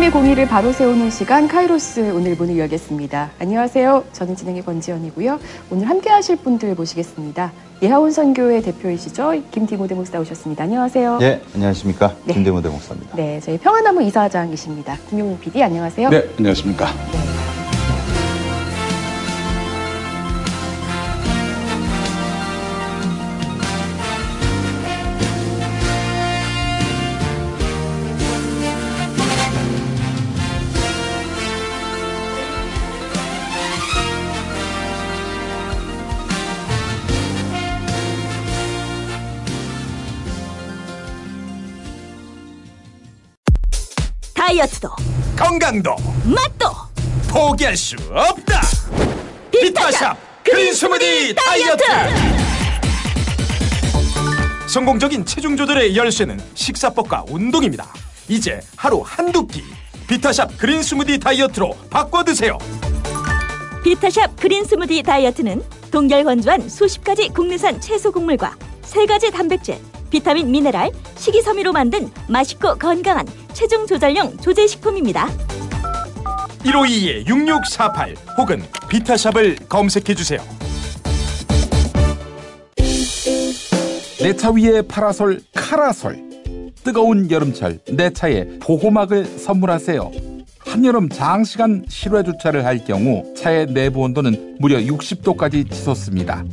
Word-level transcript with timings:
국민의 0.00 0.12
공의를 0.12 0.48
바로 0.48 0.72
세우는 0.72 1.10
시간 1.10 1.46
카이로스 1.46 2.12
오늘 2.14 2.34
문을 2.34 2.56
열겠습니다. 2.56 3.32
안녕하세요. 3.38 4.04
저는 4.12 4.34
진행의 4.34 4.64
권지연이고요. 4.64 5.38
오늘 5.70 5.90
함께 5.90 6.08
하실 6.08 6.36
분들 6.36 6.74
모시겠습니다. 6.74 7.52
예하원 7.82 8.10
선교회 8.10 8.62
대표이시죠? 8.62 9.34
김디모대 9.50 9.94
목사 9.94 10.18
오셨습니다. 10.18 10.64
안녕하세요. 10.64 11.18
네, 11.18 11.42
안녕하십니까. 11.54 12.14
네. 12.24 12.32
김대모대 12.32 12.70
목사입니다. 12.70 13.14
네, 13.14 13.40
저희 13.40 13.58
평안나무 13.58 14.02
이사장이십니다. 14.04 14.96
김용민 15.10 15.38
PD 15.38 15.62
안녕하세요. 15.62 16.08
네, 16.08 16.30
안녕하십니까. 16.38 16.86
다이어트도 44.60 44.90
건강도 45.36 45.96
맛도 46.24 46.68
포기할 47.28 47.76
수 47.76 47.96
없다. 48.10 48.60
비타샵 49.50 50.16
그린 50.44 50.74
스무디 50.74 51.34
다이어트. 51.34 51.82
성공적인 54.68 55.24
체중 55.24 55.56
조절의 55.56 55.96
열쇠는 55.96 56.38
식사법과 56.54 57.24
운동입니다. 57.30 57.86
이제 58.28 58.60
하루 58.76 59.02
한두 59.04 59.46
끼 59.46 59.64
비타샵 60.06 60.58
그린 60.58 60.82
스무디 60.82 61.18
다이어트로 61.18 61.74
바꿔 61.88 62.22
드세요. 62.22 62.58
비타샵 63.82 64.36
그린 64.36 64.64
스무디 64.64 65.02
다이어트는 65.02 65.62
동결 65.90 66.24
건조한 66.24 66.68
수십 66.68 67.02
가지 67.02 67.28
국내산 67.28 67.80
채소 67.80 68.12
곡물과 68.12 68.56
세 68.82 69.06
가지 69.06 69.30
단백질, 69.30 69.78
비타민, 70.10 70.50
미네랄, 70.50 70.90
식이섬유로 71.16 71.72
만든 71.72 72.10
맛있고 72.28 72.74
건강한 72.76 73.26
체중 73.52 73.86
조절용 73.86 74.36
조제 74.38 74.66
식품입니다. 74.66 75.28
1522-6648 76.64 78.16
혹은 78.38 78.62
비타샵을 78.88 79.56
검색해 79.68 80.14
주세요. 80.14 80.40
내 84.20 84.34
차 84.36 84.50
위에 84.50 84.82
파라솔 84.82 85.40
카라솔. 85.54 86.30
뜨거운 86.84 87.30
여름철 87.30 87.78
내 87.92 88.10
차에 88.10 88.58
보호막을 88.60 89.24
선물하세요. 89.24 90.10
한여름 90.70 91.08
장시간 91.08 91.84
실외 91.88 92.22
주차를 92.22 92.64
할 92.64 92.84
경우 92.84 93.24
차의 93.36 93.66
내부 93.72 94.02
온도는 94.02 94.56
무려 94.60 94.78
60도까지 94.78 95.68
치솟습니다. 95.68 96.44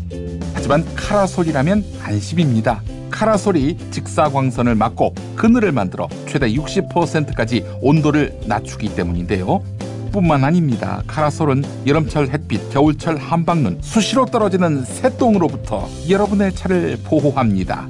하지만 0.55 0.83
카라솔이라면 0.95 1.85
안심입니다. 2.01 2.81
카라솔이 3.11 3.77
직사광선을 3.91 4.73
막고 4.73 5.13
그늘을 5.35 5.71
만들어 5.71 6.09
최대 6.27 6.51
60%까지 6.51 7.63
온도를 7.79 8.35
낮추기 8.47 8.95
때문인데요. 8.95 9.63
뿐만 10.11 10.43
아닙니다. 10.43 11.03
카라솔은 11.05 11.63
여름철 11.85 12.29
햇빛, 12.29 12.71
겨울철 12.71 13.17
한방눈, 13.17 13.77
수시로 13.81 14.25
떨어지는 14.25 14.83
새똥으로부터 14.83 15.87
여러분의 16.09 16.55
차를 16.55 16.97
보호합니다. 17.03 17.87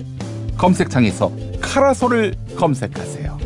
검색창에서 0.57 1.31
카라솔을 1.61 2.35
검색하세요. 2.57 3.36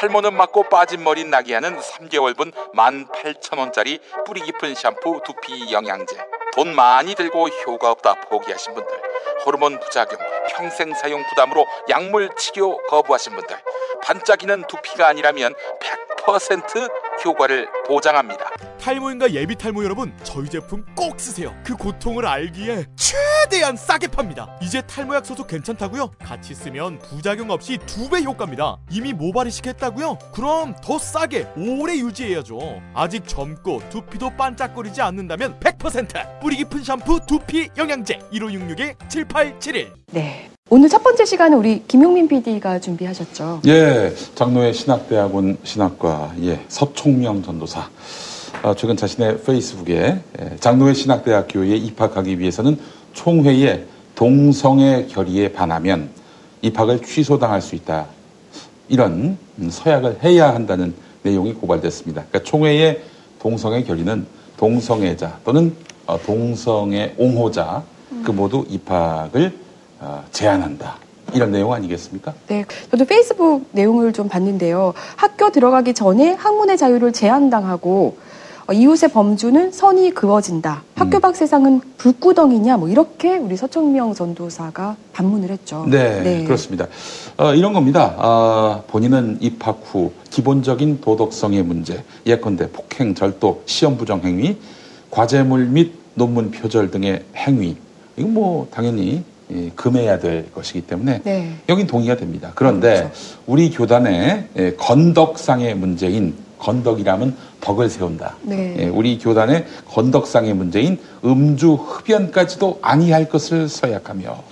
탈모는 0.00 0.34
막고 0.34 0.62
빠진 0.62 1.04
머리 1.04 1.24
나게 1.24 1.52
하는 1.52 1.78
3개월분 1.78 2.54
18,000원짜리 2.74 4.00
뿌리 4.24 4.40
깊은 4.40 4.74
샴푸 4.74 5.20
두피 5.22 5.70
영양제. 5.70 6.16
돈 6.54 6.74
많이 6.74 7.14
들고 7.14 7.48
효과 7.48 7.90
없다 7.90 8.14
포기하신 8.30 8.72
분들. 8.72 9.02
호르몬 9.44 9.78
부작용, 9.78 10.18
평생 10.52 10.94
사용 10.94 11.22
부담으로 11.28 11.66
약물 11.90 12.30
치료 12.36 12.78
거부하신 12.86 13.36
분들. 13.36 13.54
반짝이는 14.02 14.64
두피가 14.68 15.06
아니라면 15.06 15.54
100% 16.16 16.90
효과를 17.24 17.68
보장합니다. 17.86 18.50
탈모인가 18.80 19.30
예비 19.32 19.54
탈모 19.56 19.84
여러분, 19.84 20.12
저희 20.22 20.48
제품 20.48 20.84
꼭 20.94 21.20
쓰세요. 21.20 21.54
그 21.64 21.76
고통을 21.76 22.26
알기에 22.26 22.86
최대한 22.96 23.76
싸게 23.76 24.08
팝니다. 24.08 24.48
이제 24.62 24.80
탈모약 24.82 25.26
소속 25.26 25.46
괜찮다고요? 25.48 26.12
같이 26.18 26.54
쓰면 26.54 26.98
부작용 27.00 27.50
없이 27.50 27.78
두 27.86 28.08
배 28.10 28.22
효과입니다. 28.22 28.78
이미 28.90 29.12
모발 29.12 29.46
이식 29.46 29.66
했다고요? 29.66 30.18
그럼 30.32 30.74
더 30.82 30.98
싸게 30.98 31.46
오래 31.56 31.94
유지해야죠. 31.96 32.58
아직 32.94 33.28
젊고 33.28 33.82
두피도 33.90 34.30
반짝거리지 34.36 35.00
않는다면 35.02 35.60
100% 35.60 36.40
뿌리 36.40 36.56
깊은 36.56 36.82
샴푸 36.82 37.20
두피 37.26 37.68
영양제 37.76 38.18
1566-7871 38.32 39.92
네. 40.12 40.50
오늘 40.72 40.88
첫 40.88 41.02
번째 41.02 41.24
시간은 41.24 41.58
우리 41.58 41.82
김용민 41.88 42.28
PD가 42.28 42.78
준비하셨죠. 42.78 43.62
예, 43.66 44.14
장로회 44.36 44.72
신학대학원 44.72 45.58
신학과 45.64 46.32
예, 46.44 46.60
서총명 46.68 47.42
전도사. 47.42 47.90
어, 48.62 48.76
최근 48.76 48.96
자신의 48.96 49.42
페이스북에 49.42 50.20
예, 50.40 50.56
장로회 50.60 50.94
신학대학교에 50.94 51.74
입학하기 51.74 52.38
위해서는 52.38 52.78
총회의 53.14 53.84
동성애 54.14 55.06
결의에 55.06 55.50
반하면 55.50 56.10
입학을 56.62 57.02
취소당할 57.02 57.60
수 57.60 57.74
있다. 57.74 58.06
이런 58.88 59.38
음, 59.58 59.70
서약을 59.70 60.22
해야 60.22 60.54
한다는 60.54 60.94
내용이 61.24 61.52
고발됐습니다. 61.52 62.26
그러니까 62.28 62.48
총회의 62.48 63.02
동성애 63.40 63.82
결의는 63.82 64.24
동성애자 64.56 65.40
또는 65.44 65.74
어, 66.06 66.16
동성애 66.24 67.12
옹호자 67.18 67.82
그 68.24 68.30
모두 68.30 68.64
입학을 68.68 69.46
어, 69.48 69.69
제한한다. 70.32 70.96
이런 71.32 71.52
내용 71.52 71.72
아니겠습니까? 71.72 72.34
네, 72.48 72.64
저도 72.90 73.04
페이스북 73.04 73.66
내용을 73.72 74.12
좀 74.12 74.28
봤는데요. 74.28 74.94
학교 75.16 75.50
들어가기 75.50 75.94
전에 75.94 76.32
학문의 76.32 76.76
자유를 76.76 77.12
제한당하고 77.12 78.16
어, 78.66 78.72
이웃의 78.72 79.10
범주는 79.12 79.72
선이 79.72 80.12
그어진다. 80.12 80.82
학교 80.94 81.18
음. 81.18 81.20
밖 81.20 81.34
세상은 81.34 81.80
불구덩이냐. 81.98 82.76
뭐 82.76 82.88
이렇게 82.88 83.36
우리 83.36 83.56
서청명 83.56 84.14
전도사가 84.14 84.96
반문을 85.12 85.50
했죠. 85.50 85.86
네, 85.88 86.44
그렇습니다. 86.44 86.86
어, 87.36 87.52
이런 87.54 87.72
겁니다. 87.72 88.14
아, 88.18 88.82
본인은 88.86 89.38
입학 89.40 89.80
후 89.84 90.12
기본적인 90.30 91.00
도덕성의 91.00 91.64
문제, 91.64 92.04
예컨대 92.26 92.70
폭행, 92.70 93.14
절도, 93.14 93.62
시험 93.66 93.96
부정 93.96 94.20
행위, 94.22 94.56
과제물 95.10 95.66
및 95.66 95.94
논문 96.14 96.50
표절 96.52 96.90
등의 96.90 97.24
행위, 97.36 97.76
이건 98.16 98.34
뭐 98.34 98.68
당연히 98.70 99.24
예, 99.52 99.70
금해야 99.74 100.18
될 100.18 100.52
것이기 100.52 100.82
때문에 100.82 101.22
네. 101.24 101.54
여긴 101.68 101.86
동의가 101.86 102.16
됩니다. 102.16 102.52
그런데 102.54 102.94
그렇죠. 102.94 103.12
우리 103.46 103.70
교단의 103.70 104.48
예, 104.56 104.74
건덕상의 104.76 105.74
문제인 105.74 106.34
건덕이라면 106.58 107.36
덕을 107.60 107.88
세운다. 107.88 108.36
네. 108.42 108.76
예, 108.78 108.84
우리 108.86 109.18
교단의 109.18 109.66
건덕상의 109.88 110.54
문제인 110.54 110.98
음주 111.24 111.74
흡연까지도 111.74 112.78
아니할 112.82 113.28
것을 113.28 113.68
서약하며 113.68 114.42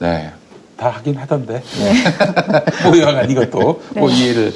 네. 0.00 0.30
다 0.76 0.88
하긴 0.88 1.16
하던데. 1.16 1.62
뭐 2.84 2.98
여하간 2.98 3.30
이것도 3.30 3.82
뭐 3.94 4.08
네. 4.08 4.16
이해를 4.16 4.52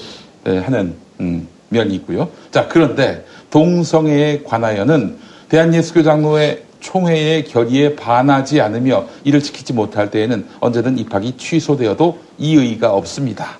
에, 0.46 0.58
하는 0.58 0.94
음, 1.20 1.46
면이 1.68 1.94
있고요. 1.96 2.28
자, 2.50 2.66
그런데 2.68 3.24
동성애에 3.50 4.42
관하여는 4.44 5.18
대한예수교 5.48 6.02
장로회 6.02 6.65
총회의 6.86 7.42
결의에 7.44 7.96
반하지 7.96 8.60
않으며 8.60 9.06
이를 9.24 9.42
지키지 9.42 9.72
못할 9.72 10.08
때에는 10.08 10.46
언제든 10.60 10.98
입학이 10.98 11.36
취소되어도 11.36 12.18
이의가 12.38 12.92
없습니다. 12.94 13.58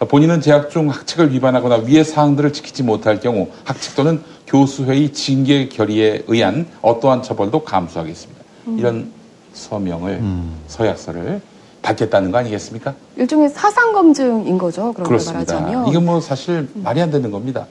본인은 0.00 0.40
재학 0.40 0.68
중 0.68 0.90
학칙을 0.90 1.32
위반하거나 1.32 1.76
위의 1.86 2.04
사항들을 2.04 2.52
지키지 2.52 2.82
못할 2.82 3.20
경우 3.20 3.48
학칙 3.62 3.94
또는 3.94 4.22
교수회의 4.48 5.12
징계 5.12 5.68
결의에 5.68 6.24
의한 6.26 6.66
어떠한 6.82 7.22
처벌도 7.22 7.62
감수하겠습니다. 7.62 8.42
이런 8.76 9.12
서명을 9.52 10.20
서약서를 10.66 11.40
받겠다는 11.82 12.32
거 12.32 12.38
아니겠습니까? 12.38 12.92
일종의 13.16 13.50
사상 13.50 13.92
검증인 13.92 14.58
거죠. 14.58 14.92
그런 14.92 14.94
걸 14.94 15.04
그렇습니다. 15.04 15.54
말하자면. 15.60 15.88
이건 15.88 16.04
뭐 16.04 16.20
사실 16.20 16.68
말이 16.74 17.00
안 17.00 17.12
되는 17.12 17.30
겁니다. 17.30 17.66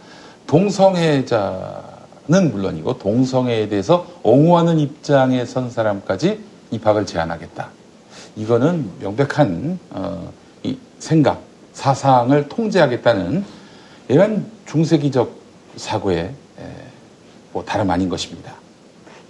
동성애자 0.48 1.87
는 2.30 2.52
물론이고 2.52 2.98
동성애에 2.98 3.70
대해서 3.70 4.06
옹호하는 4.22 4.80
입장에 4.80 5.46
선 5.46 5.70
사람까지 5.70 6.44
입학을 6.72 7.06
제한하겠다. 7.06 7.70
이거는 8.36 8.90
명백한 9.00 9.80
어, 9.92 10.34
이 10.64 10.78
생각, 11.00 11.42
사상을 11.72 12.50
통제하겠다는 12.50 13.46
이런 14.10 14.46
중세기적 14.66 15.32
사고의 15.78 16.20
에, 16.20 16.34
뭐 17.54 17.64
다름 17.64 17.90
아닌 17.92 18.10
것입니다. 18.10 18.54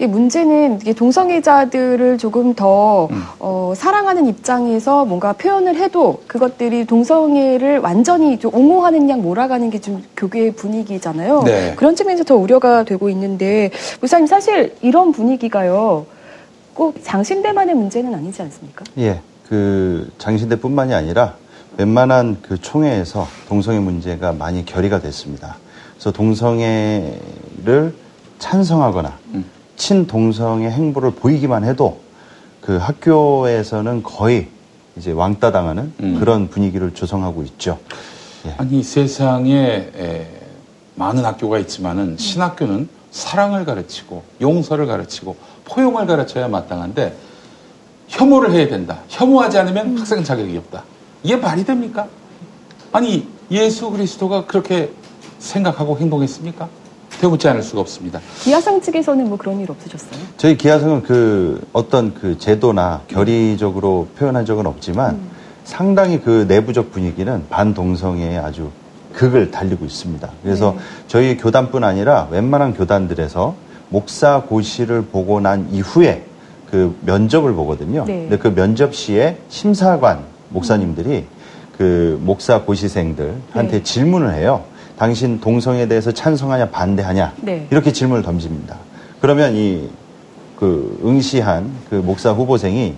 문제는 0.05 0.79
이게 0.81 0.93
동성애자들을 0.93 2.19
조금 2.19 2.53
더 2.53 3.07
음. 3.07 3.23
어, 3.39 3.73
사랑하는 3.75 4.27
입장에서 4.27 5.05
뭔가 5.05 5.33
표현을 5.33 5.75
해도 5.77 6.21
그것들이 6.27 6.85
동성애를 6.85 7.79
완전히 7.79 8.37
좀 8.37 8.53
옹호하는 8.53 9.09
양 9.09 9.21
몰아가는 9.23 9.69
게 9.71 9.77
좀 9.79 10.03
교계의 10.17 10.51
분위기잖아요. 10.53 11.43
네. 11.43 11.73
그런 11.77 11.95
측면에서 11.95 12.23
더 12.23 12.35
우려가 12.35 12.83
되고 12.83 13.09
있는데 13.09 13.69
목사님 14.01 14.27
사실 14.27 14.75
이런 14.81 15.11
분위기가요. 15.11 16.05
꼭 16.73 16.95
장신대만의 17.03 17.73
문제는 17.75 18.13
아니지 18.13 18.41
않습니까? 18.41 18.83
예, 18.97 19.21
그 19.47 20.09
장신대뿐만이 20.17 20.93
아니라 20.93 21.35
웬만한 21.77 22.37
그 22.41 22.59
총회에서 22.59 23.27
동성애 23.47 23.79
문제가 23.79 24.33
많이 24.33 24.65
결의가 24.65 24.99
됐습니다. 24.99 25.57
그래서 25.93 26.11
동성애를 26.11 27.93
찬성하거나 28.39 29.17
음. 29.35 29.45
친동성애 29.77 30.69
행보를 30.69 31.11
보이기만 31.11 31.63
해도 31.63 32.01
그 32.61 32.77
학교에서는 32.77 34.03
거의 34.03 34.49
이제 34.97 35.11
왕따 35.11 35.51
당하는 35.51 35.93
음. 36.01 36.19
그런 36.19 36.49
분위기를 36.49 36.93
조성하고 36.93 37.43
있죠. 37.43 37.79
아니 38.57 38.81
세상에 38.83 39.91
에, 39.95 40.27
많은 40.95 41.23
학교가 41.23 41.59
있지만은 41.59 42.17
신학교는 42.17 42.89
사랑을 43.11 43.65
가르치고 43.65 44.23
용서를 44.41 44.85
가르치고 44.85 45.35
포용을 45.65 46.07
가르쳐야 46.07 46.47
마땅한데 46.47 47.15
혐오를 48.07 48.51
해야 48.51 48.67
된다. 48.67 49.01
혐오하지 49.09 49.57
않으면 49.59 49.97
학생 49.97 50.23
자격이 50.23 50.57
없다. 50.57 50.83
이게 51.23 51.35
말이 51.35 51.65
됩니까? 51.65 52.07
아니 52.91 53.27
예수 53.51 53.91
그리스도가 53.91 54.45
그렇게 54.45 54.91
생각하고 55.39 55.97
행동했습니까? 55.99 56.67
되묻지 57.19 57.47
않을 57.47 57.63
수가 57.63 57.81
없습니다. 57.81 58.19
기아상 58.41 58.81
측에서는 58.81 59.27
뭐 59.27 59.37
그런 59.37 59.59
일 59.59 59.69
없으셨어요? 59.71 60.19
저희 60.37 60.57
기아성은 60.57 61.03
그 61.03 61.65
어떤 61.73 62.13
그 62.13 62.37
제도나 62.37 63.01
결의적으로 63.07 64.07
표현한 64.17 64.45
적은 64.45 64.65
없지만 64.67 65.19
상당히 65.63 66.21
그 66.21 66.45
내부적 66.47 66.91
분위기는 66.91 67.43
반동성애에 67.49 68.37
아주 68.37 68.69
극을 69.13 69.51
달리고 69.51 69.83
있습니다. 69.85 70.29
그래서 70.43 70.73
네. 70.77 70.83
저희 71.07 71.37
교단뿐 71.37 71.83
아니라 71.83 72.27
웬만한 72.29 72.73
교단들에서 72.73 73.55
목사 73.89 74.43
고시를 74.43 75.03
보고 75.03 75.39
난 75.39 75.67
이후에 75.71 76.23
그 76.69 76.95
면접을 77.01 77.53
보거든요. 77.53 78.05
네. 78.05 78.27
근데 78.29 78.37
그 78.37 78.53
면접 78.53 78.93
시에 78.93 79.37
심사관 79.49 80.19
목사님들이 80.49 81.25
그 81.77 82.19
목사 82.21 82.61
고시생들한테 82.61 83.71
네. 83.71 83.83
질문을 83.83 84.35
해요. 84.35 84.63
당신 84.97 85.39
동성애에 85.39 85.87
대해서 85.87 86.11
찬성하냐 86.11 86.69
반대하냐 86.69 87.33
네. 87.41 87.67
이렇게 87.69 87.91
질문을 87.91 88.23
던집니다. 88.23 88.75
그러면 89.21 89.55
이 89.55 89.89
그 90.57 90.99
응시한 91.05 91.71
그 91.89 91.95
목사 91.95 92.31
후보생이 92.31 92.95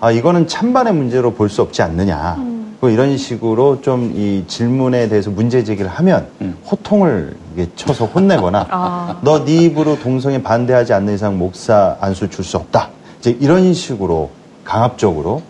아 0.00 0.10
이거는 0.10 0.48
찬반의 0.48 0.92
문제로 0.92 1.32
볼 1.32 1.48
수 1.48 1.62
없지 1.62 1.80
않느냐. 1.82 2.34
음. 2.38 2.76
뭐 2.80 2.90
이런 2.90 3.16
식으로 3.16 3.80
좀 3.80 4.12
이 4.16 4.44
질문에 4.48 5.08
대해서 5.08 5.30
문제 5.30 5.62
제기를 5.64 5.88
하면 5.88 6.26
음. 6.40 6.56
호통을 6.68 7.36
쳐서 7.76 8.06
혼내거나 8.06 8.66
아. 8.70 9.20
너네 9.22 9.52
입으로 9.52 9.98
동성애 10.00 10.42
반대하지 10.42 10.92
않는 10.94 11.14
이상 11.14 11.38
목사 11.38 11.96
안수 12.00 12.28
줄 12.28 12.44
수 12.44 12.56
없다. 12.56 12.90
이제 13.20 13.36
이런 13.40 13.72
식으로 13.72 14.30
강압적으로 14.64 15.42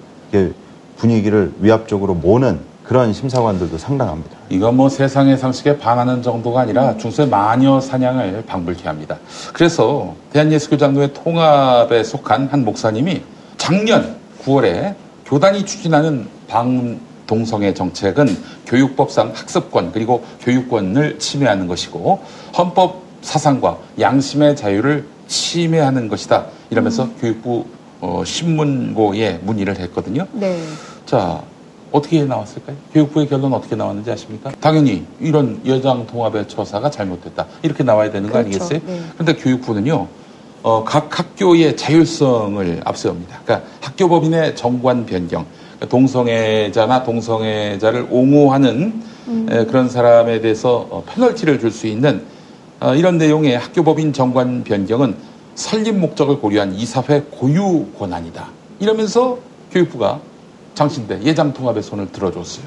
분위기를 0.99 1.53
위압적으로 1.61 2.15
모는 2.15 2.61
그런 2.87 3.13
심사관들도 3.13 3.79
상당합니다. 3.79 4.37
이거 4.49 4.71
뭐 4.71 4.89
세상의 4.89 5.37
상식에 5.39 5.77
반하는 5.77 6.23
정도가 6.23 6.61
아니라 6.61 6.97
중세 6.97 7.27
마녀 7.27 7.81
사냥을 7.81 8.45
방불케 8.47 8.87
합니다. 8.87 9.19
그래서 9.53 10.15
대한예수교장로회 10.33 11.13
통합에 11.13 12.05
속한 12.05 12.49
한 12.49 12.65
목사님이 12.65 13.23
작년 13.57 14.17
9월에 14.45 14.95
교단이 15.25 15.67
추진하는 15.67 16.29
방 16.47 17.01
동성애 17.27 17.75
정책은 17.75 18.29
교육법상 18.67 19.33
학습권 19.35 19.91
그리고 19.91 20.25
교육권을 20.43 21.19
침해하는 21.19 21.67
것이고 21.67 22.23
헌법 22.57 23.03
사상과 23.23 23.79
양심의 23.99 24.55
자유를 24.55 25.07
침해하는 25.27 26.07
것이다. 26.07 26.47
이러면서 26.71 27.09
교육부 27.21 27.67
어, 28.01 28.23
신문고에 28.25 29.41
문의를 29.43 29.81
했거든요. 29.81 30.29
네. 30.33 30.63
자, 31.05 31.43
어떻게 31.97 32.23
나왔을까요? 32.25 32.77
교육부의 32.93 33.27
결론 33.29 33.55
어떻게 33.55 33.75
나왔는지 33.75 34.11
아십니까? 34.11 34.53
당연히 34.61 35.05
이런 35.19 35.61
여장 35.67 36.07
통합의 36.07 36.47
처사가 36.47 36.91
잘못됐다. 36.91 37.47
이렇게 37.63 37.83
나와야 37.83 38.11
되는 38.11 38.29
거 38.29 38.35
그렇죠. 38.35 38.49
아니겠어요? 38.65 38.81
네. 38.87 39.01
그런데 39.15 39.35
교육부는요, 39.37 40.07
어, 40.63 40.85
각 40.85 41.19
학교의 41.19 41.77
자율성을 41.77 42.83
앞세웁니다. 42.85 43.41
그러니까 43.45 43.69
학교법인의 43.81 44.57
정관 44.57 45.07
변경, 45.07 45.47
그러니까 45.77 45.89
동성애자나 45.89 47.03
동성애자를 47.05 48.09
옹호하는 48.11 49.03
음. 49.29 49.47
에, 49.51 49.65
그런 49.65 49.89
사람에 49.89 50.41
대해서 50.43 50.87
어, 50.91 51.03
페널티를 51.07 51.59
줄 51.61 51.71
수 51.73 51.87
있는 51.87 52.25
어, 52.79 52.95
이런 52.95 53.17
내용의 53.17 53.57
학교법인 53.59 54.13
정관 54.13 54.63
변경은 54.65 55.17
설립 55.55 55.97
목적을 55.97 56.41
고려한 56.41 56.75
이사회 56.75 57.23
고유 57.31 57.87
권한이다. 57.99 58.49
이러면서 58.81 59.39
교육부가 59.73 60.21
장신대 60.81 61.23
예장 61.25 61.53
통합의 61.55 61.83
손을 61.83 62.13
들어줬어요. 62.13 62.65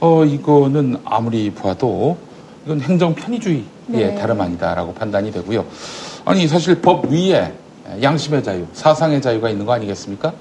어 0.00 0.24
이거는 0.24 0.96
아무리 1.04 1.52
봐도 1.52 2.16
이건 2.64 2.80
행정 2.80 3.14
편의주의의 3.14 3.64
네. 3.88 4.14
다름 4.16 4.40
아니다라고 4.40 4.94
판단이 4.94 5.30
되고요. 5.30 5.64
아니 6.24 6.48
사실 6.48 6.80
법 6.80 7.04
위에 7.12 7.52
양심의 8.02 8.42
자유, 8.42 8.66
사상의 8.72 9.20
자유가 9.22 9.50
있는 9.50 9.66
거 9.66 9.72
아니겠습니까? 9.74 10.32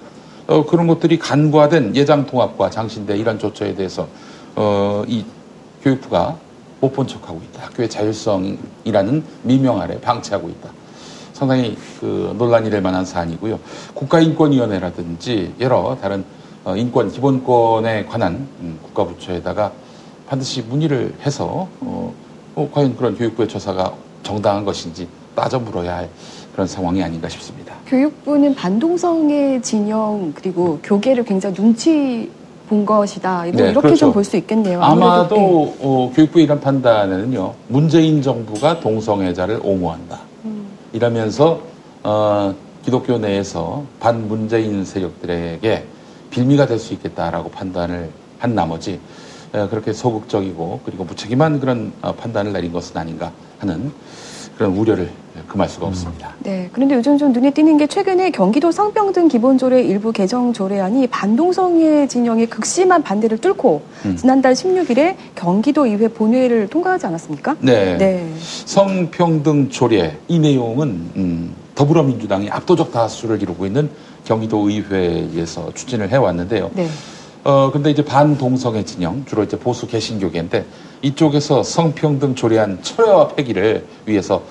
어 0.47 0.65
그런 0.65 0.87
것들이 0.87 1.19
간과된 1.19 1.95
예장 1.95 2.25
통합과 2.25 2.69
장신대 2.69 3.17
이런 3.17 3.37
조처에 3.39 3.75
대해서 3.75 4.07
어 4.55 5.03
이 5.07 5.23
교육부가 5.83 6.37
못 6.79 6.93
본 6.93 7.07
척하고 7.07 7.41
있다. 7.51 7.65
학교의 7.65 7.89
자율성이라는 7.89 9.23
미명 9.43 9.81
아래 9.81 9.99
방치하고 9.99 10.47
있다. 10.49 10.69
상당히 11.33 11.77
그 11.99 12.33
논란이 12.37 12.69
될 12.69 12.81
만한 12.81 13.03
사안이고요. 13.05 13.59
국가인권위원회라든지 13.93 15.53
여러 15.59 15.97
다른 16.01 16.21
어, 16.21 16.44
인권 16.73 17.11
기본권에 17.11 18.05
관한 18.05 18.47
음, 18.59 18.79
국가부처에다가 18.83 19.71
반드시 20.27 20.63
문의를 20.63 21.13
해서 21.23 21.67
어, 21.81 22.13
어, 22.55 22.69
과연 22.73 22.95
그런 22.97 23.15
교육부의 23.15 23.47
조사가 23.47 23.93
정당한 24.23 24.65
것인지 24.65 25.07
따져 25.35 25.59
물어야 25.59 25.97
할 25.97 26.09
그런 26.53 26.65
상황이 26.65 27.03
아닌가 27.03 27.29
싶습니다. 27.29 27.75
교육부는 27.85 28.55
반동성애 28.55 29.61
진영 29.61 30.31
그리고 30.33 30.79
교계를 30.81 31.23
굉장히 31.23 31.53
눈치 31.55 32.31
본 32.67 32.83
것이다. 32.83 33.43
뭐 33.43 33.51
네, 33.51 33.69
이렇게 33.69 33.81
그렇죠. 33.81 33.95
좀볼 33.97 34.23
수 34.23 34.37
있겠네요. 34.37 34.81
아마도 34.81 35.35
네. 35.35 35.75
어, 35.81 36.11
교육부의 36.15 36.45
이런 36.45 36.59
판단에는요. 36.59 37.53
문재인 37.67 38.23
정부가 38.23 38.79
동성애자를 38.79 39.59
옹호한다. 39.63 40.19
음. 40.45 40.65
이러면서 40.93 41.59
어, 42.01 42.55
기독교 42.83 43.19
내에서 43.19 43.83
반문재인 43.99 44.83
세력들에게 44.83 45.83
빌미가 46.29 46.65
될 46.67 46.79
수 46.79 46.93
있겠다라고 46.93 47.49
판단을 47.49 48.09
한 48.39 48.55
나머지 48.55 48.99
에, 49.53 49.67
그렇게 49.67 49.93
소극적이고 49.93 50.81
그리고 50.85 51.03
무책임한 51.05 51.59
그런 51.59 51.93
어, 52.01 52.13
판단을 52.13 52.53
내린 52.53 52.71
것은 52.71 52.97
아닌가 52.97 53.31
하는 53.59 53.91
그런 54.57 54.75
우려를 54.77 55.09
금할 55.49 55.67
수가 55.67 55.87
없습니다. 55.87 56.33
네. 56.39 56.69
그런데 56.71 56.95
요즘 56.95 57.17
좀 57.17 57.33
눈에 57.33 57.51
띄는 57.51 57.77
게 57.77 57.87
최근에 57.87 58.31
경기도 58.31 58.71
성평등 58.71 59.27
기본조례 59.27 59.81
일부 59.83 60.13
개정 60.13 60.53
조례안이 60.53 61.07
반동성애 61.07 62.07
진영의 62.07 62.47
극심한 62.47 63.03
반대를 63.03 63.39
뚫고 63.39 63.81
음. 64.05 64.15
지난달 64.15 64.53
16일에 64.53 65.15
경기도 65.35 65.85
의회 65.85 66.07
본회의를 66.07 66.67
통과하지 66.69 67.05
않았습니까? 67.07 67.57
네. 67.59 67.97
네. 67.97 68.33
성평등 68.39 69.69
조례 69.69 70.17
이 70.29 70.39
내용은 70.39 70.87
음, 71.17 71.53
더불어민주당이 71.75 72.49
압도적 72.49 72.93
다수를 72.93 73.41
이루고 73.41 73.65
있는 73.65 73.89
경기도 74.29 74.67
의회에서 74.67 75.71
추진을 75.73 76.09
해왔는데요. 76.09 76.71
네. 76.73 76.89
어 77.43 77.69
근데 77.71 77.91
이제 77.91 78.03
반동성애 78.03 78.83
진영 78.83 79.23
주로 79.25 79.43
이제 79.43 79.57
보수 79.57 79.87
개신교계인데 79.87 80.65
이쪽에서 81.03 81.61
성평등 81.61 82.33
조례안 82.33 82.81
철회와 82.81 83.29
폐기를 83.29 83.85
위해서 84.05 84.41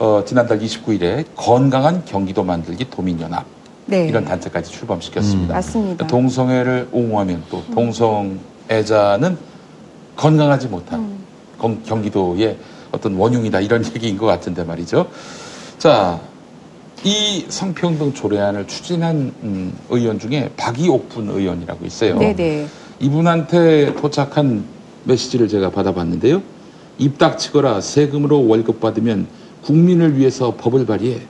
어 0.00 0.22
지난달 0.26 0.58
29일에 0.58 1.24
건강한 1.36 2.04
경기도 2.04 2.42
만들기 2.42 2.90
도민연합 2.90 3.44
네. 3.86 4.06
이런 4.08 4.24
단체까지 4.24 4.70
출범시켰습니다. 4.72 5.54
맞습니다. 5.54 6.06
동성애를 6.08 6.88
옹호하면 6.90 7.44
또 7.50 7.62
동성애자는 7.72 9.38
건강하지 10.16 10.66
못한 10.68 11.00
음. 11.00 11.18
건- 11.56 11.82
경기도의 11.84 12.56
어떤 12.90 13.14
원흉이다 13.14 13.60
이런 13.60 13.84
얘기인 13.94 14.18
것 14.18 14.26
같은데 14.26 14.64
말이죠. 14.64 15.06
자, 15.78 16.18
이 17.04 17.46
성평등 17.48 18.12
조례안을 18.12 18.66
추진한 18.66 19.32
음, 19.42 19.72
의원 19.88 20.18
중에 20.18 20.50
박이옥분 20.56 21.30
의원이라고 21.30 21.86
있어요. 21.86 22.18
네네. 22.18 22.66
이분한테 23.00 23.94
도착한 23.94 24.64
메시지를 25.04 25.48
제가 25.48 25.70
받아봤는데요. 25.70 26.42
입 26.98 27.16
닥치거라 27.16 27.80
세금으로 27.80 28.46
월급 28.46 28.80
받으면 28.80 29.26
국민을 29.62 30.18
위해서 30.18 30.54
법을 30.56 30.84
발의해 30.84 31.20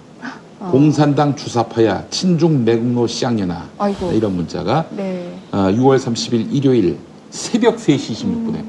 공산당 0.73 1.37
주사파야 1.37 2.05
친중 2.11 2.65
매국노 2.65 3.07
시장년아 3.07 3.69
아이고. 3.79 4.13
이런 4.13 4.35
문자가 4.37 4.87
네. 4.91 5.33
어, 5.53 5.57
6월 5.71 5.99
30일 5.99 6.53
일요일 6.53 6.99
새벽 7.31 7.77
3시 7.77 7.97
26분에 8.15 8.65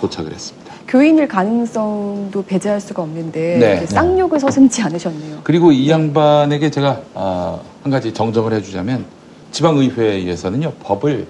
도착을 0.00 0.32
했습니다. 0.32 0.71
교인일 0.86 1.28
가능성도 1.28 2.42
배제할 2.44 2.80
수가 2.80 3.02
없는데 3.02 3.58
네. 3.58 3.86
쌍욕을 3.86 4.40
서슴지 4.40 4.82
않으셨네요. 4.82 5.40
그리고 5.44 5.72
이 5.72 5.88
양반에게 5.90 6.70
제가 6.70 7.00
어, 7.14 7.62
한 7.82 7.92
가지 7.92 8.12
정정을 8.12 8.52
해주자면 8.54 9.04
지방의회에서는요 9.50 10.72
법을 10.82 11.26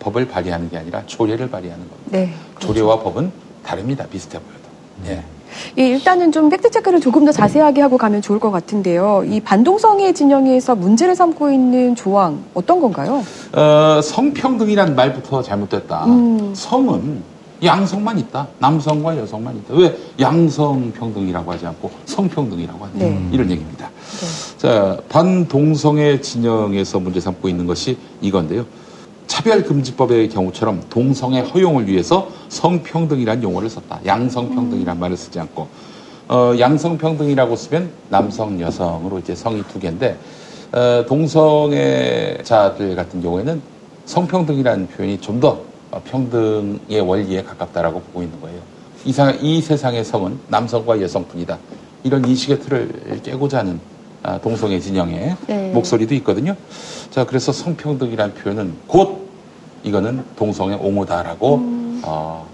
법을 0.00 0.28
발의하는 0.28 0.70
게 0.70 0.78
아니라 0.78 1.02
조례를 1.06 1.50
발의하는 1.50 1.88
겁니다. 1.88 2.10
네. 2.10 2.32
그렇죠. 2.54 2.74
조례와 2.74 3.00
법은 3.00 3.30
다릅니다. 3.64 4.06
비슷해 4.10 4.38
보여도. 4.38 5.10
예. 5.12 5.22
예, 5.78 5.88
일단은 5.88 6.32
좀 6.32 6.48
팩트 6.48 6.70
체크를 6.70 7.00
조금 7.00 7.24
더 7.24 7.32
자세하게 7.32 7.80
하고 7.80 7.96
가면 7.98 8.20
좋을 8.20 8.38
것 8.38 8.50
같은데요. 8.50 9.24
이 9.26 9.40
반동성애 9.40 10.12
진영에서 10.12 10.74
문제를 10.74 11.14
삼고 11.16 11.50
있는 11.50 11.94
조항 11.94 12.44
어떤 12.54 12.80
건가요? 12.80 13.24
어, 13.52 14.00
성평등이란 14.02 14.94
말부터 14.94 15.42
잘못됐다. 15.42 16.04
음. 16.06 16.52
성은 16.54 17.22
양성만 17.62 18.18
있다. 18.18 18.48
남성과 18.58 19.16
여성만 19.18 19.56
있다. 19.56 19.74
왜 19.74 19.96
양성평등이라고 20.20 21.52
하지 21.52 21.66
않고 21.66 21.90
성평등이라고 22.04 22.84
하냐. 22.84 22.94
네. 22.94 23.28
이런 23.32 23.50
얘기입니다. 23.50 23.90
자, 24.58 24.98
반동성애 25.08 26.20
진영에서 26.20 27.00
문제 27.00 27.20
삼고 27.20 27.48
있는 27.48 27.66
것이 27.66 27.96
이건데요. 28.20 28.66
차별금지법의 29.26 30.28
경우처럼 30.28 30.82
동성애 30.88 31.40
허용을 31.40 31.88
위해서 31.88 32.28
성평등이란 32.48 33.42
용어를 33.42 33.68
썼다. 33.68 34.00
양성평등이란 34.06 34.98
말을 34.98 35.16
쓰지 35.16 35.40
않고 35.40 35.68
어, 36.28 36.54
양성평등이라고 36.58 37.56
쓰면 37.56 37.90
남성, 38.08 38.60
여성으로 38.60 39.18
이제 39.18 39.34
성이 39.34 39.62
두 39.68 39.78
개인데 39.78 40.18
어, 40.72 41.04
동성애자들 41.06 42.96
같은 42.96 43.22
경우에는 43.22 43.62
성평등이라는 44.04 44.88
표현이 44.88 45.20
좀더 45.20 45.60
평등의 46.04 47.00
원리에 47.00 47.42
가깝다라고 47.42 48.00
보고 48.00 48.22
있는 48.22 48.40
거예요. 48.40 48.60
이, 49.04 49.12
상, 49.12 49.36
이 49.40 49.60
세상의 49.62 50.04
성은 50.04 50.38
남성과 50.48 51.00
여성뿐이다. 51.00 51.58
이런 52.04 52.24
인식의 52.24 52.60
틀을 52.60 53.20
깨고자 53.22 53.58
하는 53.58 53.80
아, 54.22 54.38
동성애 54.40 54.80
진영의 54.80 55.36
네. 55.46 55.70
목소리도 55.72 56.14
있거든요. 56.16 56.56
자, 57.10 57.24
그래서 57.24 57.52
성평등이라는 57.52 58.34
표현은 58.34 58.74
곧 58.86 59.28
이거는 59.84 60.24
동성애 60.36 60.74
옹호다라고 60.74 61.60
어, 62.02 62.46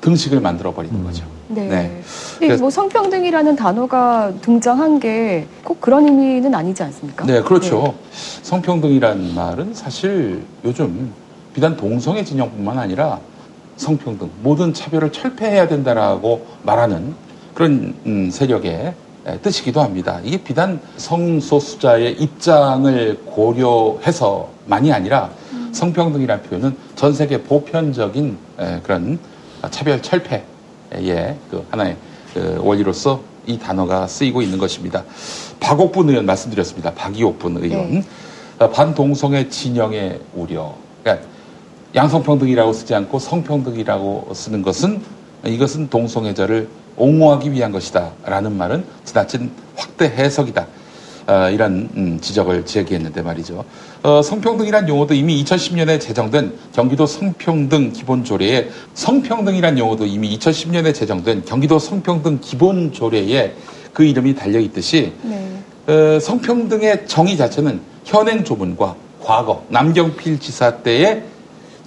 등식을 0.00 0.40
만들어 0.40 0.72
버리는 0.72 1.02
거죠. 1.02 1.24
네. 1.48 1.66
네. 1.66 2.02
근데 2.38 2.56
뭐 2.56 2.70
성평등이라는 2.70 3.56
단어가 3.56 4.32
등장한 4.42 5.00
게 5.00 5.46
꼭 5.64 5.80
그런 5.80 6.06
의미는 6.06 6.54
아니지 6.54 6.82
않습니까? 6.84 7.26
네, 7.26 7.42
그렇죠. 7.42 7.94
성평등이라는 8.42 9.34
말은 9.34 9.74
사실 9.74 10.42
요즘 10.64 11.12
비단 11.58 11.76
동성애 11.76 12.22
진영뿐만 12.22 12.78
아니라 12.78 13.18
성평등, 13.78 14.30
모든 14.44 14.72
차별을 14.72 15.10
철폐해야 15.10 15.66
된다라고 15.66 16.46
말하는 16.62 17.16
그런 17.52 17.96
음, 18.06 18.30
세력의 18.30 18.94
에, 19.26 19.38
뜻이기도 19.38 19.80
합니다. 19.80 20.20
이게 20.22 20.36
비단 20.40 20.80
성소수자의 20.98 22.12
입장을 22.12 23.18
고려해서만이 23.26 24.92
아니라 24.92 25.30
성평등이라는 25.72 26.44
표현은 26.44 26.76
전 26.94 27.12
세계 27.12 27.42
보편적인 27.42 28.38
에, 28.60 28.80
그런 28.84 29.18
차별 29.72 30.00
철폐의 30.00 30.44
그 31.50 31.66
하나의 31.70 31.96
그 32.34 32.60
원리로서 32.62 33.20
이 33.48 33.58
단어가 33.58 34.06
쓰이고 34.06 34.42
있는 34.42 34.58
것입니다. 34.58 35.02
박옥분 35.58 36.08
의원 36.08 36.24
말씀드렸습니다. 36.24 36.94
박이옥분 36.94 37.56
의원. 37.64 37.94
네. 37.94 38.02
어, 38.60 38.70
반동성애 38.70 39.48
진영의 39.48 40.20
우려. 40.36 40.72
그러니까 41.02 41.26
양성평등이라고 41.94 42.72
쓰지 42.72 42.94
않고 42.94 43.18
성평등이라고 43.18 44.30
쓰는 44.34 44.62
것은 44.62 45.00
이것은 45.44 45.88
동성애자를 45.88 46.68
옹호하기 46.96 47.52
위한 47.52 47.72
것이다. 47.72 48.12
라는 48.24 48.56
말은 48.56 48.84
지나친 49.04 49.50
확대 49.76 50.06
해석이다. 50.06 50.66
어, 51.28 51.50
이런 51.50 51.90
음, 51.94 52.18
지적을 52.20 52.64
제기했는데 52.64 53.20
말이죠. 53.20 53.64
어, 54.02 54.22
성평등이란 54.22 54.88
용어도 54.88 55.12
이미 55.12 55.44
2010년에 55.44 56.00
제정된 56.00 56.54
경기도 56.72 57.06
성평등 57.06 57.92
기본조례에 57.92 58.70
성평등이란 58.94 59.78
용어도 59.78 60.06
이미 60.06 60.38
2010년에 60.38 60.94
제정된 60.94 61.44
경기도 61.44 61.78
성평등 61.78 62.38
기본조례에 62.40 63.54
그 63.92 64.04
이름이 64.04 64.36
달려 64.36 64.58
있듯이 64.58 65.12
네. 65.22 65.62
어, 65.86 66.18
성평등의 66.18 67.06
정의 67.06 67.36
자체는 67.36 67.80
현행 68.04 68.42
조문과 68.42 68.96
과거 69.22 69.64
남경필 69.68 70.40
지사 70.40 70.78
때의 70.78 71.24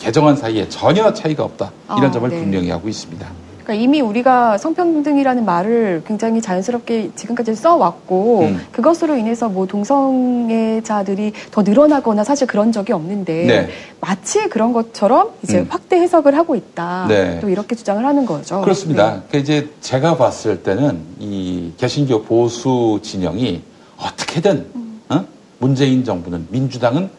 개정안 0.01 0.35
사이에 0.35 0.67
전혀 0.67 1.13
차이가 1.13 1.43
없다. 1.43 1.71
이런 1.97 2.05
아, 2.05 2.11
점을 2.11 2.27
네. 2.27 2.39
분명히 2.39 2.71
하고 2.71 2.89
있습니다. 2.89 3.27
그러니까 3.63 3.73
이미 3.83 4.01
우리가 4.01 4.57
성평등이라는 4.57 5.45
말을 5.45 6.01
굉장히 6.07 6.41
자연스럽게 6.41 7.11
지금까지 7.15 7.53
써왔고 7.53 8.39
음. 8.41 8.61
그것으로 8.71 9.15
인해서 9.15 9.47
뭐 9.47 9.67
동성애자들이 9.67 11.33
더 11.51 11.61
늘어나거나 11.61 12.23
사실 12.23 12.47
그런 12.47 12.71
적이 12.71 12.93
없는데 12.93 13.45
네. 13.45 13.69
마치 13.99 14.49
그런 14.49 14.73
것처럼 14.73 15.29
이제 15.43 15.59
음. 15.59 15.67
확대 15.69 15.97
해석을 15.97 16.35
하고 16.35 16.55
있다. 16.55 17.05
네. 17.07 17.39
또 17.39 17.49
이렇게 17.49 17.75
주장을 17.75 18.03
하는 18.03 18.25
거죠. 18.25 18.61
그렇습니다. 18.61 19.13
네. 19.13 19.21
그 19.29 19.37
이제 19.37 19.69
제가 19.81 20.17
봤을 20.17 20.63
때는 20.63 20.99
이 21.19 21.73
개신교 21.77 22.23
보수 22.23 22.99
진영이 23.03 23.61
어떻게든 23.97 24.65
어? 25.09 25.23
문재인 25.59 26.03
정부는 26.03 26.47
민주당은 26.49 27.11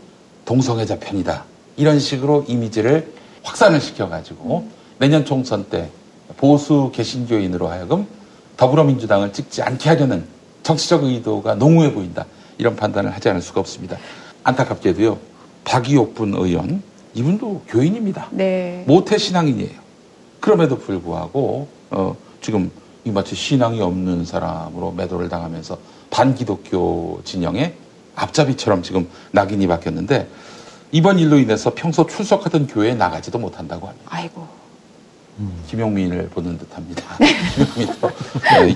동성애자 0.44 0.98
편이다 0.98 1.44
이런 1.82 1.98
식으로 1.98 2.44
이미지를 2.46 3.12
확산을 3.42 3.80
시켜가지고 3.80 4.68
내년 4.98 5.24
총선 5.24 5.64
때 5.64 5.90
보수 6.36 6.92
개신교인으로 6.94 7.66
하여금 7.66 8.06
더불어민주당을 8.56 9.32
찍지 9.32 9.62
않게 9.62 9.88
하려는 9.88 10.24
정치적 10.62 11.02
의도가 11.02 11.56
농후해 11.56 11.92
보인다 11.92 12.24
이런 12.56 12.76
판단을 12.76 13.10
하지 13.10 13.30
않을 13.30 13.42
수가 13.42 13.58
없습니다. 13.58 13.98
안타깝게도요 14.44 15.18
박이옥분 15.64 16.34
의원 16.36 16.84
이분도 17.14 17.62
교인입니다. 17.66 18.28
네. 18.30 18.84
모태 18.86 19.18
신앙인이에요. 19.18 19.80
그럼에도 20.38 20.78
불구하고 20.78 21.66
어, 21.90 22.16
지금 22.40 22.70
이 23.04 23.10
마치 23.10 23.34
신앙이 23.34 23.80
없는 23.80 24.24
사람으로 24.24 24.92
매도를 24.92 25.28
당하면서 25.28 25.76
반기독교 26.10 27.22
진영의 27.24 27.74
앞잡이처럼 28.14 28.84
지금 28.84 29.08
낙인이 29.32 29.66
바뀌었는데 29.66 30.28
이번 30.92 31.18
일로 31.18 31.38
인해서 31.38 31.72
평소 31.75 32.06
출석하던 32.06 32.66
교회에 32.66 32.94
나가지도 32.94 33.38
못한다고 33.38 33.88
합니다. 33.88 34.06
아이고. 34.11 34.46
김용민을 35.66 36.28
보는 36.28 36.58
듯합니다. 36.58 37.16
김용민도 37.75 38.11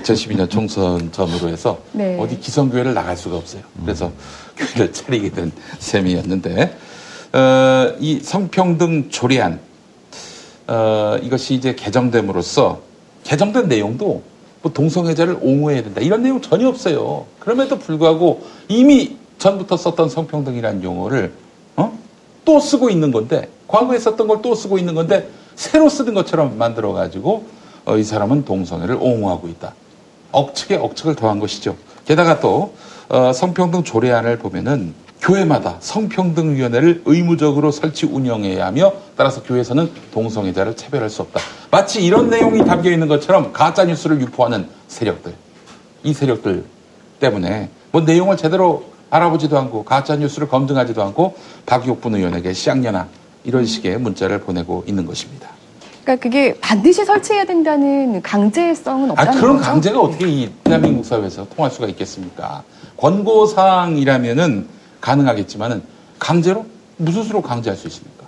2012년 0.01 0.49
총선 0.49 1.11
전으로 1.11 1.49
해서 1.49 1.77
네. 1.91 2.17
어디 2.19 2.39
기성교회를 2.39 2.95
나갈 2.95 3.15
수가 3.15 3.37
없어요. 3.37 3.61
그래서 3.83 4.11
교회를 4.57 4.91
차리게 4.91 5.29
된 5.29 5.51
셈이었는데 5.77 6.77
어, 7.33 7.95
이 7.99 8.19
성평등 8.19 9.09
조례안 9.09 9.59
어, 10.65 11.17
이것이 11.21 11.53
이제 11.53 11.75
개정됨으로써 11.75 12.81
개정된 13.23 13.67
내용도 13.67 14.23
뭐 14.63 14.73
동성애자를 14.73 15.37
옹호해야 15.41 15.83
된다 15.83 16.01
이런 16.01 16.23
내용 16.23 16.41
전혀 16.41 16.67
없어요. 16.67 17.27
그럼에도 17.39 17.77
불구하고 17.77 18.43
이미 18.67 19.17
전부터 19.37 19.77
썼던 19.77 20.09
성평등이라는 20.09 20.83
용어를 20.83 21.25
어? 21.25 21.46
또 22.47 22.59
쓰고 22.61 22.89
있는 22.89 23.11
건데 23.11 23.49
과거에 23.67 23.99
썼던 23.99 24.27
걸 24.27 24.41
또 24.41 24.55
쓰고 24.55 24.77
있는 24.77 24.95
건데 24.95 25.29
새로 25.55 25.89
쓰는 25.89 26.13
것처럼 26.13 26.57
만들어 26.57 26.93
가지고 26.93 27.45
어, 27.85 27.97
이 27.97 28.03
사람은 28.03 28.45
동성애를 28.45 28.95
옹호하고 28.99 29.49
있다. 29.49 29.73
억측에 30.31 30.75
억측을 30.77 31.15
더한 31.15 31.39
것이죠. 31.39 31.75
게다가 32.05 32.39
또 32.39 32.73
어, 33.09 33.33
성평등 33.33 33.83
조례안을 33.83 34.39
보면은 34.39 34.93
교회마다 35.19 35.77
성평등위원회를 35.79 37.01
의무적으로 37.05 37.71
설치 37.71 38.05
운영해야 38.05 38.65
하며 38.67 38.93
따라서 39.17 39.41
교회에서는 39.43 39.89
동성애자를 40.13 40.77
차별할 40.77 41.09
수 41.09 41.23
없다. 41.23 41.41
마치 41.71 42.01
이런 42.05 42.29
내용이 42.29 42.63
담겨 42.63 42.91
있는 42.91 43.07
것처럼 43.07 43.51
가짜 43.51 43.83
뉴스를 43.83 44.21
유포하는 44.21 44.67
세력들. 44.87 45.33
이 46.03 46.13
세력들 46.13 46.63
때문에 47.19 47.69
뭐 47.91 48.01
내용을 48.01 48.37
제대로 48.37 48.85
알아보지도 49.09 49.57
않고 49.57 49.83
가짜 49.83 50.15
뉴스를 50.15 50.47
검증하지도 50.47 51.01
않고 51.03 51.35
박용분 51.65 52.15
의원에게 52.15 52.53
시학년아 52.53 53.07
이런 53.43 53.65
식의 53.65 53.99
문자를 53.99 54.41
보내고 54.41 54.83
있는 54.87 55.05
것입니다. 55.05 55.49
그러니까 56.03 56.23
그게 56.23 56.57
반드시 56.59 57.03
설치해야 57.03 57.45
된다는 57.45 58.21
강제성은 58.21 59.09
아, 59.09 59.13
없다는 59.13 59.39
그런 59.41 59.57
거죠? 59.57 59.69
강제가 59.69 59.99
어떻게 59.99 60.27
이 60.27 60.49
대한민국 60.63 61.05
사회에서 61.05 61.47
통할 61.55 61.71
수가 61.71 61.87
있겠습니까? 61.87 62.63
권고사항이라면은 62.97 64.67
가능하겠지만은 65.01 65.83
강제로 66.19 66.65
무슨 66.97 67.23
수로 67.23 67.41
강제할 67.41 67.77
수 67.77 67.87
있습니까? 67.87 68.25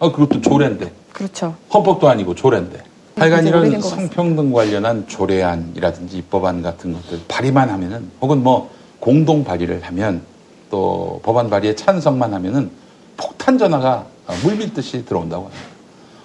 아, 0.00 0.10
그것도 0.10 0.40
조례인데 0.40 0.92
그렇죠. 1.12 1.54
헌법도 1.72 2.08
아니고 2.08 2.34
조례인데. 2.34 2.82
하여간 3.16 3.40
이제 3.40 3.48
이런. 3.50 3.80
성평등 3.80 4.52
관련한 4.52 5.06
조례안이라든지 5.06 6.16
입법안 6.18 6.62
같은 6.62 6.92
것들 6.92 7.20
발의만 7.28 7.68
하면은 7.70 8.10
혹은 8.20 8.42
뭐 8.42 8.70
공동 9.02 9.42
발의를 9.42 9.82
하면 9.82 10.22
또 10.70 11.20
법안 11.24 11.50
발의에 11.50 11.74
찬성만 11.74 12.32
하면은 12.34 12.70
폭탄 13.16 13.58
전화가 13.58 14.06
물밀듯이 14.44 15.04
들어온다고 15.04 15.46
합니다. 15.46 15.64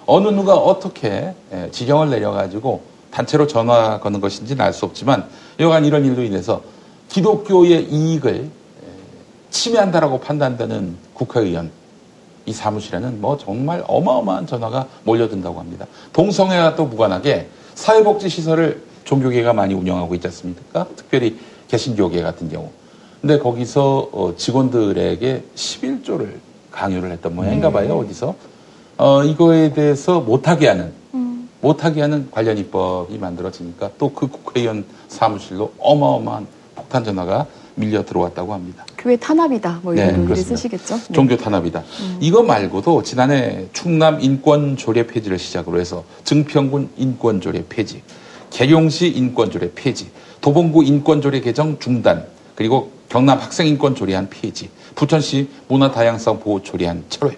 어느 0.06 0.28
누가 0.28 0.54
어떻게 0.54 1.34
예, 1.52 1.68
지령을 1.72 2.08
내려가지고 2.10 2.80
단체로 3.10 3.48
전화 3.48 3.98
거는 3.98 4.20
것인지는 4.20 4.64
알 4.64 4.72
수 4.72 4.84
없지만 4.84 5.28
여간 5.58 5.84
이런 5.84 6.04
일로 6.04 6.22
인해서 6.22 6.62
기독교의 7.08 7.88
이익을 7.90 8.44
예, 8.44 8.88
침해한다라고 9.50 10.20
판단되는 10.20 10.96
국회의원 11.14 11.72
이 12.46 12.52
사무실에는 12.52 13.20
뭐 13.20 13.36
정말 13.38 13.82
어마어마한 13.88 14.46
전화가 14.46 14.86
몰려든다고 15.02 15.58
합니다. 15.58 15.84
동성애와 16.12 16.76
또 16.76 16.86
무관하게 16.86 17.48
사회복지 17.74 18.28
시설을 18.28 18.82
종교계가 19.02 19.52
많이 19.52 19.74
운영하고 19.74 20.14
있지 20.14 20.28
않습니까? 20.28 20.86
특별히 20.94 21.38
개신교계 21.68 22.22
같은 22.22 22.48
경우. 22.50 22.70
근데 23.20 23.38
거기서 23.38 24.08
어, 24.12 24.34
직원들에게 24.36 25.44
11조를 25.54 26.34
강요를 26.70 27.10
했던 27.12 27.34
모양인가 27.34 27.70
봐요, 27.70 27.98
어디서. 27.98 28.34
어, 28.96 29.24
이거에 29.24 29.72
대해서 29.72 30.20
못하게 30.20 30.68
하는, 30.68 30.92
못하게 31.60 32.00
하는 32.02 32.28
관련 32.30 32.56
입법이 32.58 33.18
만들어지니까 33.18 33.90
또 33.98 34.10
그 34.14 34.28
국회의원 34.28 34.84
사무실로 35.08 35.72
어마어마한 35.78 36.46
폭탄 36.76 37.04
전화가 37.04 37.46
밀려 37.74 38.04
들어왔다고 38.04 38.52
합니다. 38.54 38.84
교회 38.96 39.16
탄압이다. 39.16 39.80
뭐 39.82 39.94
이런 39.94 40.06
네, 40.08 40.12
그렇습니다. 40.24 40.56
쓰시겠죠? 40.56 40.96
네. 40.96 41.12
종교 41.12 41.36
탄압이다. 41.36 41.82
이거 42.20 42.42
말고도 42.42 43.02
지난해 43.04 43.66
충남 43.72 44.20
인권조례 44.20 45.06
폐지를 45.06 45.38
시작으로 45.38 45.78
해서 45.80 46.02
증평군 46.24 46.90
인권조례 46.96 47.64
폐지, 47.68 48.02
계룡시 48.50 49.08
인권조례 49.08 49.72
폐지, 49.74 50.10
도봉구 50.48 50.82
인권조례 50.82 51.42
개정 51.42 51.78
중단, 51.78 52.24
그리고 52.54 52.90
경남 53.10 53.38
학생인권 53.38 53.94
조례안 53.94 54.30
폐지, 54.30 54.70
부천시 54.94 55.46
문화다양성 55.68 56.40
보호 56.40 56.62
조례안 56.62 57.04
철회. 57.10 57.36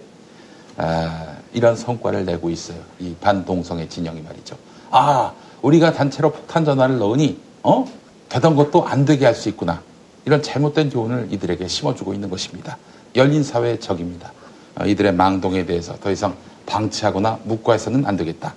아, 0.76 1.34
이런 1.52 1.74
성과를 1.74 2.24
내고 2.24 2.50
있어요. 2.50 2.78
이 3.00 3.12
반동성애 3.20 3.88
진영이 3.88 4.20
말이죠. 4.20 4.56
아, 4.92 5.32
우리가 5.60 5.92
단체로 5.92 6.30
폭탄 6.30 6.64
전화를 6.64 6.98
넣으니, 6.98 7.36
어? 7.64 7.84
되던 8.28 8.54
것도 8.54 8.86
안 8.86 9.04
되게 9.04 9.24
할 9.24 9.34
수 9.34 9.48
있구나. 9.48 9.82
이런 10.24 10.40
잘못된 10.40 10.90
교훈을 10.90 11.30
이들에게 11.32 11.66
심어주고 11.66 12.14
있는 12.14 12.30
것입니다. 12.30 12.78
열린 13.16 13.42
사회의 13.42 13.80
적입니다. 13.80 14.32
어, 14.76 14.86
이들의 14.86 15.14
망동에 15.14 15.66
대해서 15.66 15.96
더 16.00 16.12
이상 16.12 16.36
방치하거나 16.66 17.40
묵과해서는 17.42 18.06
안 18.06 18.16
되겠다. 18.16 18.54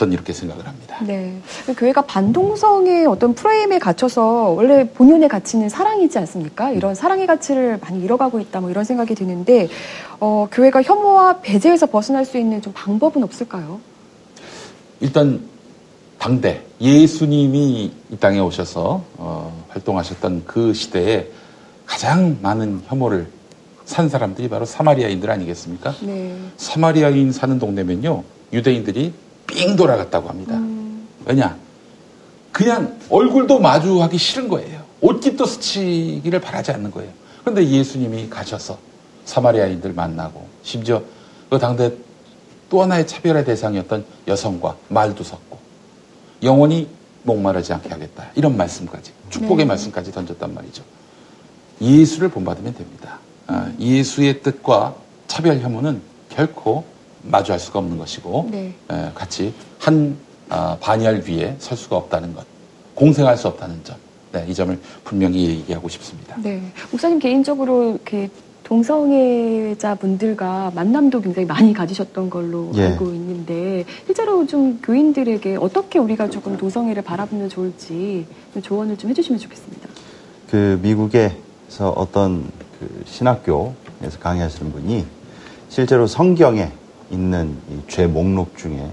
전 0.00 0.14
이렇게 0.14 0.32
생각을 0.32 0.66
합니다. 0.66 0.96
네. 1.06 1.38
교회가 1.76 2.00
반동성의 2.06 3.04
어떤 3.04 3.34
프레임에 3.34 3.78
갇혀서 3.78 4.48
원래 4.48 4.88
본연의 4.88 5.28
가치는 5.28 5.68
사랑이지 5.68 6.18
않습니까? 6.20 6.70
이런 6.70 6.94
사랑의 6.94 7.26
가치를 7.26 7.78
많이 7.82 8.02
잃어가고 8.02 8.40
있다, 8.40 8.62
뭐 8.62 8.70
이런 8.70 8.84
생각이 8.84 9.14
드는데, 9.14 9.68
어, 10.18 10.48
교회가 10.50 10.80
혐오와 10.80 11.40
배제에서 11.42 11.84
벗어날 11.84 12.24
수 12.24 12.38
있는 12.38 12.62
좀 12.62 12.72
방법은 12.72 13.22
없을까요? 13.22 13.78
일단 15.00 15.42
당대 16.18 16.62
예수님이 16.80 17.92
이 18.10 18.16
땅에 18.16 18.38
오셔서 18.38 19.04
어, 19.18 19.64
활동하셨던 19.68 20.44
그 20.46 20.72
시대에 20.72 21.28
가장 21.84 22.38
많은 22.40 22.80
혐오를 22.86 23.26
산 23.84 24.08
사람들이 24.08 24.48
바로 24.48 24.64
사마리아인들 24.64 25.30
아니겠습니까? 25.30 25.94
네. 26.00 26.38
사마리아인 26.56 27.32
사는 27.32 27.58
동네면요 27.58 28.22
유대인들이 28.54 29.12
삥 29.50 29.76
돌아갔다고 29.76 30.28
합니다. 30.28 30.54
음, 30.54 31.06
왜냐? 31.26 31.56
그냥 32.52 32.98
얼굴도 33.08 33.58
마주하기 33.58 34.18
싫은 34.18 34.48
거예요. 34.48 34.82
옷깃도 35.00 35.46
스치기를 35.46 36.40
바라지 36.40 36.72
않는 36.72 36.90
거예요. 36.90 37.10
그런데 37.40 37.66
예수님이 37.66 38.28
가셔서 38.28 38.78
사마리아인들 39.24 39.92
만나고 39.92 40.46
심지어 40.62 41.02
그 41.48 41.58
당대 41.58 41.92
또 42.68 42.82
하나의 42.82 43.06
차별의 43.06 43.44
대상이었던 43.44 44.04
여성과 44.28 44.76
말도 44.88 45.24
섞고 45.24 45.58
영원히 46.42 46.88
목마르지 47.22 47.72
않게 47.72 47.88
하겠다. 47.88 48.26
이런 48.34 48.56
말씀까지 48.56 49.12
축복의 49.30 49.58
네. 49.58 49.64
말씀까지 49.64 50.12
던졌단 50.12 50.54
말이죠. 50.54 50.82
예수를 51.80 52.28
본받으면 52.28 52.74
됩니다. 52.74 53.18
아, 53.46 53.70
예수의 53.78 54.42
뜻과 54.42 54.94
차별 55.26 55.60
혐오는 55.60 56.00
결코 56.28 56.84
마주할 57.22 57.58
수가 57.58 57.78
없는 57.78 57.98
것이고 57.98 58.48
네. 58.50 58.74
에, 58.90 59.10
같이 59.14 59.52
한 59.78 60.16
아, 60.48 60.76
반열 60.80 61.24
위에 61.26 61.56
설 61.58 61.76
수가 61.76 61.96
없다는 61.96 62.34
것, 62.34 62.44
공생할 62.94 63.36
수 63.36 63.46
없다는 63.48 63.80
점, 63.84 63.96
네, 64.32 64.44
이 64.48 64.54
점을 64.54 64.76
분명히 65.04 65.48
얘기하고 65.48 65.88
싶습니다. 65.88 66.36
네. 66.42 66.60
목사님 66.90 67.20
개인적으로 67.20 67.98
그 68.04 68.28
동성애자 68.64 69.96
분들과 69.96 70.70
만남도 70.74 71.20
굉장히 71.20 71.46
많이 71.46 71.72
가지셨던 71.72 72.30
걸로 72.30 72.70
예. 72.74 72.86
알고 72.86 73.06
있는데 73.14 73.84
실제로 74.06 74.46
좀 74.46 74.78
교인들에게 74.80 75.56
어떻게 75.56 75.98
우리가 75.98 76.30
조금 76.30 76.56
동성애를 76.56 77.02
바라보면 77.02 77.48
좋을지 77.48 78.26
좀 78.52 78.62
조언을 78.62 78.96
좀 78.96 79.10
해주시면 79.10 79.40
좋겠습니다. 79.40 79.88
그 80.50 80.78
미국에서 80.82 81.90
어떤 81.96 82.44
그 82.78 83.02
신학교에서 83.06 84.18
강의하시는 84.20 84.70
분이 84.72 85.04
실제로 85.68 86.06
성경에 86.06 86.70
있는 87.10 87.56
이죄 87.70 88.06
목록 88.06 88.56
중에 88.56 88.90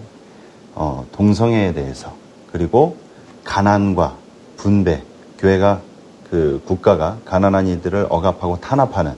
어, 0.76 1.06
동성애에 1.12 1.74
대해서 1.74 2.14
그리고 2.52 2.98
가난과 3.44 4.16
분배, 4.58 5.02
교회가 5.40 5.82
그 6.30 6.62
국가가 6.66 7.18
가난한 7.26 7.68
이들을 7.68 8.08
억압하고 8.10 8.60
탄압하는 8.60 9.14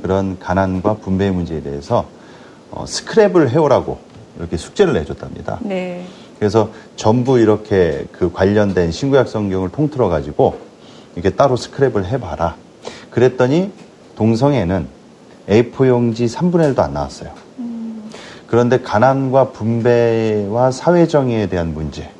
그런 0.00 0.38
가난과 0.38 0.94
분배의 0.94 1.32
문제에 1.32 1.62
대해서 1.62 2.06
어, 2.70 2.84
스크랩을 2.86 3.48
해오라고 3.48 3.98
이렇게 4.38 4.56
숙제를 4.56 4.94
내줬답니다. 4.94 5.58
네. 5.62 6.06
그래서 6.38 6.70
전부 6.96 7.38
이렇게 7.38 8.06
그 8.12 8.32
관련된 8.32 8.90
신구약 8.90 9.28
성경을 9.28 9.70
통틀어 9.70 10.08
가지고 10.08 10.58
이렇게 11.14 11.30
따로 11.30 11.56
스크랩을 11.56 12.04
해봐라. 12.04 12.56
그랬더니 13.10 13.70
동성애는 14.16 14.88
A4 15.48 15.88
용지 15.88 16.26
3분의 16.26 16.74
1도 16.74 16.80
안 16.80 16.94
나왔어요. 16.94 17.41
그런데 18.52 18.82
가난과 18.82 19.52
분배와 19.52 20.72
사회정의에 20.72 21.46
대한 21.46 21.72
문제, 21.72 22.10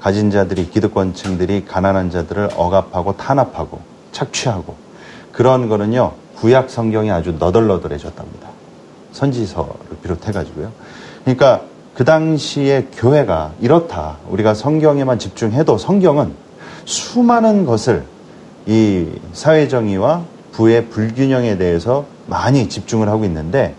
가진 0.00 0.32
자들이 0.32 0.68
기득권층들이 0.68 1.66
가난한 1.66 2.10
자들을 2.10 2.48
억압하고 2.56 3.16
탄압하고 3.16 3.78
착취하고 4.10 4.74
그런 5.30 5.68
거는요 5.68 6.14
구약 6.34 6.68
성경이 6.68 7.12
아주 7.12 7.36
너덜너덜해졌답니다. 7.38 8.48
선지서를 9.12 9.98
비롯해가지고요. 10.02 10.72
그러니까 11.22 11.60
그 11.94 12.04
당시에 12.04 12.88
교회가 12.96 13.52
이렇다. 13.60 14.16
우리가 14.30 14.54
성경에만 14.54 15.20
집중해도 15.20 15.78
성경은 15.78 16.32
수많은 16.86 17.66
것을 17.66 18.02
이 18.66 19.06
사회정의와 19.32 20.24
부의 20.50 20.88
불균형에 20.88 21.56
대해서 21.56 22.06
많이 22.26 22.68
집중을 22.68 23.08
하고 23.08 23.24
있는데 23.26 23.76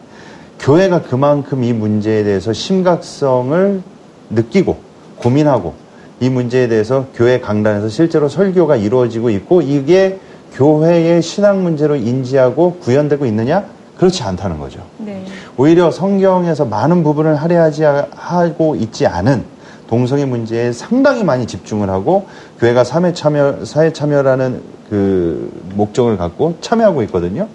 교회가 0.64 1.02
그만큼 1.02 1.62
이 1.66 1.74
문제에 1.74 2.24
대해서 2.24 2.54
심각성을 2.54 3.82
느끼고 4.30 4.78
고민하고 5.18 5.74
이 6.22 6.30
문제에 6.30 6.70
대해서 6.70 7.08
교회 7.14 7.42
강단에서 7.42 7.90
실제로 7.90 8.30
설교가 8.30 8.78
이루어지고 8.78 9.30
있고 9.32 9.62
이게 9.62 10.20
교회의 10.54 11.22
신앙 11.22 11.64
문제로 11.64 11.98
인지하고 11.98 12.78
구현되고 12.80 13.26
있느냐? 13.26 13.66
그렇지 13.98 14.24
않다는 14.24 14.58
거죠. 14.58 14.80
네. 15.00 15.26
오히려 15.58 15.92
성경에서 15.92 16.64
많은 16.64 17.04
부분을 17.04 17.36
할애하지 17.36 17.84
하고 18.16 18.76
있지 18.76 19.06
않은 19.06 19.44
동성애 19.88 20.24
문제에 20.24 20.72
상당히 20.72 21.26
많이 21.26 21.46
집중을 21.46 21.90
하고 21.90 22.26
교회가 22.60 22.86
사회 22.86 23.12
참여 23.12 23.66
사회 23.66 23.92
참여라는 23.92 24.62
그 24.90 25.52
목적을 25.76 26.16
갖고 26.16 26.56
참여하고 26.62 27.04
있거든요. 27.04 27.50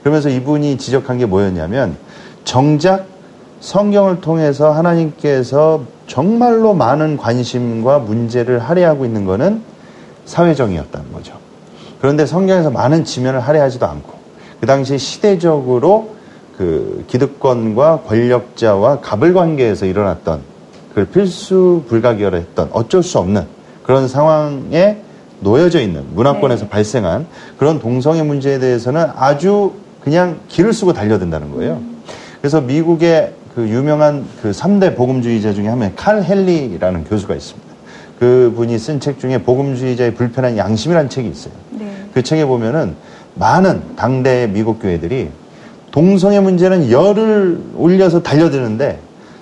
그러면서 0.00 0.30
이분이 0.30 0.78
지적한 0.78 1.18
게 1.18 1.26
뭐였냐면 1.26 1.96
정작 2.44 3.06
성경을 3.60 4.20
통해서 4.20 4.70
하나님께서 4.72 5.82
정말로 6.06 6.74
많은 6.74 7.16
관심과 7.16 8.00
문제를 8.00 8.58
할애하고 8.58 9.04
있는 9.04 9.24
것은 9.24 9.62
사회정의였다는 10.26 11.12
거죠. 11.12 11.34
그런데 12.00 12.26
성경에서 12.26 12.70
많은 12.70 13.04
지면을 13.04 13.40
할애하지도 13.40 13.86
않고 13.86 14.12
그 14.60 14.66
당시 14.66 14.98
시대적으로 14.98 16.14
그 16.58 17.04
기득권과 17.08 18.02
권력자와 18.06 19.00
갑을 19.00 19.32
관계에서 19.32 19.86
일어났던 19.86 20.40
그 20.94 21.06
필수 21.06 21.82
불가결했던 21.88 22.70
어쩔 22.72 23.02
수 23.02 23.18
없는 23.18 23.46
그런 23.82 24.06
상황에 24.06 24.98
놓여져 25.40 25.80
있는 25.80 26.04
문화권에서 26.14 26.64
네. 26.64 26.70
발생한 26.70 27.26
그런 27.58 27.80
동성애 27.80 28.22
문제에 28.22 28.58
대해서는 28.58 29.06
아주 29.16 29.72
그냥 30.02 30.38
길을 30.48 30.72
쓰고 30.72 30.92
달려든다는 30.92 31.52
거예요. 31.52 31.93
그래서 32.44 32.60
미국의 32.60 33.32
그 33.54 33.66
유명한 33.70 34.26
그 34.42 34.50
3대 34.50 34.94
복음주의자 34.96 35.54
중에 35.54 35.66
한 35.66 35.78
명, 35.78 35.92
칼 35.96 36.22
헨리라는 36.22 37.04
교수가 37.04 37.34
있습니다. 37.34 37.74
그 38.18 38.52
분이 38.54 38.78
쓴 38.78 39.00
책 39.00 39.18
중에 39.18 39.38
복음주의자의 39.38 40.12
불편한 40.12 40.58
양심이라는 40.58 41.08
책이 41.08 41.26
있어요. 41.26 41.54
네. 41.70 41.90
그 42.12 42.22
책에 42.22 42.44
보면은 42.44 42.96
많은 43.36 43.96
당대 43.96 44.46
미국 44.46 44.82
교회들이 44.82 45.30
동성애 45.90 46.38
문제는 46.38 46.90
열을 46.90 47.60
올려서 47.76 48.22
달려드는데 48.22 48.98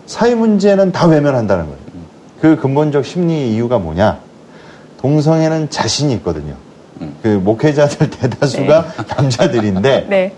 사회 0.07 0.37
문제는 0.37 0.93
다 0.93 1.09
외면한다는 1.09 1.65
거예요. 1.65 1.79
그 2.41 2.55
근본적 2.55 3.05
심리 3.05 3.53
이유가 3.53 3.81
뭐냐? 3.81 4.21
동성애는 4.99 5.71
자신이 5.71 6.15
있거든요. 6.15 6.55
그 7.25 7.27
목회자들 7.43 8.11
대다수가 8.15 8.87
남자들인데 9.17 10.07
네. 10.09 10.33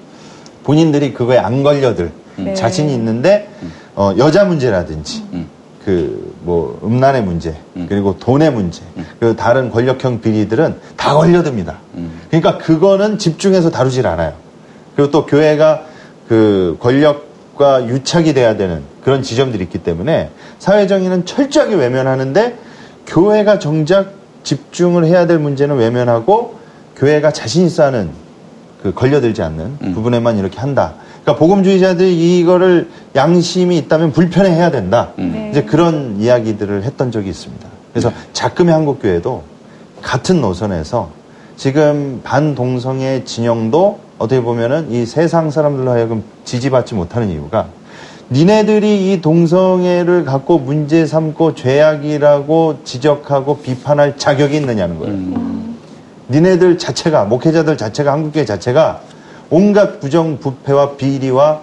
본인들이 0.62 1.12
그거에 1.12 1.36
안 1.36 1.62
걸려들 1.62 2.23
네. 2.36 2.54
자신이 2.54 2.92
있는데 2.94 3.48
어, 3.94 4.14
여자 4.18 4.44
문제라든지 4.44 5.24
음. 5.32 5.48
그뭐 5.84 6.80
음란의 6.82 7.22
문제 7.22 7.54
음. 7.76 7.86
그리고 7.88 8.18
돈의 8.18 8.52
문제 8.52 8.82
그 9.20 9.36
다른 9.36 9.70
권력형 9.70 10.20
비리들은 10.20 10.76
다 10.96 11.14
걸려듭니다. 11.14 11.78
음. 11.96 12.20
그러니까 12.30 12.58
그거는 12.58 13.18
집중해서 13.18 13.70
다루질 13.70 14.06
않아요. 14.06 14.32
그리고 14.96 15.10
또 15.10 15.26
교회가 15.26 15.82
그 16.28 16.76
권력과 16.80 17.86
유착이 17.86 18.32
돼야 18.32 18.56
되는 18.56 18.82
그런 19.04 19.22
지점들이 19.22 19.62
있기 19.64 19.78
때문에 19.78 20.30
사회 20.58 20.86
정의는 20.86 21.26
철저하게 21.26 21.74
외면하는데 21.74 22.56
교회가 23.06 23.58
정작 23.58 24.14
집중을 24.42 25.04
해야 25.04 25.26
될 25.26 25.38
문제는 25.38 25.76
외면하고 25.76 26.58
교회가 26.96 27.32
자신 27.32 27.66
있어 27.66 27.84
하는 27.84 28.10
그 28.82 28.92
걸려들지 28.92 29.42
않는 29.42 29.78
음. 29.82 29.94
부분에만 29.94 30.38
이렇게 30.38 30.58
한다. 30.58 30.94
그러니까 31.24 31.36
복음주의자들이 31.36 32.38
이거를 32.38 32.90
양심이 33.16 33.78
있다면 33.78 34.12
불편해해야 34.12 34.70
된다. 34.70 35.12
음. 35.18 35.32
네. 35.32 35.50
이제 35.50 35.62
그런 35.62 36.20
이야기들을 36.20 36.84
했던 36.84 37.10
적이 37.10 37.30
있습니다. 37.30 37.66
그래서 37.92 38.12
작금의 38.32 38.74
한국교회도 38.74 39.42
같은 40.02 40.40
노선에서 40.42 41.10
지금 41.56 42.20
반동성애 42.22 43.24
진영도 43.24 44.00
어떻게 44.18 44.42
보면은 44.42 44.90
이 44.90 45.06
세상 45.06 45.50
사람들로 45.50 45.90
하여금 45.90 46.22
지지받지 46.44 46.94
못하는 46.94 47.30
이유가 47.30 47.68
니네들이 48.30 49.12
이 49.12 49.20
동성애를 49.20 50.24
갖고 50.24 50.58
문제 50.58 51.06
삼고 51.06 51.54
죄악이라고 51.54 52.80
지적하고 52.84 53.58
비판할 53.58 54.18
자격이 54.18 54.56
있느냐는 54.56 54.98
거예요. 54.98 55.14
음. 55.14 55.76
니네들 56.28 56.78
자체가 56.78 57.24
목회자들 57.24 57.76
자체가 57.76 58.12
한국교회 58.12 58.44
자체가 58.44 59.00
온갖 59.58 60.00
부정 60.00 60.38
부패와 60.40 60.96
비리와 60.96 61.60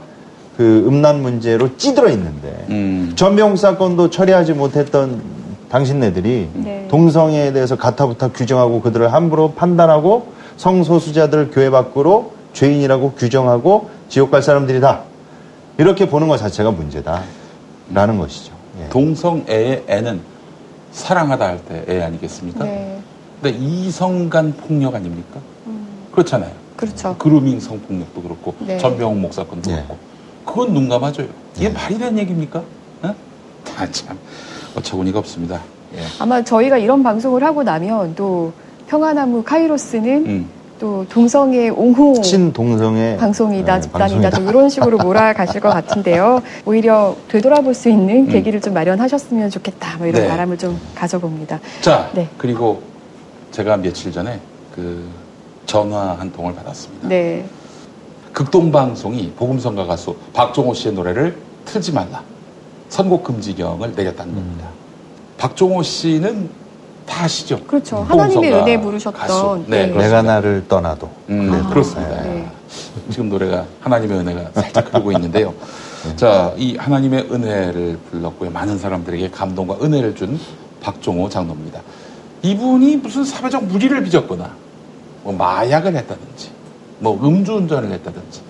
그 0.55 0.85
음란 0.87 1.21
문제로 1.21 1.75
찌들어 1.75 2.09
있는데 2.11 2.65
음. 2.69 3.11
전병 3.17 3.57
사건도 3.57 4.09
처리하지 4.09 4.53
못했던 4.53 5.21
당신네들이 5.67 6.49
네. 6.53 6.87
동성애에 6.89 7.51
대해서 7.51 7.75
가타부타 7.75 8.29
규정하고 8.29 8.79
그들을 8.81 9.11
함부로 9.11 9.51
판단하고 9.51 10.31
성소수자들을 10.55 11.51
교회 11.51 11.69
밖으로 11.69 12.31
죄인이라고 12.53 13.11
규정하고 13.13 13.89
지옥 14.07 14.31
갈 14.31 14.41
사람들이다 14.41 15.01
이렇게 15.77 16.07
보는 16.07 16.29
것 16.29 16.37
자체가 16.37 16.71
문제다라는 16.71 18.17
것이죠. 18.19 18.53
예. 18.81 18.87
동성애의 18.89 19.83
애는 19.87 20.21
사랑하다 20.93 21.45
할 21.45 21.59
때 21.67 21.83
애 21.89 22.01
아니겠습니까? 22.03 22.63
네. 22.63 22.99
근데 23.41 23.57
이성간 23.57 24.53
폭력 24.53 24.95
아닙니까? 24.95 25.39
음, 25.67 25.87
그렇잖아요. 26.13 26.51
그렇죠. 26.81 27.15
그루밍 27.17 27.59
성폭력도 27.59 28.21
그렇고 28.23 28.55
네. 28.59 28.77
전병훈 28.79 29.21
목사 29.21 29.43
건도 29.45 29.69
예. 29.71 29.75
그렇고 29.75 29.97
그건 30.43 30.73
눈 30.73 30.89
감아줘요. 30.89 31.27
이게 31.55 31.65
예. 31.65 31.69
말이 31.69 31.97
되는 31.97 32.17
얘기입니까? 32.17 32.59
어? 33.03 33.15
아, 33.77 33.91
참 33.91 34.17
어처구니가 34.75 35.19
없습니다. 35.19 35.61
예. 35.95 35.99
아마 36.19 36.43
저희가 36.43 36.79
이런 36.79 37.03
방송을 37.03 37.43
하고 37.43 37.61
나면 37.61 38.15
또 38.15 38.51
평화나무 38.87 39.43
카이로스는 39.43 40.25
음. 40.25 40.49
또 40.79 41.05
동성애 41.07 41.69
옹호 41.69 42.19
친동성애 42.21 43.15
방송이다, 43.17 43.75
네, 43.75 43.81
집단이다. 43.81 44.31
좀 44.31 44.49
이런 44.49 44.67
식으로 44.67 44.97
몰아가실 44.97 45.61
것 45.61 45.69
같은데요. 45.69 46.41
오히려 46.65 47.15
되돌아볼 47.27 47.75
수 47.75 47.89
있는 47.89 48.25
음. 48.25 48.27
계기를 48.27 48.61
좀 48.61 48.73
마련하셨으면 48.73 49.51
좋겠다, 49.51 49.97
뭐 49.99 50.07
이런 50.07 50.23
네. 50.23 50.27
바람을 50.27 50.57
좀 50.57 50.79
가져봅니다. 50.95 51.59
자, 51.81 52.09
네. 52.15 52.27
그리고 52.39 52.81
제가 53.51 53.77
며칠 53.77 54.11
전에 54.11 54.39
그 54.73 55.07
전화 55.71 56.15
한 56.19 56.29
통을 56.33 56.53
받았습니다. 56.53 57.07
네. 57.07 57.45
극동방송이 58.33 59.31
복음성가 59.37 59.85
가수 59.85 60.17
박종호 60.33 60.73
씨의 60.73 60.93
노래를 60.95 61.37
틀지 61.63 61.93
말라. 61.93 62.21
선곡 62.89 63.23
금지령을 63.23 63.93
내렸다는 63.95 64.35
겁니다. 64.35 64.67
박종호 65.37 65.81
씨는 65.81 66.49
다 67.05 67.23
아시죠? 67.23 67.63
그렇죠. 67.63 68.03
복음성가 68.03 68.23
하나님의 68.23 68.53
은혜 68.53 68.81
부르셨던. 68.81 69.21
가수. 69.21 69.63
네, 69.67 69.87
네. 69.87 69.97
내가 69.97 70.21
나를 70.21 70.65
떠나도 70.67 71.09
음, 71.29 71.53
아, 71.53 71.69
그렇습니다. 71.69 72.21
네. 72.21 72.49
지금 73.09 73.29
노래가 73.29 73.65
하나님의 73.79 74.19
은혜가 74.19 74.51
살짝 74.53 74.93
흐르고 74.93 75.13
있는데요. 75.13 75.53
자, 76.17 76.53
이 76.57 76.75
하나님의 76.75 77.29
은혜를 77.31 77.97
불렀고요. 78.09 78.49
많은 78.49 78.77
사람들에게 78.77 79.29
감동과 79.29 79.77
은혜를 79.81 80.15
준 80.15 80.37
박종호 80.81 81.29
장로입니다. 81.29 81.79
이분이 82.41 82.97
무슨 82.97 83.23
사회적 83.23 83.63
무리를 83.65 84.03
빚었거나, 84.03 84.51
뭐 85.23 85.33
마약을 85.33 85.95
했다든지, 85.95 86.49
뭐 86.99 87.19
음주운전을 87.23 87.91
했다든지, 87.91 88.41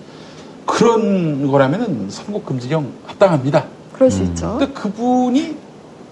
그런 0.66 1.50
거라면은 1.50 2.08
선곡 2.10 2.46
금지령 2.46 2.86
합당합니다. 3.06 3.64
그럴 3.92 4.10
수 4.10 4.22
있죠. 4.24 4.56
근데 4.58 4.72
그분이 4.72 5.56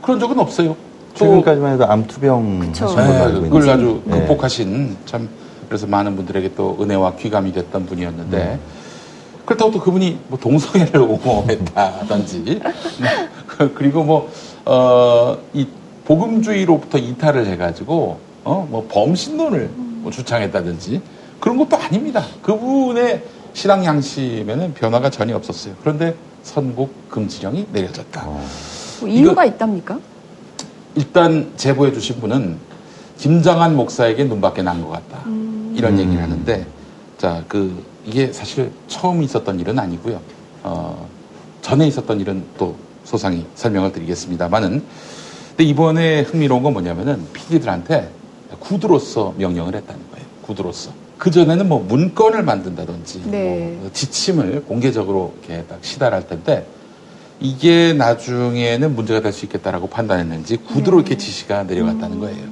그런 0.02 0.20
적은 0.20 0.38
없어요. 0.38 0.76
또 1.14 1.24
최근까지만 1.24 1.74
해도 1.74 1.86
암투병 1.86 2.60
그쵸. 2.60 2.84
하신 2.86 2.96
걸로 2.96 3.08
네, 3.12 3.20
알고 3.20 3.40
그걸 3.42 3.62
있는데 3.62 3.70
아주 3.72 4.02
네. 4.04 4.18
극복하신 4.20 4.96
참 5.06 5.28
그래서 5.68 5.86
많은 5.86 6.14
분들에게 6.16 6.54
또 6.54 6.76
은혜와 6.80 7.14
귀감이 7.16 7.52
됐던 7.52 7.86
분이었는데 7.86 8.36
음. 8.36 8.60
그렇다고 9.44 9.72
또 9.72 9.80
그분이 9.80 10.18
뭐 10.28 10.38
동성애를 10.38 11.00
옹호했다든지 11.02 12.60
그리고 13.74 14.04
뭐 14.04 14.30
어 14.66 15.38
이 15.54 15.66
복음주의로부터 16.04 16.98
이탈을 16.98 17.46
해가지고 17.46 18.18
어 18.44 18.66
뭐 18.70 18.86
범신론을 18.90 19.70
뭐 20.00 20.10
주창했다든지 20.10 21.00
그런 21.40 21.56
것도 21.56 21.76
아닙니다. 21.76 22.24
그분의 22.42 23.22
신앙 23.52 23.84
양심에는 23.84 24.74
변화가 24.74 25.10
전혀 25.10 25.36
없었어요. 25.36 25.74
그런데 25.80 26.14
선곡 26.42 27.10
금지령이 27.10 27.66
내려졌다. 27.72 28.22
어. 28.26 28.44
뭐 29.00 29.08
이유가 29.08 29.44
있답니까? 29.44 29.98
일단 30.94 31.52
제보해 31.56 31.92
주신 31.92 32.20
분은 32.20 32.58
김장한 33.18 33.76
목사에게 33.76 34.24
눈밖에 34.24 34.62
난 34.62 34.82
것 34.82 34.90
같다. 34.90 35.22
음. 35.26 35.74
이런 35.76 35.94
음. 35.94 35.98
얘기를 36.00 36.22
하는데, 36.22 36.66
자, 37.18 37.44
그, 37.48 37.84
이게 38.04 38.32
사실 38.32 38.70
처음 38.88 39.22
있었던 39.22 39.60
일은 39.60 39.78
아니고요. 39.78 40.20
어, 40.62 41.06
전에 41.60 41.86
있었던 41.86 42.18
일은 42.20 42.44
또 42.58 42.76
소상히 43.04 43.44
설명을 43.54 43.92
드리겠습니다만은, 43.92 44.82
근데 45.50 45.64
이번에 45.64 46.22
흥미로운 46.22 46.62
건 46.62 46.72
뭐냐면은 46.72 47.26
PD들한테 47.34 48.10
구두로서 48.58 49.34
명령을 49.36 49.74
했다는 49.76 50.00
거예요. 50.12 50.26
구두로서. 50.42 50.90
그전에는 51.18 51.68
뭐 51.68 51.80
문건을 51.86 52.42
만든다든지, 52.42 53.22
네. 53.26 53.76
뭐 53.80 53.90
지침을 53.92 54.64
공개적으로 54.64 55.34
이렇게 55.44 55.62
딱 55.64 55.78
시달할 55.82 56.26
텐데, 56.26 56.66
이게 57.40 57.92
나중에는 57.94 58.94
문제가 58.94 59.20
될 59.20 59.32
수 59.32 59.44
있겠다라고 59.46 59.86
판단했는지 59.88 60.56
구두로 60.58 60.98
네. 60.98 61.02
이렇게 61.02 61.16
지시가 61.16 61.64
내려갔다는 61.64 62.20
거예요. 62.20 62.44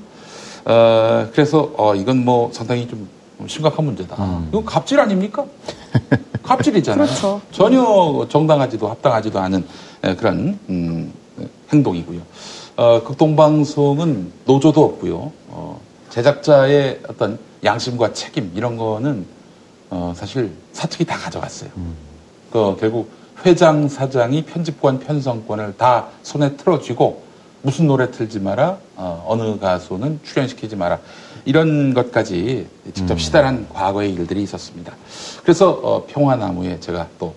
어, 0.67 1.29
그래서 1.33 1.73
어, 1.77 1.95
이건 1.95 2.25
뭐 2.25 2.51
상당히 2.53 2.87
좀 2.89 3.09
심각한 3.47 3.85
문제다. 3.85 4.17
음. 4.23 4.47
이건 4.51 4.65
갑질 4.65 4.99
아닙니까? 5.01 5.45
갑질이잖아요. 6.43 7.07
그렇죠. 7.07 7.41
전혀 7.53 8.27
정당하지도 8.29 8.89
합당하지도 8.89 9.39
않은 9.39 9.65
에, 10.05 10.15
그런 10.15 10.59
음, 10.69 11.13
행동이고요. 11.73 12.21
어, 12.77 13.03
극동방송은 13.05 14.33
노조도 14.47 14.85
없고요. 14.85 15.33
어, 15.49 15.81
제작자의 16.11 17.01
어떤 17.09 17.39
양심과 17.65 18.13
책임 18.13 18.53
이런 18.55 18.77
거는 18.77 19.27
어, 19.91 20.13
사실 20.17 20.51
사측이 20.73 21.05
다 21.05 21.17
가져갔어요. 21.17 21.71
그 22.53 22.77
결국 22.79 23.11
회장 23.45 23.89
사장이 23.89 24.45
편집권 24.45 25.01
편성권을 25.01 25.77
다 25.77 26.09
손에 26.23 26.57
틀어쥐고 26.57 27.23
무슨 27.63 27.87
노래 27.87 28.11
틀지 28.11 28.41
마라 28.41 28.79
어, 28.97 29.37
느 29.37 29.59
가수는 29.59 30.21
출연시키지 30.25 30.77
마라 30.77 30.99
이런 31.45 31.95
것까지 31.95 32.67
직접 32.95 33.21
시달한 33.21 33.67
과거의 33.73 34.13
일들이 34.13 34.43
있었습니다. 34.43 34.95
그래서 35.43 35.71
어, 35.71 36.07
평화나무에 36.07 36.79
제가 36.81 37.09
또 37.19 37.35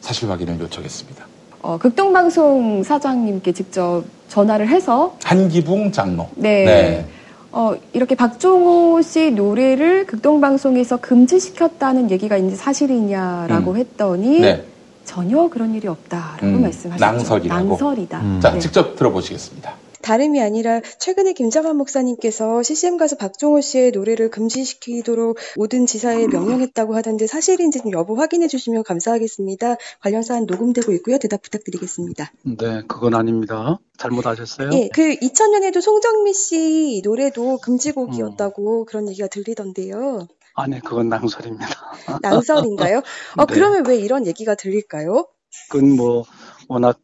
사실 0.00 0.30
확인을 0.30 0.58
요청했습니다. 0.60 1.26
어, 1.62 1.78
극동방송 1.78 2.82
사장님께 2.82 3.52
직접 3.52 4.04
전화를 4.28 4.68
해서 4.68 5.16
한기붕 5.22 5.92
장로. 5.92 6.28
네. 6.36 7.06
어, 7.52 7.74
이렇게 7.92 8.14
박종호 8.14 9.00
씨 9.02 9.30
노래를 9.30 10.06
극동방송에서 10.06 10.98
금지시켰다는 10.98 12.10
얘기가 12.10 12.36
있는지 12.36 12.56
사실이냐라고 12.56 13.72
음. 13.72 13.76
했더니 13.76 14.40
네. 14.40 14.64
전혀 15.04 15.48
그런 15.48 15.74
일이 15.74 15.88
없다라고 15.88 16.46
음, 16.46 16.62
말씀하셨죠. 16.62 17.04
낭설이라고. 17.04 17.68
낭설이다. 17.68 18.20
음. 18.20 18.40
자, 18.42 18.52
네. 18.52 18.58
직접 18.58 18.96
들어보시겠습니다. 18.96 19.72
다름이 20.06 20.40
아니라 20.40 20.80
최근에 21.00 21.32
김장한 21.32 21.76
목사님께서 21.76 22.62
CCM 22.62 22.96
가수 22.96 23.16
박종호 23.16 23.60
씨의 23.60 23.90
노래를 23.90 24.30
금지시키도록 24.30 25.36
모든 25.56 25.84
지사에 25.84 26.28
명령했다고 26.28 26.94
하던데 26.94 27.26
사실인지 27.26 27.80
좀 27.80 27.90
여부 27.92 28.16
확인해 28.16 28.46
주시면 28.46 28.84
감사하겠습니다. 28.84 29.78
관련 30.00 30.22
사안 30.22 30.46
녹음되고 30.46 30.92
있고요. 30.92 31.18
대답 31.18 31.42
부탁드리겠습니다. 31.42 32.30
네, 32.44 32.82
그건 32.86 33.14
아닙니다. 33.14 33.80
잘못하셨어요? 33.98 34.70
예, 34.74 34.88
그 34.94 35.16
2000년에도 35.16 35.80
송정미 35.80 36.34
씨 36.34 37.00
노래도 37.02 37.58
금지곡이었다고 37.58 38.84
그런 38.84 39.08
얘기가 39.08 39.26
들리던데요. 39.26 40.28
아니, 40.54 40.80
그건 40.80 41.08
낭설입니다. 41.08 41.66
낭설인가요? 42.22 42.98
어, 42.98 43.46
네. 43.46 43.52
그러면 43.52 43.84
왜 43.88 43.96
이런 43.96 44.24
얘기가 44.24 44.54
들릴까요? 44.54 45.26
그건 45.68 45.96
뭐, 45.96 46.22
워낙, 46.68 47.00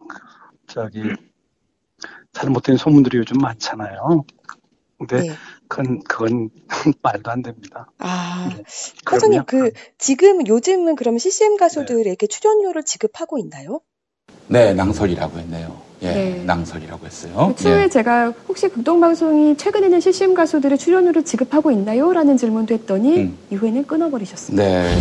저기, 0.68 1.02
잘못된 2.32 2.76
소문들이 2.76 3.18
요즘 3.18 3.38
많잖아요. 3.38 4.24
근데 4.98 5.20
네. 5.20 5.32
그건, 5.68 6.00
그건 6.04 6.50
말도 7.02 7.30
안 7.30 7.42
됩니다. 7.42 7.90
아, 7.98 8.50
네. 8.54 8.62
사장님, 9.04 9.44
그럼요. 9.44 9.70
그, 9.70 9.72
지금, 9.98 10.46
요즘은 10.46 10.96
그럼 10.96 11.18
CCM 11.18 11.56
가수들에게 11.56 12.26
출연료를 12.26 12.84
지급하고 12.84 13.38
있나요? 13.38 13.80
네, 14.48 14.74
낭설이라고 14.74 15.38
했네요. 15.38 15.80
예, 16.02 16.12
네. 16.12 16.44
낭설이라고 16.44 17.06
했어요. 17.06 17.54
그 17.56 17.62
추후에 17.62 17.84
예. 17.84 17.88
제가 17.88 18.34
혹시 18.48 18.68
극동방송이 18.68 19.56
최근에는 19.56 20.00
CCM 20.00 20.34
가수들의 20.34 20.76
출연료를 20.76 21.24
지급하고 21.24 21.70
있나요? 21.70 22.12
라는 22.12 22.36
질문도 22.36 22.74
했더니 22.74 23.16
음. 23.18 23.38
이후에는 23.50 23.86
끊어버리셨습니다. 23.86 24.62
네, 24.62 24.98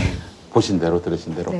보신 0.51 0.79
대로 0.79 1.01
들으신 1.01 1.33
대로. 1.35 1.51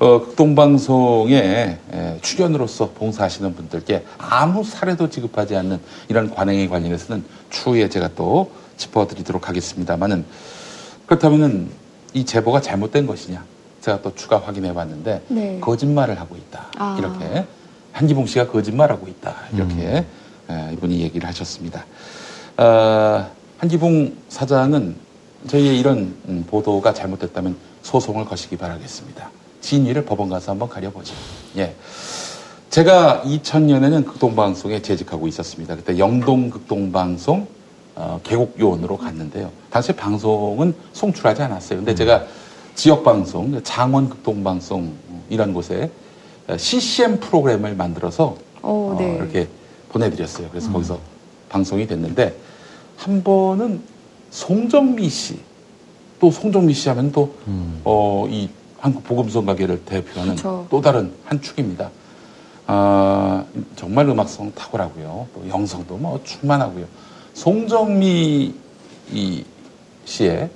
네. 0.00 0.06
어, 0.06 0.20
극동방송에 0.20 1.78
에, 1.92 2.18
출연으로서 2.22 2.90
봉사하시는 2.90 3.54
분들께 3.54 4.04
아무 4.18 4.62
사례도 4.62 5.10
지급하지 5.10 5.56
않는 5.56 5.80
이런 6.08 6.32
관행에 6.32 6.68
관련해서는 6.68 7.24
추후에 7.50 7.88
제가 7.88 8.10
또 8.14 8.52
짚어드리도록 8.76 9.48
하겠습니다만은 9.48 10.24
그렇다면은 11.06 11.70
이 12.14 12.24
제보가 12.24 12.60
잘못된 12.60 13.06
것이냐? 13.06 13.44
제가 13.80 14.02
또 14.02 14.14
추가 14.14 14.38
확인해 14.38 14.72
봤는데 14.72 15.22
네. 15.28 15.58
거짓말을 15.60 16.20
하고 16.20 16.36
있다. 16.36 16.66
아. 16.76 16.96
이렇게 16.98 17.44
한기봉 17.92 18.26
씨가 18.26 18.48
거짓말하고 18.48 19.08
있다. 19.08 19.34
이렇게 19.52 20.04
에, 20.48 20.72
이분이 20.74 21.00
얘기를 21.00 21.26
하셨습니다. 21.28 21.84
어, 22.56 23.28
한기봉 23.58 24.14
사장은 24.28 24.96
저희의 25.48 25.78
이런 25.78 26.14
음, 26.28 26.44
보도가 26.48 26.94
잘못됐다면 26.94 27.56
소송을 27.82 28.24
거시기 28.24 28.56
바라겠습니다. 28.56 29.37
진위를 29.68 30.06
법원 30.06 30.30
가서 30.30 30.52
한번 30.52 30.70
가려보죠. 30.70 31.14
예. 31.58 31.74
제가 32.70 33.22
2000년에는 33.26 34.06
극동방송에 34.06 34.80
재직하고 34.80 35.28
있었습니다. 35.28 35.76
그때 35.76 35.98
영동 35.98 36.48
극동방송 36.48 37.46
어, 37.94 38.20
개국요원으로 38.22 38.96
갔는데요. 38.96 39.50
당시 39.70 39.92
방송은 39.92 40.74
송출하지 40.94 41.42
않았어요. 41.42 41.80
근데 41.80 41.94
제가 41.94 42.24
지역방송, 42.76 43.62
장원 43.62 44.08
극동방송 44.08 44.94
이런 45.28 45.52
곳에 45.52 45.90
어, 46.46 46.56
CCM 46.56 47.20
프로그램을 47.20 47.74
만들어서 47.74 48.36
어, 48.62 48.94
어, 48.94 48.96
네. 48.98 49.16
이렇게 49.16 49.48
보내드렸어요. 49.90 50.48
그래서 50.48 50.72
거기서 50.72 50.98
방송이 51.50 51.86
됐는데 51.86 52.34
한 52.96 53.22
번은 53.22 53.82
송정미 54.30 55.10
씨, 55.10 55.40
또 56.20 56.30
송정미 56.30 56.72
씨 56.72 56.88
하면 56.88 57.12
또 57.12 57.34
어, 57.84 58.26
이 58.30 58.48
한국 58.80 59.04
복음성가계를 59.04 59.84
대표하는 59.84 60.36
그쵸. 60.36 60.66
또 60.70 60.80
다른 60.80 61.12
한 61.24 61.40
축입니다. 61.40 61.90
아, 62.66 63.44
정말 63.76 64.08
음악성 64.08 64.52
탁월하고요. 64.54 65.26
또 65.34 65.48
영성도 65.48 65.96
뭐 65.96 66.20
충만하고요. 66.24 66.84
송정미 67.34 68.54
이 69.12 69.44
씨의 70.04 70.50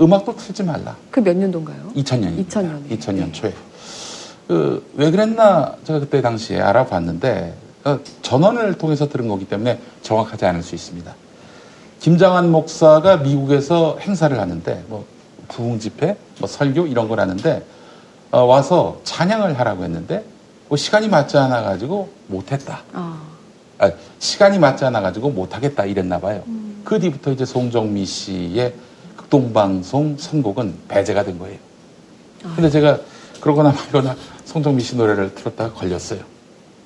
음악도 0.00 0.34
틀지 0.36 0.62
말라. 0.62 0.96
그 1.10 1.20
몇 1.20 1.36
년도인가요? 1.36 1.92
2000년입니다. 1.96 2.48
2000년 2.48 2.90
에. 2.90 2.96
2000년 2.96 3.32
초에. 3.34 3.52
그, 4.48 4.84
왜 4.94 5.10
그랬나 5.10 5.74
제가 5.84 6.00
그때 6.00 6.20
당시에 6.22 6.60
알아봤는데 6.60 7.54
어, 7.84 7.98
전원을 8.22 8.74
통해서 8.78 9.08
들은 9.08 9.28
거기 9.28 9.44
때문에 9.46 9.78
정확하지 10.02 10.44
않을 10.46 10.62
수 10.62 10.74
있습니다. 10.74 11.14
김장한 12.00 12.50
목사가 12.50 13.18
미국에서 13.18 13.98
행사를 14.00 14.38
하는데 14.38 14.84
뭐 14.88 15.04
부흥 15.50 15.78
집회, 15.78 16.16
뭐 16.38 16.48
설교 16.48 16.86
이런 16.86 17.08
걸 17.08 17.20
하는데 17.20 17.62
어, 18.30 18.40
와서 18.42 19.00
찬양을 19.04 19.58
하라고 19.58 19.84
했는데 19.84 20.24
뭐 20.68 20.76
시간이 20.76 21.08
맞지 21.08 21.36
않아 21.36 21.62
가지고 21.62 22.08
못했다. 22.28 22.82
아, 22.92 23.20
아, 23.78 23.90
시간이 24.18 24.58
맞지 24.58 24.84
않아 24.84 25.00
가지고 25.00 25.30
못하겠다 25.30 25.84
이랬나 25.84 26.20
봐요. 26.20 26.42
그 26.84 26.98
뒤부터 26.98 27.32
이제 27.32 27.44
송정미 27.44 28.04
씨의 28.06 28.74
극동방송 29.16 30.16
선곡은 30.18 30.74
배제가 30.88 31.24
된 31.24 31.38
거예요. 31.38 31.58
근데 32.54 32.70
제가 32.70 32.98
그러거나 33.40 33.70
말거나 33.70 34.16
송정미 34.44 34.82
씨 34.82 34.96
노래를 34.96 35.34
틀었다가 35.34 35.72
걸렸어요. 35.74 36.20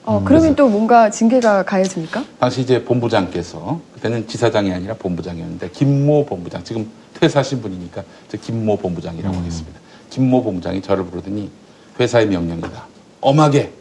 어, 0.04 0.18
음, 0.18 0.24
그러면 0.24 0.54
또 0.54 0.68
뭔가 0.68 1.10
징계가 1.10 1.62
가해집니까? 1.62 2.24
당시 2.38 2.60
이제 2.60 2.84
본부장께서 2.84 3.80
그때는 3.94 4.26
지사장이 4.28 4.70
아니라 4.72 4.94
본부장이었는데 4.94 5.70
김모 5.70 6.26
본부장 6.26 6.62
지금 6.62 6.90
퇴사하신 7.14 7.62
분이니까 7.62 8.02
저 8.28 8.36
김모 8.36 8.76
본부장이라고 8.78 9.34
하겠습니다. 9.34 9.80
김모 10.10 10.42
본부장이 10.42 10.82
저를 10.82 11.04
부르더니 11.06 11.50
회사의 11.98 12.26
명령이다. 12.28 12.86
엄하게 13.20 13.72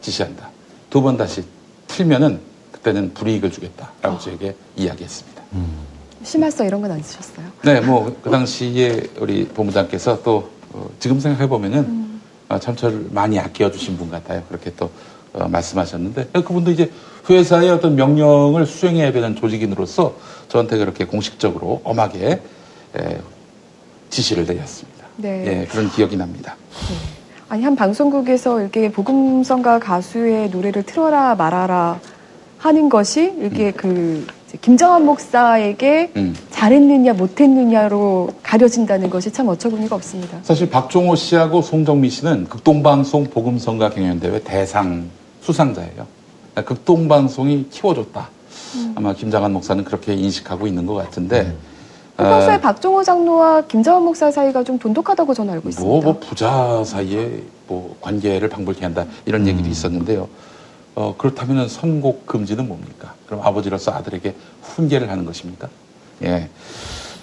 지시한다. 0.00 0.50
두 0.90 1.02
번 1.02 1.16
다시 1.16 1.42
틀면은 1.88 2.38
그때는 2.70 3.12
불이익을 3.14 3.50
주겠다라고 3.50 4.18
저에게 4.20 4.54
이야기했습니다. 4.76 5.42
심할서 6.22 6.64
이런 6.64 6.80
건 6.82 6.90
안 6.92 7.02
쓰셨어요? 7.02 7.46
네, 7.64 7.80
뭐 7.80 8.14
그 8.22 8.30
당시에 8.30 9.08
우리 9.18 9.46
본부장께서 9.48 10.22
또 10.22 10.50
어, 10.72 10.88
지금 11.00 11.18
생각해 11.18 11.48
보면은 11.48 12.20
어, 12.48 12.58
참 12.60 12.76
저를 12.76 13.08
많이 13.10 13.38
아껴주신 13.40 13.96
분 13.96 14.10
같아요. 14.10 14.42
그렇게 14.48 14.72
또 14.76 14.86
어, 14.86 14.90
말씀하셨는데 15.34 16.28
그분도 16.32 16.70
이제 16.70 16.90
회사의 17.28 17.70
어떤 17.70 17.96
명령을 17.96 18.66
수행해야 18.66 19.12
되는 19.12 19.34
조직인으로서 19.34 20.14
저한테 20.48 20.78
그렇게 20.78 21.04
공식적으로 21.04 21.80
엄하게 21.84 22.40
에, 22.96 23.18
지시를 24.10 24.46
내렸습니다. 24.46 25.06
네. 25.16 25.44
예, 25.46 25.66
그런 25.66 25.90
기억이 25.90 26.16
납니다. 26.16 26.56
아니 27.48 27.62
한 27.62 27.76
방송국에서 27.76 28.60
이렇게 28.60 28.90
복음성가 28.90 29.78
가수의 29.78 30.50
노래를 30.50 30.82
틀어라 30.82 31.34
말아라 31.34 32.00
하는 32.58 32.88
것이 32.88 33.32
이게 33.42 33.70
그 33.72 34.26
이제 34.48 34.58
김정한 34.60 35.04
목사에게 35.04 36.12
음. 36.16 36.34
잘했느냐 36.50 37.12
못했느냐로 37.12 38.30
가려진다는 38.42 39.10
것이 39.10 39.30
참 39.32 39.48
어처구니가 39.48 39.94
없습니다. 39.96 40.38
사실 40.42 40.70
박종호 40.70 41.16
씨하고 41.16 41.60
송정미 41.60 42.08
씨는 42.10 42.44
극동방송 42.48 43.24
복음성가 43.24 43.90
경연대회 43.90 44.42
대상 44.44 45.10
수상자예요. 45.44 46.06
극동방송이 46.54 47.68
키워줬다. 47.70 48.28
아마 48.94 49.12
김장한 49.12 49.52
목사는 49.52 49.84
그렇게 49.84 50.14
인식하고 50.14 50.66
있는 50.66 50.86
것 50.86 50.94
같은데. 50.94 51.54
평소에 52.16 52.54
아, 52.54 52.60
박종호 52.60 53.02
장로와 53.02 53.62
김정한 53.62 54.02
목사 54.02 54.30
사이가 54.30 54.62
좀 54.62 54.78
돈독하다고 54.78 55.34
저는 55.34 55.54
알고 55.54 55.68
있습니다. 55.68 55.92
뭐, 55.92 56.00
뭐 56.00 56.18
부자 56.20 56.82
사이에 56.84 57.42
뭐 57.66 57.96
관계를 58.00 58.48
방불케 58.48 58.84
한다 58.84 59.04
이런 59.26 59.46
얘기도 59.48 59.68
있었는데요. 59.68 60.28
어, 60.94 61.14
그렇다면 61.18 61.68
선곡 61.68 62.26
금지는 62.26 62.68
뭡니까? 62.68 63.14
그럼 63.26 63.40
아버지로서 63.42 63.90
아들에게 63.90 64.32
훈계를 64.62 65.10
하는 65.10 65.24
것입니까? 65.24 65.68
예. 66.22 66.48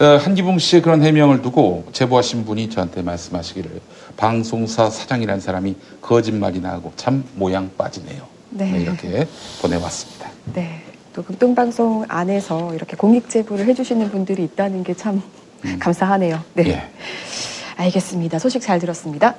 어, 0.02 0.18
한기봉 0.18 0.60
씨의 0.60 0.82
그런 0.82 1.02
해명을 1.02 1.42
두고 1.42 1.86
제보하신 1.94 2.44
분이 2.44 2.70
저한테 2.70 3.02
말씀하시기를 3.02 3.80
방송사 4.17 4.89
사장이라는 4.89 5.39
사람이 5.41 5.76
거짓말이나 6.02 6.71
하고 6.71 6.93
참 6.95 7.24
모양 7.36 7.69
빠지네요. 7.78 8.24
네. 8.52 8.71
네, 8.71 8.82
이렇게 8.82 9.28
보내왔습니다. 9.62 10.30
네. 10.54 10.84
또 11.13 11.24
극동방송 11.24 12.06
안에서 12.08 12.74
이렇게 12.74 12.95
공익 12.95 13.30
제보를 13.30 13.65
해주시는 13.65 14.12
분들이 14.12 14.43
있다는 14.45 14.84
게참 14.84 15.21
감사하네요. 15.80 16.39
네. 16.54 16.67
예. 16.67 16.89
알겠습니다. 17.76 18.39
소식 18.39 18.62
잘 18.62 18.80
들었습니다. 18.80 19.36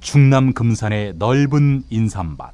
충남 0.00 0.52
금산의 0.52 1.14
넓은 1.16 1.84
인삼밭 1.90 2.52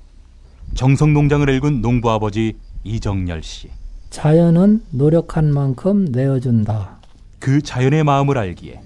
정성농장을 0.74 1.48
일군 1.48 1.80
농부 1.80 2.10
아버지 2.10 2.56
이정열 2.84 3.42
씨. 3.42 3.68
자연은 4.10 4.82
노력한 4.90 5.52
만큼 5.52 6.06
내어준다. 6.10 6.98
그 7.38 7.60
자연의 7.60 8.04
마음을 8.04 8.38
알기에 8.38 8.80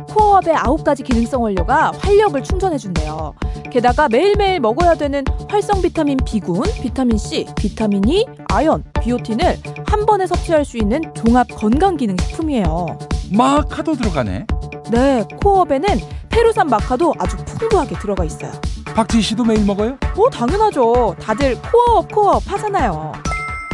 코어업의 0.09 0.55
9가지 0.55 1.03
기능성 1.05 1.41
원료가 1.41 1.91
활력을 1.97 2.43
충전해준대요. 2.43 3.33
게다가 3.71 4.09
매일매일 4.09 4.59
먹어야 4.59 4.95
되는 4.95 5.23
활성 5.49 5.81
비타민 5.81 6.17
B군, 6.17 6.63
비타민 6.81 7.17
C, 7.17 7.45
비타민 7.55 8.05
E, 8.09 8.25
아연, 8.49 8.83
비오틴을 9.01 9.57
한 9.85 10.05
번에 10.05 10.27
섭취할 10.27 10.65
수 10.65 10.77
있는 10.77 11.01
종합 11.13 11.47
건강기능식품이에요. 11.47 12.85
마카도 13.31 13.95
들어가네. 13.95 14.45
네, 14.91 15.23
코어업에는 15.41 15.87
페루산 16.27 16.67
마카도 16.67 17.13
아주 17.17 17.37
풍부하게 17.37 17.97
들어가 17.99 18.25
있어요. 18.25 18.51
박지희 18.95 19.21
씨도 19.21 19.43
매일 19.43 19.63
먹어요? 19.65 19.97
오, 20.17 20.29
당연하죠. 20.29 21.15
다들 21.21 21.57
코어업 21.61 22.11
코어업 22.11 22.51
하잖아요. 22.51 23.13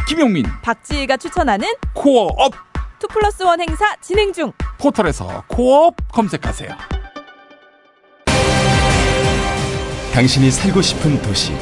김용민, 0.08 0.46
박지희가 0.62 1.16
추천하는 1.16 1.66
코어업 1.94 2.54
2 3.02 3.06
플러스 3.12 3.42
1 3.42 3.60
행사 3.60 3.94
진행 4.00 4.32
중. 4.32 4.52
포털에서 4.78 5.42
코어업 5.48 5.94
검색하세요. 6.12 6.70
당신이 10.14 10.50
살고 10.50 10.82
싶은 10.82 11.20
도시. 11.22 11.52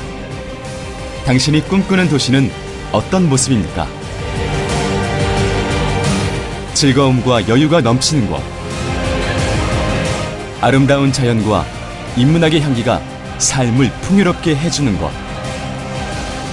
당신이 1.24 1.66
꿈꾸는 1.68 2.08
도시는 2.08 2.50
어떤 2.92 3.28
모습입니까? 3.28 3.86
즐거움과 6.74 7.48
여유가 7.48 7.80
넘치는 7.80 8.30
곳. 8.30 8.40
아름다운 10.60 11.12
자연과 11.12 11.64
인문학의 12.16 12.60
향기가 12.62 13.00
삶을 13.38 13.90
풍요롭게 14.02 14.56
해주는 14.56 14.98
곳. 14.98 15.10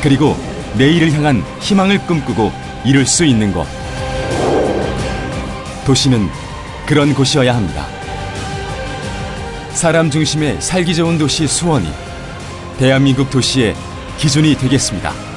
그리고 0.02 0.38
내일을 0.76 1.12
향한 1.14 1.44
희망을 1.60 2.00
꿈꾸고 2.00 2.52
이룰 2.86 3.06
수 3.06 3.26
있는 3.26 3.54
곳. 3.54 3.68
도시는 5.86 6.30
그런 6.86 7.14
곳이어야 7.14 7.56
합니다. 7.56 7.86
사람 9.74 10.10
중심의 10.10 10.62
살기 10.62 10.96
좋은 10.96 11.18
도시 11.18 11.48
수원이 11.48 11.90
대한민국 12.78 13.30
도시의 13.30 13.76
기준이 14.18 14.56
되겠습니다. 14.58 15.33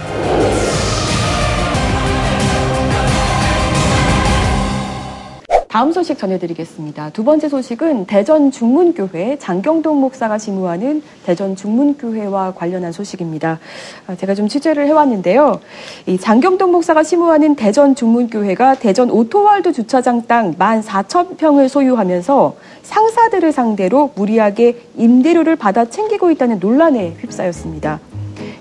다음 5.76 5.92
소식 5.92 6.16
전해드리겠습니다. 6.16 7.10
두 7.10 7.22
번째 7.22 7.50
소식은 7.50 8.06
대전 8.06 8.50
중문교회 8.50 9.36
장경동 9.38 10.00
목사가 10.00 10.38
시무하는 10.38 11.02
대전 11.26 11.54
중문교회와 11.54 12.54
관련한 12.54 12.92
소식입니다. 12.92 13.58
아, 14.06 14.16
제가 14.16 14.34
좀 14.34 14.48
취재를 14.48 14.86
해왔는데요. 14.86 15.60
이 16.06 16.16
장경동 16.16 16.72
목사가 16.72 17.02
시무하는 17.02 17.56
대전 17.56 17.94
중문교회가 17.94 18.76
대전 18.76 19.10
오토월드 19.10 19.74
주차장 19.74 20.22
땅 20.26 20.54
14,000평을 20.54 21.68
소유하면서 21.68 22.56
상사들을 22.82 23.52
상대로 23.52 24.12
무리하게 24.14 24.80
임대료를 24.96 25.56
받아 25.56 25.84
챙기고 25.84 26.30
있다는 26.30 26.58
논란에 26.58 27.16
휩싸였습니다. 27.20 28.00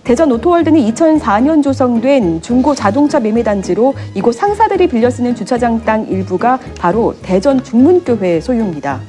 대전 0.06 0.32
오토월드는 0.32 0.80
2004년 0.82 1.64
조성된 1.64 2.44
중고 2.44 2.76
자동차 2.76 3.20
매매 3.20 3.42
단지로 3.42 3.96
이곳 4.14 4.36
상사들이 4.36 4.88
빌려 4.88 5.10
쓰는 5.10 5.34
주차장 5.34 5.84
땅 5.84 6.08
일부가 6.08 6.60
바로 6.78 7.16
대전 7.24 7.64
중문교회 7.64 8.40
소유입니다. 8.40 9.02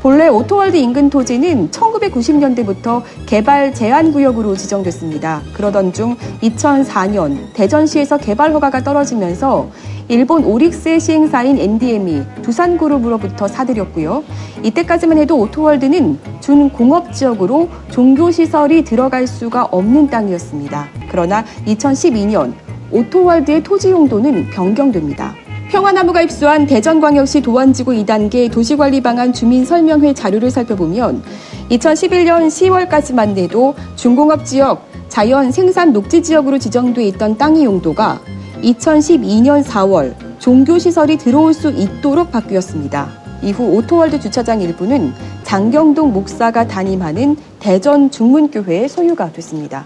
본래 0.00 0.28
오토월드 0.28 0.76
인근 0.76 1.10
토지는 1.10 1.70
1990년대부터 1.70 3.02
개발 3.26 3.74
제한 3.74 4.12
구역으로 4.12 4.54
지정됐습니다. 4.54 5.42
그러던 5.54 5.92
중 5.92 6.16
2004년 6.40 7.52
대전시에서 7.52 8.18
개발 8.18 8.52
허가가 8.52 8.80
떨어지면서 8.82 9.68
일본 10.06 10.44
오릭스의 10.44 11.00
시행사인 11.00 11.58
NDM이 11.58 12.22
두산그룹으로부터 12.42 13.48
사들였고요. 13.48 14.22
이때까지만 14.62 15.18
해도 15.18 15.36
오토월드는 15.40 16.18
준공업 16.40 17.12
지역으로 17.12 17.68
종교시설이 17.90 18.84
들어갈 18.84 19.26
수가 19.26 19.64
없는 19.64 20.08
땅이었습니다. 20.10 20.88
그러나 21.10 21.44
2012년 21.66 22.52
오토월드의 22.92 23.64
토지 23.64 23.90
용도는 23.90 24.48
변경됩니다. 24.50 25.34
평화나무가 25.68 26.22
입수한 26.22 26.66
대전광역시 26.66 27.42
도안지구 27.42 27.92
2단계 27.92 28.50
도시관리 28.50 29.02
방안 29.02 29.34
주민 29.34 29.66
설명회 29.66 30.14
자료를 30.14 30.50
살펴보면 30.50 31.22
2011년 31.70 32.48
10월까지만 32.48 33.36
해도 33.36 33.74
준공업 33.94 34.46
지역, 34.46 34.88
자연 35.08 35.52
생산 35.52 35.92
녹지 35.92 36.22
지역으로 36.22 36.58
지정돼 36.58 37.04
있던 37.08 37.36
땅의 37.36 37.64
용도가 37.64 38.18
2012년 38.62 39.62
4월 39.62 40.14
종교시설이 40.38 41.18
들어올 41.18 41.52
수 41.52 41.68
있도록 41.68 42.32
바뀌었습니다. 42.32 43.10
이후 43.42 43.76
오토월드 43.76 44.20
주차장 44.20 44.62
일부는 44.62 45.12
장경동 45.44 46.14
목사가 46.14 46.66
담임하는 46.66 47.36
대전 47.60 48.10
중문교회의 48.10 48.88
소유가 48.88 49.30
됐습니다. 49.32 49.84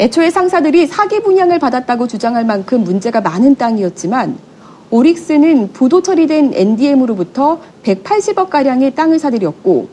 애초에 0.00 0.30
상사들이 0.30 0.88
사기 0.88 1.22
분양을 1.22 1.60
받았다고 1.60 2.08
주장할 2.08 2.44
만큼 2.44 2.82
문제가 2.82 3.20
많은 3.20 3.54
땅이었지만 3.54 4.51
오릭스는 4.92 5.72
부도 5.72 6.02
처리된 6.02 6.52
NDM으로부터 6.52 7.60
180억가량의 7.82 8.94
땅을 8.94 9.18
사들였고 9.18 9.88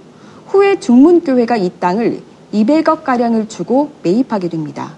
후에 0.47 0.81
중문교회가 0.81 1.55
이 1.55 1.71
땅을 1.79 2.19
200억가량을 2.53 3.47
주고 3.47 3.91
매입하게 4.03 4.49
됩니다. 4.49 4.97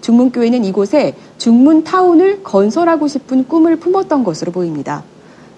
중문교회는 0.00 0.64
이곳에 0.64 1.14
중문타운을 1.36 2.44
건설하고 2.44 3.08
싶은 3.08 3.46
꿈을 3.46 3.76
품었던 3.76 4.24
것으로 4.24 4.52
보입니다. 4.52 5.02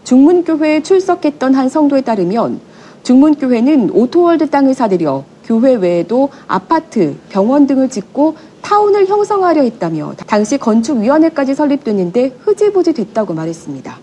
중문교회에 0.03 0.83
출석했던 0.83 1.55
한 1.55 1.69
성도에 1.69 2.01
따르면 2.01 2.61
중문교회는 3.05 3.91
오토월드 3.93 4.51
땅을 4.51 4.75
사들여 4.75 5.25
교회 5.49 5.77
외에도 5.77 6.29
아파트, 6.47 7.17
병원 7.31 7.67
등을 7.67 7.89
짓고 7.89 8.37
타운을 8.61 9.07
형성하려 9.07 9.63
했다며 9.63 10.13
당시 10.27 10.59
건축위원회까지 10.59 11.55
설립됐는데 11.55 12.37
흐지부지 12.41 12.93
됐다고 12.93 13.33
말했습니다. 13.33 13.99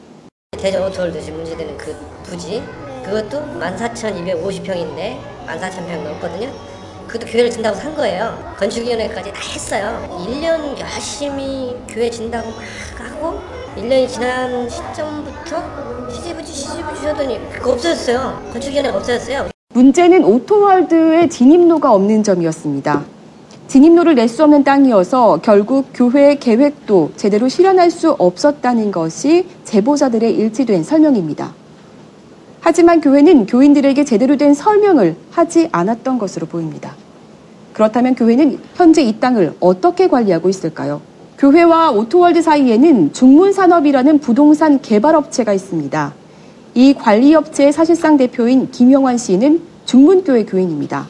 대전 0.57 0.89
오토월드 0.89 1.21
지금 1.21 1.37
문제되는 1.37 1.77
그 1.77 1.95
부지 2.23 2.63
그것도 3.03 3.37
14,250평인데 3.59 5.19
14,000평 5.45 6.03
넘거든요. 6.03 6.51
그것도 7.05 7.31
교회를 7.31 7.51
진다고 7.51 7.75
산 7.75 7.95
거예요. 7.95 8.55
건축위원회까지 8.57 9.31
다 9.31 9.39
했어요. 9.39 10.25
1년 10.27 10.79
열심히 10.79 11.75
교회 11.87 12.09
진다고 12.09 12.49
막 12.49 13.11
하고 13.11 13.39
1년이 13.77 14.09
지난 14.09 14.67
시점부터 14.67 16.09
시지부지 16.09 16.51
시지부지 16.51 17.05
하더니 17.05 17.39
그거 17.51 17.73
없어졌어요. 17.73 18.49
건축위원회가 18.51 18.97
없어졌어요. 18.97 19.54
문제는 19.75 20.23
오토월드의 20.23 21.29
진입로가 21.29 21.91
없는 21.93 22.23
점이었습니다. 22.23 23.03
진입로를 23.67 24.15
낼 24.15 24.29
수 24.29 24.41
없는 24.45 24.63
땅이어서 24.63 25.41
결국 25.43 25.87
교회의 25.93 26.39
계획도 26.39 27.11
제대로 27.17 27.49
실현할 27.49 27.91
수 27.91 28.11
없었다는 28.11 28.91
것이 28.91 29.47
제보자들의 29.65 30.33
일치된 30.33 30.85
설명입니다. 30.85 31.53
하지만 32.61 33.01
교회는 33.01 33.47
교인들에게 33.47 34.05
제대로 34.05 34.37
된 34.37 34.53
설명을 34.53 35.17
하지 35.31 35.67
않았던 35.73 36.19
것으로 36.19 36.47
보입니다. 36.47 36.95
그렇다면 37.73 38.15
교회는 38.15 38.59
현재 38.75 39.01
이 39.01 39.19
땅을 39.19 39.55
어떻게 39.59 40.07
관리하고 40.07 40.47
있을까요? 40.47 41.01
교회와 41.37 41.91
오토월드 41.91 42.41
사이에는 42.41 43.11
중문산업이라는 43.11 44.19
부동산 44.19 44.81
개발업체가 44.81 45.51
있습니다. 45.51 46.13
이 46.77 46.93
관리업체의 46.93 47.71
사실상 47.71 48.17
대표인 48.17 48.69
김영환 48.69 49.17
씨는 49.17 49.61
중문교회 49.85 50.45
교인입니다. 50.45 51.05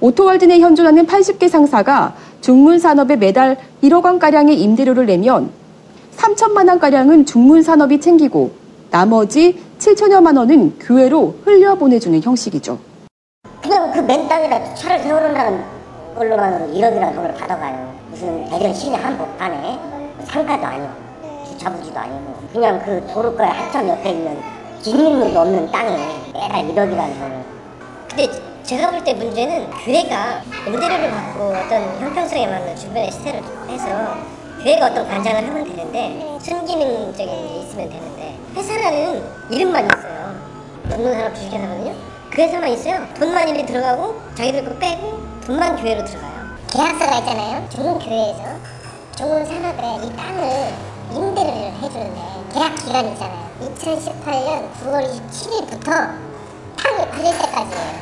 오토월드 0.00 0.44
내 0.46 0.58
현존하는 0.58 1.06
80개 1.06 1.48
상사가 1.48 2.14
중문산업에 2.40 3.16
매달 3.16 3.56
1억 3.82 4.04
원가량의 4.04 4.60
임대료를 4.60 5.06
내면 5.06 5.50
3천만 6.16 6.68
원가량은 6.68 7.26
중문산업이 7.26 8.00
챙기고 8.00 8.50
나머지 8.90 9.62
7천여만 9.78 10.36
원은 10.36 10.78
교회로 10.78 11.36
흘려보내주는 11.44 12.22
형식이죠. 12.22 12.78
그냥 13.62 13.90
그맨 13.92 14.28
땅에다 14.28 14.74
차를 14.74 14.98
세우는다는 15.00 15.62
걸로만으로 16.16 16.72
1억이라는 16.72 17.14
돈을 17.14 17.34
받아가요. 17.34 17.92
무슨 18.10 18.44
대전 18.48 18.74
시내 18.74 18.96
한복판에 18.96 19.78
상가도 20.24 20.66
아니고 20.66 20.88
주차부지도 21.48 21.98
아니고 21.98 22.34
그냥 22.52 22.82
그 22.84 23.02
도로가에 23.12 23.48
한참 23.48 23.88
옆에 23.88 24.10
있는 24.10 24.36
진입로도 24.82 25.40
없는 25.40 25.70
땅에 25.70 25.96
매달 26.34 26.62
1억이라는 26.64 27.18
돈을 27.18 27.51
근데 28.14 28.28
제가 28.62 28.90
볼 28.90 29.02
때 29.04 29.14
문제는 29.14 29.70
교회가 29.70 30.42
임대료를 30.66 31.10
받고 31.10 31.44
어떤 31.44 31.82
형평성에 32.00 32.46
맞는 32.46 32.76
주변에 32.76 33.10
시세를 33.10 33.42
해서 33.68 34.16
교회가 34.62 34.86
어떤 34.86 35.08
관장을 35.08 35.48
하면 35.48 35.64
되는데 35.64 36.38
순기능적인 36.40 37.26
게 37.26 37.60
있으면 37.60 37.88
되는데 37.88 38.38
회사라는 38.54 39.24
이름만 39.50 39.86
있어요. 39.86 40.34
농농산업 40.90 41.34
주식회사거든요. 41.34 41.94
그 42.30 42.42
회사만 42.42 42.68
있어요. 42.70 43.06
돈만 43.14 43.48
일이 43.48 43.64
들어가고 43.66 44.20
자기들 44.34 44.64
거 44.66 44.74
빼고 44.78 45.18
돈만 45.46 45.76
교회로 45.76 46.04
들어가요. 46.04 46.32
계약서가 46.70 47.18
있잖아요. 47.18 47.66
중국 47.70 47.98
교회에서 47.98 48.42
중국 49.16 49.46
산업에 49.46 50.06
이 50.06 50.16
땅을 50.16 50.72
임대를 51.12 51.52
해주는데 51.82 52.20
계약 52.52 52.74
기간이 52.76 53.12
있잖아요. 53.12 53.50
2018년 53.60 54.68
9월 54.84 55.08
27일부터 55.30 56.31
땅이 56.82 57.10
팔릴 57.10 57.32
때까지예요. 57.38 57.92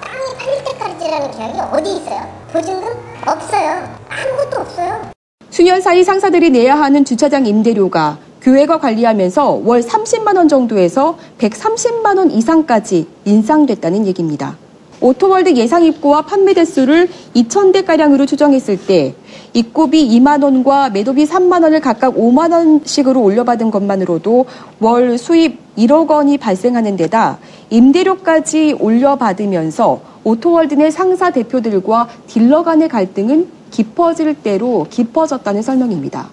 땅이 0.00 0.36
팔릴 0.38 0.64
때까지라는 0.64 1.30
계약이 1.30 1.60
어디 1.72 1.96
있어요? 1.96 2.20
보증금? 2.52 2.88
없어요. 3.26 3.88
아무것도 4.08 4.60
없어요. 4.60 5.10
수년 5.50 5.80
사이 5.80 6.02
상사들이 6.02 6.50
내야 6.50 6.74
하는 6.76 7.04
주차장 7.04 7.46
임대료가 7.46 8.18
교회가 8.40 8.78
관리하면서 8.78 9.60
월 9.64 9.80
30만 9.82 10.36
원 10.36 10.48
정도에서 10.48 11.18
130만 11.38 12.18
원 12.18 12.30
이상까지 12.30 13.06
인상됐다는 13.24 14.06
얘기입니다. 14.06 14.56
오토월드 15.02 15.56
예상 15.56 15.82
입고와 15.84 16.22
판매 16.22 16.54
대수를 16.54 17.08
2,000대 17.34 17.84
가량으로 17.84 18.24
추정했을 18.24 18.78
때 18.86 19.14
입고비 19.52 20.08
2만 20.08 20.44
원과 20.44 20.90
매도비 20.90 21.26
3만 21.26 21.64
원을 21.64 21.80
각각 21.80 22.14
5만 22.14 22.52
원씩으로 22.52 23.20
올려받은 23.20 23.72
것만으로도 23.72 24.46
월 24.78 25.18
수입 25.18 25.58
1억 25.76 26.08
원이 26.08 26.38
발생하는 26.38 26.96
데다 26.96 27.38
임대료까지 27.70 28.76
올려받으면서 28.78 30.00
오토월드 30.22 30.74
내 30.74 30.90
상사 30.92 31.30
대표들과 31.30 32.08
딜러 32.28 32.62
간의 32.62 32.88
갈등은 32.88 33.48
깊어질 33.72 34.34
대로 34.42 34.86
깊어졌다는 34.88 35.62
설명입니다. 35.62 36.30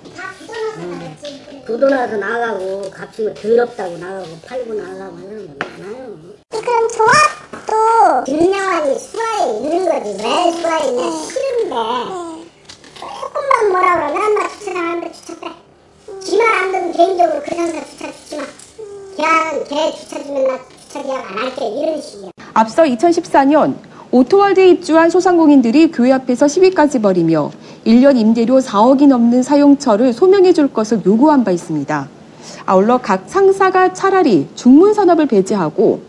부도나서 1.66 2.18
나가고 2.18 2.84
값이 2.92 3.24
뭐 3.24 3.34
더럽다고 3.34 3.98
나가고 3.98 4.28
팔고 4.46 4.74
나가고 4.74 5.18
하는 5.18 5.48
거 5.48 5.66
많아요. 5.66 6.09
그럼 6.50 6.88
조합도 6.90 8.24
균형하니 8.26 8.98
수화에 8.98 9.54
있는 9.54 9.86
거지 9.86 10.24
왜 10.24 10.52
수화에 10.52 10.88
있냐 10.90 11.12
싫은데 11.12 11.76
조금만 13.00 13.72
뭐라 13.72 13.96
그러면 14.10 14.32
엄마 14.32 14.50
주차장 14.50 14.78
하는데 14.78 15.12
주차 15.12 15.36
빼. 15.40 15.48
지만 16.20 16.48
안 16.48 16.72
되면 16.72 16.92
개인적으로 16.92 17.40
그 17.48 17.56
상사 17.56 17.86
주차 17.86 18.12
주지 18.12 18.38
마. 18.38 18.44
걔는 19.16 19.64
걔 19.66 19.92
주차 19.96 20.24
주면 20.24 20.48
나 20.48 20.60
주차 20.88 21.04
계약 21.04 21.32
안 21.32 21.38
할게 21.38 21.68
이런 21.68 22.02
식이야. 22.02 22.32
앞서 22.56 22.82
2014년 22.84 23.76
오토월드에 24.10 24.70
입주한 24.70 25.12
소상공인들이 25.12 25.92
교회 25.92 26.12
앞에서 26.12 26.48
시위까지 26.48 27.00
벌이며 27.00 27.52
1년 27.86 28.18
임대료 28.18 28.58
4억이 28.58 29.08
넘는 29.08 29.44
사용처를 29.44 30.14
소명해 30.14 30.54
줄 30.54 30.74
것을 30.74 31.02
요구한 31.06 31.44
바 31.44 31.52
있습니다. 31.52 32.10
아울러 32.66 32.98
각 32.98 33.24
상사가 33.28 33.94
차라리 33.94 34.48
중문 34.56 34.96
산업을 34.96 35.28
배제하고 35.28 36.09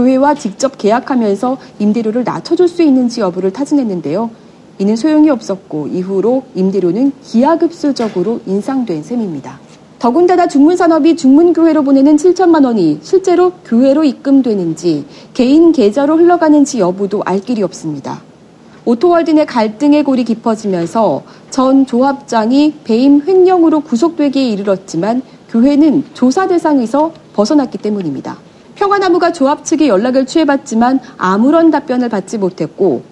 교회와 0.00 0.34
직접 0.34 0.78
계약하면서 0.78 1.58
임대료를 1.78 2.24
낮춰줄 2.24 2.68
수 2.68 2.82
있는지 2.82 3.20
여부를 3.20 3.52
타진했는데요. 3.52 4.30
이는 4.78 4.96
소용이 4.96 5.28
없었고 5.28 5.88
이후로 5.88 6.44
임대료는 6.54 7.12
기하급수적으로 7.22 8.40
인상된 8.46 9.02
셈입니다. 9.02 9.60
더군다나 9.98 10.48
중문산업이 10.48 11.16
중문교회로 11.16 11.82
보내는 11.82 12.16
7천만 12.16 12.64
원이 12.64 13.00
실제로 13.02 13.52
교회로 13.66 14.04
입금되는지 14.04 15.04
개인 15.34 15.72
계좌로 15.72 16.16
흘러가는지 16.16 16.80
여부도 16.80 17.22
알 17.26 17.40
길이 17.40 17.62
없습니다. 17.62 18.22
오토월드 18.86 19.32
내 19.32 19.44
갈등의 19.44 20.04
골이 20.04 20.24
깊어지면서 20.24 21.22
전 21.50 21.84
조합장이 21.84 22.76
배임 22.84 23.20
횡령으로 23.20 23.80
구속되기에 23.80 24.48
이르렀지만 24.48 25.20
교회는 25.50 26.04
조사 26.14 26.48
대상에서 26.48 27.12
벗어났기 27.34 27.76
때문입니다. 27.76 28.38
평화나무가 28.80 29.30
조합 29.30 29.62
측의 29.62 29.88
연락을 29.88 30.24
취해봤지만 30.24 31.00
아무런 31.18 31.70
답변을 31.70 32.08
받지 32.08 32.38
못했고 32.38 33.02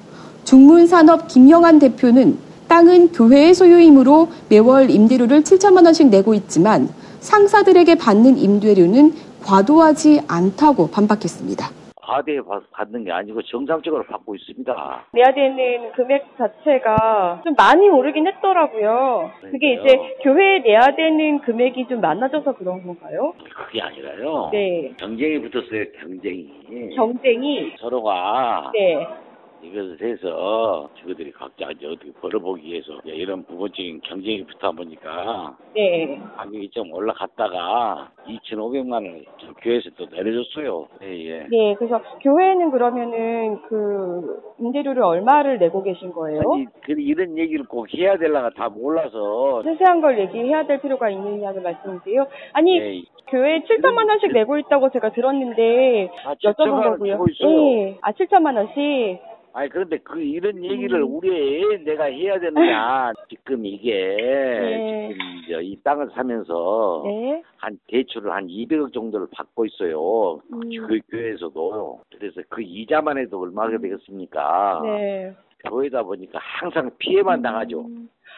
중문산업 0.44 1.28
김영환 1.28 1.78
대표는 1.78 2.38
땅은 2.68 3.12
교회의 3.12 3.54
소유이므로 3.54 4.28
매월 4.48 4.88
임대료를 4.88 5.42
7천만 5.42 5.84
원씩 5.84 6.08
내고 6.08 6.32
있지만 6.32 6.88
상사들에게 7.20 7.96
받는 7.96 8.38
임대료는 8.38 9.12
과도하지 9.44 10.22
않다고 10.26 10.88
반박했습니다. 10.88 11.70
과대에 12.08 12.40
받는 12.72 13.04
게 13.04 13.12
아니고 13.12 13.42
정상적으로 13.42 14.02
받고 14.04 14.34
있습니다. 14.34 15.06
내야 15.12 15.32
되는 15.32 15.92
금액 15.92 16.24
자체가 16.38 17.42
좀 17.44 17.54
많이 17.54 17.86
오르긴 17.90 18.26
했더라고요. 18.26 19.30
그게 19.42 19.74
이제 19.74 20.16
교회에 20.22 20.60
내야 20.60 20.80
되는 20.96 21.40
금액이 21.40 21.86
좀 21.88 22.00
많아져서 22.00 22.54
그런 22.54 22.82
건가요? 22.82 23.34
그게 23.54 23.82
아니라요. 23.82 24.48
네. 24.52 24.92
경쟁이 24.98 25.38
붙었어요. 25.42 25.84
경쟁이. 26.00 26.94
경쟁이? 26.96 27.74
서로가 27.78 28.70
네. 28.72 29.06
이것에 29.62 29.96
대해서 29.96 30.88
저들이 31.00 31.32
각자 31.32 31.70
이제 31.70 31.86
어떻게 31.86 32.12
벌어보기 32.12 32.62
위해서 32.64 32.92
이제 33.04 33.12
이런 33.12 33.42
부분적인 33.44 34.00
경쟁이 34.02 34.44
붙다 34.44 34.70
보니까 34.70 35.56
네. 35.74 36.20
가격이 36.36 36.70
좀 36.70 36.92
올라갔다가 36.92 38.10
2,500만 38.26 38.92
원을 38.92 39.24
좀 39.38 39.54
교회에서 39.60 39.90
또 39.96 40.06
내려줬어요. 40.06 40.86
예, 41.02 41.26
예. 41.26 41.46
네, 41.50 41.74
그래서 41.76 42.00
교회는 42.22 42.70
그러면은 42.70 43.60
그 43.62 44.54
임대료를 44.60 45.02
얼마를 45.02 45.58
내고 45.58 45.82
계신 45.82 46.12
거예요? 46.12 46.40
아니, 46.54 46.66
그 46.82 46.92
이런 46.92 47.36
얘기를 47.36 47.66
꼭 47.66 47.92
해야 47.94 48.16
될라가 48.16 48.50
다 48.50 48.68
몰라서 48.68 49.62
세세한 49.64 50.00
걸 50.00 50.20
얘기해야 50.20 50.66
될 50.66 50.80
필요가 50.80 51.10
있느냐는 51.10 51.62
말씀이세요? 51.62 52.26
아니, 52.52 52.78
예, 52.78 53.02
교회 53.28 53.60
7천만 53.60 54.08
원씩 54.08 54.32
내고 54.32 54.56
있다고 54.58 54.90
제가 54.90 55.10
들었는데 55.12 56.10
아, 56.24 56.34
여쭤본 56.34 56.54
7천만 56.56 56.72
원 56.72 56.90
거고요. 56.92 57.12
주고 57.12 57.26
있어요. 57.28 57.48
네. 57.50 57.98
아, 58.02 58.12
7천만 58.12 58.56
원씩? 58.56 59.37
아니 59.58 59.68
그런데 59.70 59.98
그 59.98 60.20
이런 60.20 60.62
얘기를 60.62 61.02
음. 61.02 61.16
우리 61.16 61.30
애 61.34 61.78
내가 61.78 62.04
해야 62.04 62.38
되느냐 62.38 63.12
지금 63.28 63.66
이게 63.66 63.92
네. 64.16 65.08
지금 65.08 65.26
이제 65.42 65.60
이 65.62 65.82
땅을 65.82 66.10
사면서 66.14 67.02
네. 67.04 67.42
한 67.56 67.76
대출을 67.88 68.30
한 68.30 68.46
200억 68.46 68.92
정도를 68.92 69.26
받고 69.32 69.66
있어요 69.66 70.40
음. 70.52 70.60
그 70.60 71.00
교회에서도 71.10 72.00
그래서 72.16 72.40
그 72.48 72.62
이자만 72.62 73.18
해도 73.18 73.40
얼마가 73.40 73.78
되겠습니까 73.78 74.80
네. 74.84 75.34
교회다 75.64 76.04
보니까 76.04 76.38
항상 76.40 76.92
피해만 76.98 77.42
당하죠 77.42 77.84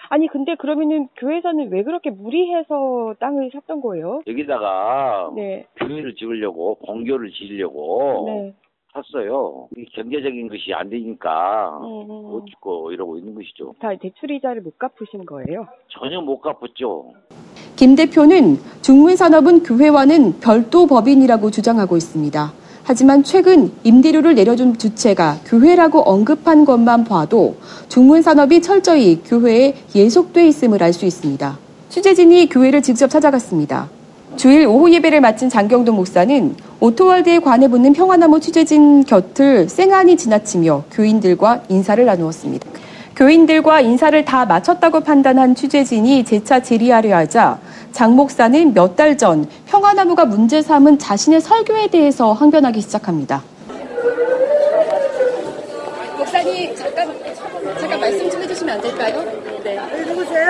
아니, 0.09 0.27
근데 0.27 0.57
그러면은 0.57 1.07
교회에서는 1.19 1.71
왜 1.71 1.85
그렇게 1.85 2.11
무리해서 2.11 3.15
땅을 3.21 3.51
샀던 3.53 3.81
거예요? 3.81 4.23
여기다가 4.27 5.31
네. 5.37 5.67
교회를 5.77 6.17
지으려고 6.17 6.75
공교를 6.77 7.31
지으려고 7.31 8.25
네. 8.27 8.55
샀어요 8.93 9.69
이 9.77 9.85
경제적인 9.95 10.49
것이 10.49 10.73
안 10.75 10.91
되니까 10.91 11.79
음. 11.83 12.11
어쩌고 12.35 12.93
이러고 12.93 13.19
있는 13.19 13.35
것이죠 13.35 13.75
다 13.81 13.91
대출 14.01 14.31
이자를 14.31 14.63
못 14.63 14.79
갚으신 14.79 15.25
거예요? 15.27 15.67
전혀 15.89 16.21
못 16.21 16.41
갚았죠 16.41 17.13
김 17.77 17.95
대표는 17.97 18.59
중문산업은 18.83 19.63
교회와는 19.63 20.41
별도 20.41 20.87
법인이라고 20.87 21.51
주장하고 21.51 21.97
있습니다. 21.97 22.53
하지만 22.83 23.23
최근 23.23 23.73
임대료를 23.85 24.35
내려준 24.35 24.77
주체가 24.77 25.37
교회라고 25.47 26.01
언급한 26.01 26.65
것만 26.67 27.05
봐도 27.05 27.57
중문산업이 27.89 28.61
철저히 28.61 29.23
교회에 29.23 29.75
예속돼 29.95 30.47
있음을 30.49 30.83
알 30.83 30.93
수 30.93 31.07
있습니다. 31.07 31.59
취재진이 31.89 32.49
교회를 32.51 32.83
직접 32.83 33.09
찾아갔습니다. 33.09 33.89
주일 34.37 34.67
오후 34.67 34.93
예배를 34.93 35.21
마친 35.21 35.49
장경동 35.49 35.97
목사는 35.97 36.57
오토월드에 36.81 37.41
관해 37.41 37.69
붙는 37.69 37.93
평화나무 37.93 38.41
취재진 38.41 39.05
곁을 39.05 39.69
쌩안이 39.69 40.17
지나치며 40.17 40.85
교인들과 40.91 41.63
인사를 41.69 42.03
나누었습니다. 42.05 42.67
교인들과 43.17 43.83
인사를 43.83 44.25
다 44.25 44.47
마쳤다고 44.47 45.01
판단한 45.01 45.55
취재진이 45.55 46.25
재차 46.25 46.61
질의하려 46.63 47.15
하자 47.17 47.59
장 47.93 48.17
목사는 48.17 48.73
몇 48.73 48.97
달 48.97 49.17
전 49.19 49.47
평화나무가 49.67 50.25
문제 50.25 50.63
삼은 50.63 50.99
자신의 50.99 51.43
설교에 51.43 51.89
대해서 51.89 52.33
항변하기 52.33 52.81
시작합니다. 52.81 53.43
목사님 56.17 56.75
잠깐 56.77 57.09
잠깐 57.79 58.01
말씀 58.01 58.31
좀 58.31 58.43
해주시면 58.43 58.75
안 58.77 58.81
될까요? 58.81 59.25
네. 59.65 59.79
누구세요? 60.07 60.47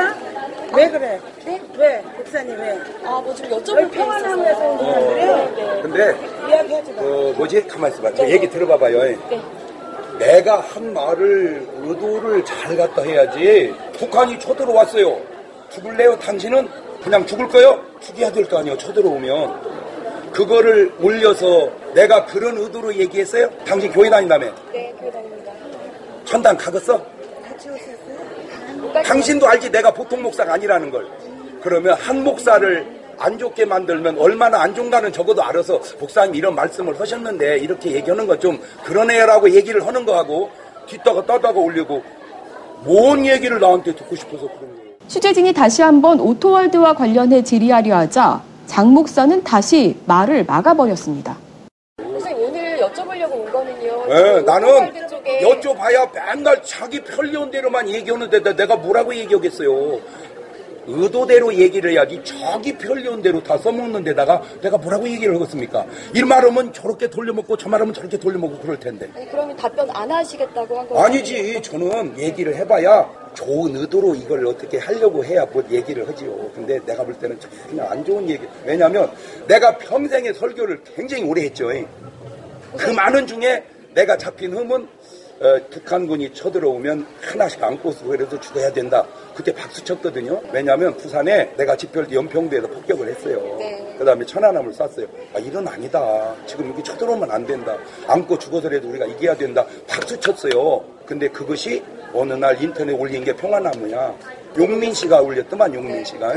왜 0.74 0.88
그래? 0.88 1.20
네? 1.44 1.60
왜? 1.76 2.02
목사님 2.16 2.58
왜? 2.58 2.78
아뭐좀 3.04 3.50
여쭤볼 3.50 3.90
게 3.90 3.98
평안함에서 3.98 4.58
온 4.60 4.74
있어서. 4.76 4.92
사람들이에요? 4.92 5.36
네. 5.56 5.82
근데 5.82 6.16
이야기하지 6.48 6.92
마. 6.92 7.02
그 7.02 7.34
뭐지? 7.36 7.66
가만 7.66 7.92
있어봐. 7.92 8.14
저 8.14 8.22
네. 8.24 8.30
얘기 8.30 8.48
들어봐봐요. 8.48 9.02
네. 9.02 9.18
내가 10.18 10.60
한 10.60 10.92
말을 10.92 11.66
의도를 11.82 12.44
잘 12.44 12.76
갖다 12.76 13.02
해야지. 13.02 13.74
북한이 13.94 14.38
쳐들어왔어요. 14.38 15.18
죽을래요? 15.70 16.18
당신은 16.18 16.68
그냥 17.02 17.24
죽을 17.26 17.48
거요? 17.48 17.80
죽여야 18.00 18.30
될 18.30 18.44
거 18.48 18.58
아니에요. 18.58 18.76
쳐들어오면. 18.78 19.80
그거를 20.32 20.92
올려서 21.02 21.70
내가 21.94 22.24
그런 22.26 22.56
의도로 22.58 22.94
얘기했어요? 22.94 23.48
당신 23.66 23.90
교회 23.90 24.08
다닌다며? 24.08 24.46
네, 24.72 24.94
교회 25.00 25.10
다닙니다. 25.10 25.52
천당 26.24 26.56
가겠어? 26.56 27.02
당신도 28.92 29.46
알지 29.46 29.70
내가 29.70 29.90
보통 29.92 30.22
목사가 30.22 30.54
아니라는 30.54 30.90
걸. 30.90 31.06
그러면 31.62 31.94
한 31.94 32.24
목사를 32.24 33.00
안 33.18 33.38
좋게 33.38 33.66
만들면 33.66 34.18
얼마나 34.18 34.62
안 34.62 34.74
좋은가는 34.74 35.12
적어도 35.12 35.42
알아서 35.42 35.80
목사님 35.98 36.34
이런 36.34 36.54
말씀을 36.54 36.98
하셨는데 36.98 37.58
이렇게 37.58 37.92
얘기하는 37.92 38.26
건좀 38.26 38.58
그러네요라고 38.84 39.50
얘기를 39.50 39.86
하는 39.86 40.06
거하고 40.06 40.48
뒷다가 40.86 41.26
따다가 41.26 41.60
올리고 41.60 42.02
뭔 42.84 43.26
얘기를 43.26 43.60
나한테 43.60 43.94
듣고 43.94 44.16
싶어서 44.16 44.46
그런 44.46 44.74
거예요. 44.74 44.90
취재진이 45.06 45.52
다시 45.52 45.82
한번 45.82 46.18
오토월드와 46.18 46.94
관련해 46.94 47.44
질의하려 47.44 47.94
하자 47.94 48.42
장 48.66 48.88
목사는 48.94 49.44
다시 49.44 49.98
말을 50.06 50.44
막아버렸습니다. 50.44 51.36
선생님 51.98 52.48
오늘 52.48 52.78
여쭤보려고 52.78 53.32
온 53.32 53.52
거는요. 53.52 54.04
예, 54.08 54.38
지금 54.38 54.44
나는 54.46 54.92
쪽에 55.38 55.40
여쭤봐야 55.40 56.12
맨날 56.12 56.62
자기 56.62 57.00
편리한 57.00 57.50
대로만 57.50 57.88
얘기하는데 57.88 58.42
내- 58.42 58.56
내가 58.56 58.76
뭐라고 58.76 59.14
얘기하겠어요. 59.14 60.00
의도대로 60.86 61.54
얘기를 61.54 61.92
해야지 61.92 62.20
자기 62.24 62.72
편리한 62.76 63.22
대로 63.22 63.40
다 63.42 63.56
써먹는 63.56 64.02
데다가 64.02 64.42
내가 64.60 64.76
뭐라고 64.78 65.06
얘기를 65.08 65.34
하겠습니까? 65.36 65.84
이 66.16 66.22
말하면 66.22 66.72
저렇게 66.72 67.08
돌려먹고 67.08 67.56
저 67.58 67.68
말하면 67.68 67.94
저렇게 67.94 68.16
돌려먹고 68.18 68.58
그럴 68.58 68.80
텐데. 68.80 69.08
아니 69.14 69.28
그러면 69.30 69.54
답변 69.56 69.88
안 69.90 70.10
하시겠다고 70.10 70.78
한 70.78 70.88
거예요? 70.88 71.04
아니지 71.04 71.60
저는 71.62 72.18
얘기를 72.18 72.56
해봐야 72.56 73.08
좋은 73.34 73.76
의도로 73.76 74.16
이걸 74.16 74.44
어떻게 74.46 74.78
하려고 74.78 75.24
해야 75.24 75.44
뭐 75.46 75.62
얘기를 75.70 76.08
하지요 76.08 76.50
근데 76.54 76.80
내가 76.84 77.04
볼 77.04 77.14
때는 77.14 77.38
전혀 77.38 77.84
안 77.84 78.04
좋은 78.04 78.28
얘기 78.28 78.42
왜냐하면 78.64 79.08
내가 79.46 79.76
평생의 79.78 80.34
설교를 80.34 80.80
굉장히 80.96 81.22
오래 81.22 81.42
했죠 81.42 81.68
그 82.76 82.90
많은 82.90 83.24
중에 83.28 83.62
내가 83.94 84.16
잡힌 84.16 84.52
흠은 84.56 84.88
어, 85.40 85.58
북한군이 85.70 86.34
쳐들어오면 86.34 87.06
하나씩 87.22 87.62
안고 87.62 87.92
쓰고 87.92 88.10
그래서 88.10 88.38
죽어야 88.38 88.70
된다. 88.70 89.06
그때 89.34 89.50
박수 89.54 89.82
쳤거든요. 89.82 90.38
왜냐하면 90.52 90.94
부산에 90.98 91.50
내가 91.56 91.74
집별 91.74 92.12
연평도에서 92.12 92.66
폭격을 92.66 93.08
했어요. 93.08 93.58
그 93.96 94.04
다음에 94.04 94.26
천안함을 94.26 94.70
쐈어요. 94.74 95.06
아 95.34 95.38
이건 95.38 95.66
아니다. 95.66 96.34
지금 96.44 96.66
이렇게 96.66 96.82
쳐들어오면 96.82 97.30
안 97.30 97.46
된다. 97.46 97.74
안고 98.06 98.38
죽어서라도 98.38 98.90
우리가 98.90 99.06
이겨야 99.06 99.34
된다. 99.34 99.64
박수 99.88 100.20
쳤어요. 100.20 100.84
근데 101.06 101.26
그것이 101.28 101.82
어느 102.12 102.34
날 102.34 102.62
인터넷에 102.62 102.98
올린 102.98 103.24
게 103.24 103.34
평화나무야. 103.34 104.14
용민 104.58 104.92
씨가 104.92 105.22
올렸더만 105.22 105.72
용민 105.74 106.04
씨가 106.04 106.34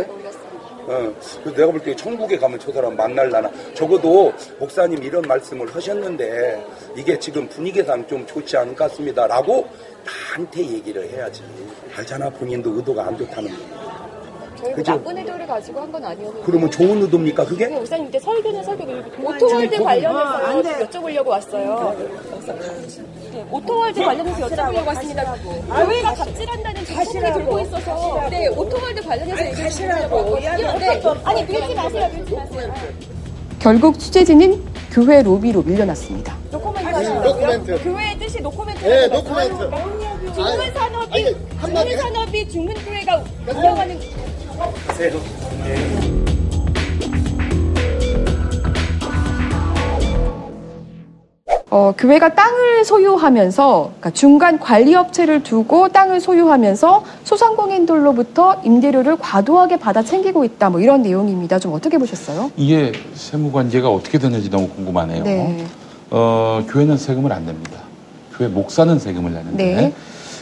어, 0.87 1.13
내가 1.55 1.71
볼 1.71 1.79
때 1.81 1.95
천국에 1.95 2.37
가면 2.37 2.59
저 2.59 2.71
사람 2.71 2.95
만날라나. 2.95 3.49
적어도 3.73 4.33
목사님 4.59 5.03
이런 5.03 5.21
말씀을 5.23 5.73
하셨는데 5.73 6.65
이게 6.95 7.17
지금 7.19 7.47
분위기상 7.47 8.05
좀 8.07 8.25
좋지 8.25 8.57
않은 8.57 8.75
것 8.75 8.89
같습니다. 8.89 9.25
라고 9.27 9.67
나한테 10.05 10.61
얘기를 10.65 11.09
해야지. 11.09 11.41
알잖아, 11.95 12.29
본인도 12.31 12.75
의도가 12.75 13.05
안 13.05 13.17
좋다는 13.17 13.49
거. 13.49 13.82
저희가 14.63 14.75
그죠? 14.75 14.91
나쁜 14.93 15.17
의도를 15.17 15.47
가지고 15.47 15.81
한 15.81 15.91
건 15.91 16.05
아니었는데. 16.05 16.41
그러면 16.45 16.71
좋은 16.71 17.01
의도입니까, 17.01 17.45
그게? 17.45 17.67
네, 17.67 17.75
목사님 17.75 18.07
이제 18.07 18.19
설교는 18.19 18.63
설교 18.63 18.83
오토월드 19.23 19.83
관련해서 19.83 20.19
아, 20.19 20.47
안 20.49 20.61
돼. 20.63 20.79
여쭤보려고 20.85 21.27
왔어요. 21.27 21.95
네, 23.31 23.45
오토월드 23.51 24.01
관련해서 24.03 24.47
여쭤보려고 24.47 24.87
왔습니다. 24.87 25.35
교회가 25.85 26.13
갑질한다는 26.13 26.85
소문이 26.85 27.33
돌고 27.33 27.59
있어서 27.61 28.27
네, 28.29 28.47
오토월드 28.47 29.01
관련해서 29.03 29.45
얘기 29.45 29.55
좀 29.55 29.69
드리려고 29.69 30.15
왔거든요. 30.15 30.79
네, 30.79 31.01
아니 31.23 31.43
밀지 31.43 31.75
마세요, 31.75 32.09
밀지 32.15 32.33
마세요. 32.35 32.73
결국 33.59 33.99
취재진은 33.99 34.63
교회 34.91 35.21
로비로 35.23 35.63
밀려났습니다. 35.63 36.35
노코멘트. 36.51 37.83
교회의 37.83 38.19
뜻이 38.19 38.41
노코멘트. 38.41 38.83
네, 38.85 39.07
노코멘트. 39.07 39.57
중문 40.33 40.73
산업이 40.73 41.13
아니, 41.13 41.35
중문 41.61 41.97
산업이 41.97 42.49
중문 42.49 42.75
교회가 42.85 43.23
운영하는 43.47 43.99
어, 51.69 51.91
교회가 51.97 52.35
땅을 52.35 52.85
소유하면서 52.85 53.93
그러니까 53.97 54.11
중간 54.11 54.59
관리업체를 54.59 55.41
두고 55.41 55.89
땅을 55.89 56.19
소유하면서 56.19 57.03
소상공인들로부터 57.23 58.61
임대료를 58.63 59.17
과도하게 59.17 59.77
받아 59.77 60.03
챙기고 60.03 60.45
있다. 60.45 60.69
뭐 60.69 60.79
이런 60.79 61.01
내용입니다. 61.01 61.57
좀 61.57 61.73
어떻게 61.73 61.97
보셨어요? 61.97 62.51
이게 62.57 62.91
세무 63.15 63.51
관계가 63.51 63.89
어떻게 63.89 64.19
되는지 64.19 64.51
너무 64.51 64.69
궁금하네요. 64.69 65.23
네. 65.23 65.65
어, 66.11 66.63
교회는 66.69 66.95
세금을 66.95 67.33
안 67.33 67.47
냅니다. 67.47 67.79
교회 68.37 68.47
목사는 68.47 68.99
세금을 68.99 69.33
내는데 69.33 69.75
네. 69.75 69.93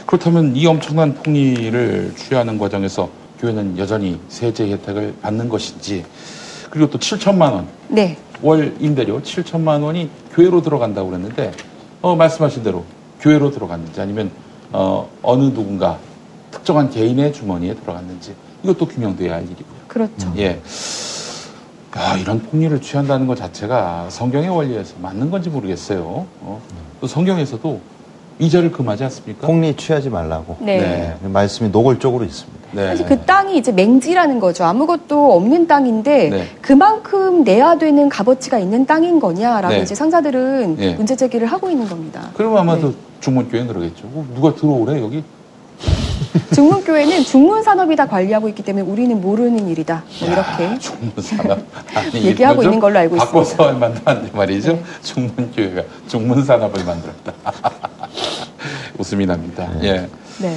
그렇다면 0.05 0.53
이 0.57 0.68
엄청난 0.68 1.14
폭리를 1.14 2.14
취하는 2.18 2.57
과정에서 2.57 3.07
교회는 3.41 3.77
여전히 3.79 4.19
세제 4.29 4.71
혜택을 4.71 5.15
받는 5.21 5.49
것인지 5.49 6.05
그리고 6.69 6.89
또 6.89 6.99
7천만 6.99 7.53
원 7.53 7.67
네. 7.89 8.17
월 8.41 8.75
임대료 8.79 9.21
7천만 9.21 9.83
원이 9.83 10.09
교회로 10.33 10.61
들어간다고 10.61 11.09
그랬는데 11.09 11.51
어, 12.01 12.15
말씀하신 12.15 12.63
대로 12.63 12.85
교회로 13.19 13.51
들어갔는지 13.51 13.99
아니면 13.99 14.31
어, 14.71 15.09
어느 15.23 15.43
누군가 15.53 15.97
특정한 16.51 16.89
개인의 16.89 17.33
주머니에 17.33 17.75
들어갔는지 17.75 18.35
이것도 18.63 18.87
규명돼야 18.87 19.33
할 19.33 19.43
일이고요. 19.43 19.81
그렇죠. 19.87 20.33
예. 20.37 20.61
야, 21.97 22.15
이런 22.17 22.41
폭리를 22.41 22.79
취한다는 22.79 23.27
것 23.27 23.35
자체가 23.35 24.09
성경의 24.09 24.49
원리에서 24.49 24.95
맞는 25.01 25.29
건지 25.29 25.49
모르겠어요. 25.49 26.25
어? 26.39 26.61
또 27.01 27.07
성경에서도 27.07 27.81
이자를 28.41 28.71
금하지 28.71 29.03
않습니까? 29.05 29.45
폭리 29.45 29.75
취하지 29.75 30.09
말라고. 30.09 30.57
네. 30.59 31.15
말씀이 31.21 31.69
노골적으로 31.69 32.25
있습니다. 32.25 32.59
네. 32.71 32.87
사실 32.87 33.05
그 33.05 33.19
땅이 33.21 33.55
이제 33.57 33.71
맹지라는 33.71 34.39
거죠. 34.39 34.63
아무것도 34.63 35.33
없는 35.33 35.67
땅인데 35.67 36.29
네. 36.29 36.47
그만큼 36.59 37.43
내야 37.43 37.77
되는 37.77 38.09
값어치가 38.09 38.57
있는 38.57 38.85
땅인 38.87 39.19
거냐라고 39.19 39.75
네. 39.75 39.81
이제 39.81 39.93
상사들은 39.93 40.75
네. 40.75 40.95
문제 40.95 41.15
제기를 41.15 41.47
하고 41.47 41.69
있는 41.69 41.87
겁니다. 41.87 42.29
그럼 42.33 42.57
아마도 42.57 42.93
중문교회는 43.19 43.67
그러겠죠. 43.67 44.07
어, 44.07 44.25
누가 44.33 44.55
들어오래 44.55 44.99
여기? 45.01 45.23
중문교회는 46.55 47.23
중문산업이 47.23 47.95
다 47.95 48.07
관리하고 48.07 48.49
있기 48.49 48.63
때문에 48.63 48.85
우리는 48.85 49.21
모르는 49.21 49.67
일이다. 49.67 50.03
뭐 50.19 50.29
이렇게 50.29 50.79
중문산업 50.79 51.59
아니 51.93 52.23
얘기하고 52.23 52.63
있는 52.63 52.79
걸로 52.79 52.97
알고 52.97 53.17
바꿔서 53.17 53.71
만들었는데 53.73 54.35
말이죠. 54.35 54.79
중문교회가 55.03 55.83
중문산업을 56.07 56.83
만들었다. 56.85 57.33
웃음이 59.01 59.25
납니다. 59.25 59.69
예. 59.83 60.07
네. 60.39 60.55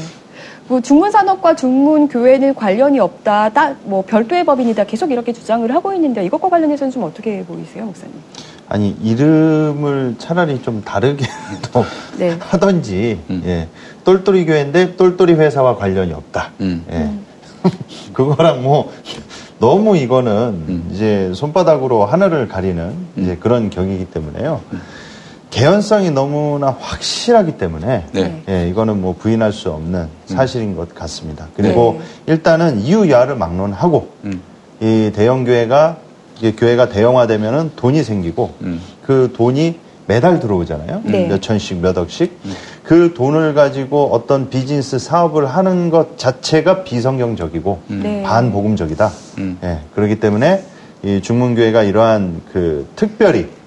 뭐 0.69 0.81
중문산업과 0.81 1.57
중문교회는 1.57 2.55
관련이 2.55 2.99
없다. 3.01 3.51
따, 3.51 3.75
뭐 3.85 4.03
별도의 4.07 4.45
법인이다. 4.45 4.85
계속 4.85 5.11
이렇게 5.11 5.33
주장을 5.33 5.71
하고 5.75 5.93
있는데 5.95 6.25
이것과 6.25 6.49
관련해서는 6.49 6.91
좀 6.91 7.03
어떻게 7.03 7.45
보이세요, 7.45 7.85
목사님? 7.85 8.15
아니 8.69 8.97
이름을 9.03 10.17
차라리 10.19 10.63
좀 10.63 10.83
다르게 10.83 11.27
또 11.73 11.85
네. 12.19 12.37
하던지 12.41 13.21
음. 13.29 13.43
예. 13.45 13.69
똘똘이 14.05 14.47
교회인데 14.47 14.97
똘똘이 14.97 15.35
회사와 15.35 15.77
관련이 15.77 16.13
없다. 16.13 16.53
음. 16.61 16.85
예. 16.91 17.11
그거랑 18.13 18.63
뭐 18.63 18.91
너무 19.59 19.97
이거는 19.97 20.33
음. 20.69 20.91
이제 20.93 21.31
손바닥으로 21.35 22.05
하늘을 22.07 22.49
가리는 22.49 22.95
이제 23.17 23.37
그런 23.37 23.71
격이기 23.71 24.07
때문에요. 24.07 24.61
개연성이 25.55 26.11
너무나 26.11 26.77
확실하기 26.81 27.59
때문에 27.59 28.07
네. 28.11 28.43
예, 28.49 28.69
이거는 28.69 29.01
뭐 29.01 29.15
부인할 29.17 29.53
수 29.53 29.71
없는 29.71 30.09
사실인 30.27 30.75
것 30.75 30.93
같습니다. 30.93 31.47
그리고 31.57 32.01
일단은 32.27 32.81
이유야를 32.81 33.37
막론하고 33.37 34.09
음. 34.25 34.41
이 34.81 35.13
대형 35.15 35.45
교회가 35.45 35.99
이게 36.39 36.53
교회가 36.57 36.89
대형화되면은 36.89 37.71
돈이 37.77 38.03
생기고 38.03 38.55
음. 38.63 38.81
그 39.07 39.33
돈이 39.37 39.79
매달 40.07 40.41
들어오잖아요. 40.41 41.03
네. 41.05 41.29
몇 41.29 41.41
천씩 41.41 41.79
몇 41.79 41.97
억씩. 41.97 42.37
그 42.83 43.15
돈을 43.15 43.55
가지고 43.55 44.11
어떤 44.13 44.51
비즈니스 44.51 44.99
사업을 44.99 45.47
하는 45.47 45.89
것 45.89 46.19
자체가 46.19 46.83
비성경적이고 46.83 47.81
네. 47.87 48.23
반복음적이다. 48.25 49.13
음. 49.39 49.59
예, 49.63 49.79
그렇기 49.95 50.19
때문에 50.19 50.65
이 51.05 51.21
중문교회가 51.23 51.85
이러한 51.85 52.41
그 52.53 52.89
특별히 52.97 53.45
그 53.45 53.64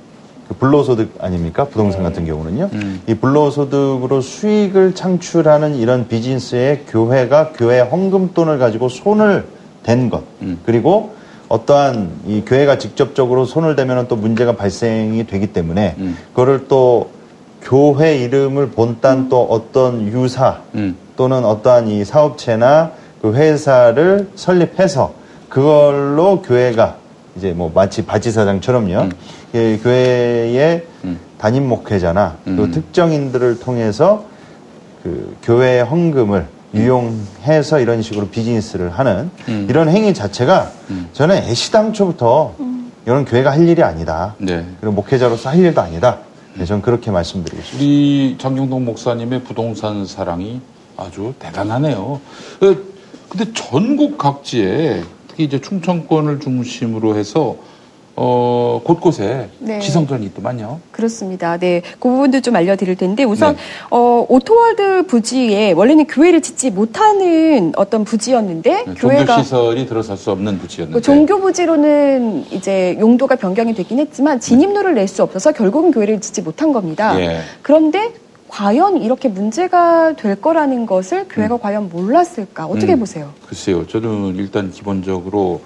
불로소득 0.60 1.16
아닙니까? 1.20 1.66
부동산 1.66 2.04
같은 2.04 2.26
경우는요. 2.26 2.70
음. 2.74 3.02
이 3.08 3.16
불로소득으로 3.16 4.22
수익을 4.22 4.96
창출하는 4.96 5.76
이런 5.76 6.08
비즈니스에 6.08 6.86
교회가 6.88 7.52
교회 7.54 7.80
헌금돈을 7.80 8.58
가지고 8.58 8.90
손을 8.90 9.46
댄 9.84 10.10
것. 10.10 10.24
음. 10.42 10.60
그리고 10.66 11.16
어떠한 11.50 12.10
이 12.28 12.44
교회가 12.46 12.78
직접적으로 12.78 13.46
손을 13.46 13.76
대면 13.76 14.08
또 14.08 14.16
문제가 14.16 14.56
발생이 14.56 15.26
되기 15.28 15.48
때문에 15.48 15.96
음. 15.98 16.18
그거를 16.32 16.68
또 16.68 17.10
교회 17.62 18.18
이름을 18.18 18.70
본딴 18.72 19.30
또 19.30 19.44
어떤 19.44 20.08
유사 20.08 20.62
음. 20.76 20.96
또는 21.16 21.44
어떠한 21.44 21.88
이 21.88 22.06
사업체나 22.06 22.92
그 23.22 23.34
회사를 23.34 24.30
설립해서 24.36 25.14
그걸로 25.50 26.42
교회가 26.42 26.98
이제 27.38 27.54
뭐 27.54 27.72
마치 27.74 28.06
바지사장처럼요. 28.06 29.10
예, 29.56 29.78
교회의 29.78 30.86
음. 31.04 31.20
담임 31.38 31.70
목회자나 31.70 32.38
그 32.44 32.50
음. 32.50 32.72
특정인들을 32.72 33.60
통해서 33.60 34.26
그 35.04 35.36
교회 35.44 35.80
헌금을 35.80 36.48
유용해서 36.74 37.80
이런 37.80 38.02
식으로 38.02 38.28
비즈니스를 38.28 38.90
하는 38.90 39.30
이런 39.70 39.88
행위 39.90 40.14
자체가 40.14 40.72
저는 41.14 41.38
애시당초부터 41.38 42.56
이런 43.06 43.24
교회가 43.24 43.52
할 43.52 43.70
일이 43.70 43.82
아니다. 43.84 44.36
네. 44.38 44.66
그리고 44.82 44.96
목회자로서 44.96 45.50
할 45.50 45.60
일도 45.60 45.80
아니다. 45.80 46.18
네, 46.56 46.66
저는 46.66 46.82
그렇게 46.82 47.10
말씀드리고 47.10 47.62
싶습니다. 47.62 47.86
우리 47.86 48.36
장경동 48.38 48.84
목사님의 48.84 49.44
부동산 49.44 50.06
사랑이 50.06 50.60
아주 50.98 51.34
대단하네요. 51.40 52.00
어, 52.02 52.20
근데 53.30 53.54
전국 53.54 54.18
각지에 54.18 55.04
특히 55.38 55.44
이제 55.44 55.62
충청권을 55.62 56.40
중심으로 56.40 57.16
해서 57.16 57.58
어, 58.16 58.82
곳곳에 58.84 59.50
네. 59.60 59.80
지성전이 59.80 60.26
있더만요. 60.26 60.80
그렇습니다. 60.92 61.58
네, 61.60 61.84
그 62.00 62.10
부분도 62.10 62.42
좀 62.42 62.56
알려드릴 62.56 62.96
텐데 62.96 63.24
우선 63.24 63.56
네. 63.56 63.62
어, 63.92 64.26
오토월드 64.28 65.06
부지에 65.06 65.74
원래는 65.74 66.08
교회를 66.08 66.42
짓지 66.42 66.72
못하는 66.72 67.72
어떤 67.76 68.04
부지였는데 68.04 68.86
종교 68.86 69.10
교회가 69.10 69.44
시설이 69.44 69.86
들어설 69.86 70.18
수 70.18 70.32
없는 70.32 70.58
부지였는데. 70.58 70.98
그 70.98 71.04
종교 71.04 71.40
부지로는 71.40 72.46
이제 72.52 72.98
용도가 73.00 73.36
변경이 73.36 73.76
되긴 73.76 74.00
했지만 74.00 74.40
진입로를 74.40 74.96
낼 74.96 75.08
수 75.08 75.22
없어서 75.22 75.52
결국은 75.52 75.92
교회를 75.92 76.20
짓지 76.20 76.42
못한 76.42 76.74
겁니다. 76.74 77.18
예. 77.20 77.42
그런데 77.62 78.12
과연 78.50 79.02
이렇게 79.02 79.28
문제가 79.28 80.14
될 80.14 80.40
거라는 80.40 80.86
것을 80.86 81.28
교회가 81.28 81.58
과연 81.58 81.90
몰랐을까? 81.90 82.66
어떻게 82.66 82.94
음. 82.94 83.00
보세요? 83.00 83.34
글쎄요. 83.48 83.86
저는 83.88 84.36
일단 84.36 84.72
기본적으로 84.72 85.62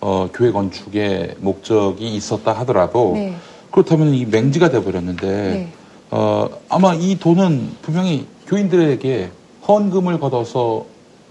어, 0.00 0.28
교회 0.32 0.50
건축의 0.52 1.36
목적이 1.38 2.14
있었다 2.14 2.52
하더라도 2.52 3.12
네. 3.14 3.34
그렇다면 3.70 4.14
이 4.14 4.26
맹지가 4.26 4.70
돼버렸는데 4.70 5.26
네. 5.26 5.72
어, 6.10 6.48
아마 6.68 6.94
이 6.94 7.18
돈은 7.18 7.76
분명히 7.82 8.26
교인들에게 8.46 9.30
헌금을 9.66 10.20
걷어서 10.20 10.84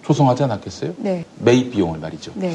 조성하지 0.04 0.44
않았겠어요? 0.44 0.94
네. 0.98 1.26
매입 1.40 1.72
비용을 1.72 2.00
말이죠. 2.00 2.32
네. 2.36 2.54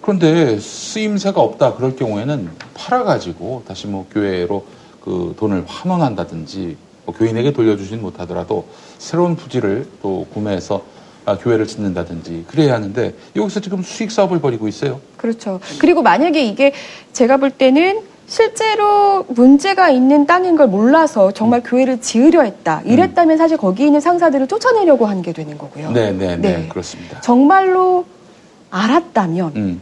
그런데 0.00 0.58
쓰임새가 0.58 1.40
없다 1.40 1.74
그럴 1.74 1.94
경우에는 1.94 2.50
팔아가지고 2.74 3.62
다시 3.66 3.86
뭐 3.86 4.06
교회로 4.10 4.64
그 5.00 5.34
돈을 5.38 5.64
환원한다든지 5.66 6.76
뭐 7.04 7.14
교인에게 7.14 7.52
돌려주진 7.52 8.00
못하더라도 8.00 8.66
새로운 8.98 9.36
부지를 9.36 9.86
또 10.02 10.26
구매해서 10.32 10.82
아, 11.24 11.38
교회를 11.38 11.66
짓는다든지 11.68 12.46
그래야 12.48 12.74
하는데 12.74 13.14
여기서 13.36 13.60
지금 13.60 13.82
수익 13.82 14.10
사업을 14.10 14.40
벌이고 14.40 14.66
있어요. 14.66 15.00
그렇죠. 15.16 15.60
그리고 15.78 16.02
만약에 16.02 16.44
이게 16.44 16.72
제가 17.12 17.36
볼 17.36 17.50
때는 17.50 18.02
실제로 18.26 19.24
문제가 19.28 19.88
있는 19.90 20.26
땅인 20.26 20.56
걸 20.56 20.66
몰라서 20.66 21.30
정말 21.32 21.60
음. 21.60 21.62
교회를 21.64 22.00
지으려 22.00 22.42
했다. 22.42 22.82
이랬다면 22.84 23.36
사실 23.36 23.56
거기 23.56 23.84
있는 23.86 24.00
상사들을 24.00 24.48
쫓아내려고 24.48 25.06
한 25.06 25.22
게 25.22 25.32
되는 25.32 25.56
거고요. 25.58 25.92
네, 25.92 26.10
네, 26.12 26.36
네, 26.36 26.56
네. 26.56 26.68
그렇습니다. 26.68 27.20
정말로 27.20 28.04
알았다면 28.70 29.52
음, 29.56 29.80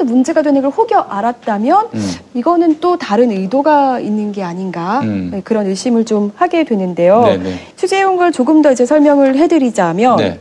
처음부터 0.00 0.04
문제가 0.04 0.42
되는 0.42 0.62
걸 0.62 0.70
혹여 0.70 0.98
알았다면 1.08 1.88
음. 1.94 2.12
이거는 2.34 2.78
또 2.80 2.96
다른 2.96 3.30
의도가 3.30 4.00
있는 4.00 4.32
게 4.32 4.42
아닌가 4.42 5.00
음. 5.00 5.30
네, 5.32 5.40
그런 5.42 5.66
의심을 5.66 6.04
좀 6.04 6.32
하게 6.34 6.64
되는데요. 6.64 7.22
네, 7.24 7.36
네. 7.36 7.54
취재해온 7.76 8.16
걸 8.16 8.32
조금 8.32 8.62
더 8.62 8.72
이제 8.72 8.86
설명을 8.86 9.36
해드리자면 9.36 10.16
네. 10.16 10.38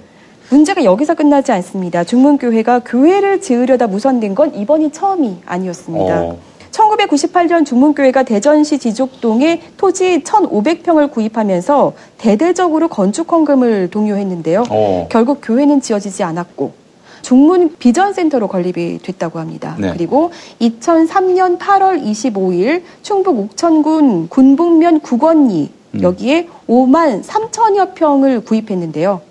문제가 0.49 0.84
여기서 0.84 1.14
끝나지 1.14 1.51
않습니다. 1.51 2.03
중문교회가 2.03 2.80
교회를 2.80 3.41
지으려다 3.41 3.88
무산된 3.88 4.34
건 4.34 4.55
이번이 4.55 4.91
처음이 4.91 5.38
아니었습니다. 5.45 6.22
어. 6.22 6.38
1998년 6.72 7.66
중문교회가 7.66 8.24
대전시 8.24 8.80
지족동에 8.80 9.62
토지 9.78 10.22
1,500평을 10.24 11.12
구입하면서 11.12 11.93
대대적으로 12.18 12.88
건축 12.88 13.32
헌금을 13.32 13.89
동요했는데요. 13.89 14.64
어. 14.70 15.07
결국 15.12 15.39
교회는 15.43 15.82
지어지지 15.82 16.24
않았고 16.24 16.79
중문 17.22 17.76
비전센터로 17.78 18.48
건립이 18.48 19.00
됐다고 19.00 19.40
합니다. 19.40 19.76
네. 19.80 19.92
그리고 19.94 20.32
2003년 20.62 21.58
8월 21.58 22.04
25일 22.04 22.84
충북 23.02 23.40
옥천군 23.40 24.30
군북면 24.30 25.02
국원리 25.02 25.70
음. 25.96 26.02
여기에 26.02 26.48
5만 26.68 27.24
3천여 27.24 27.96
평을 27.96 28.42
구입했는데요. 28.42 29.22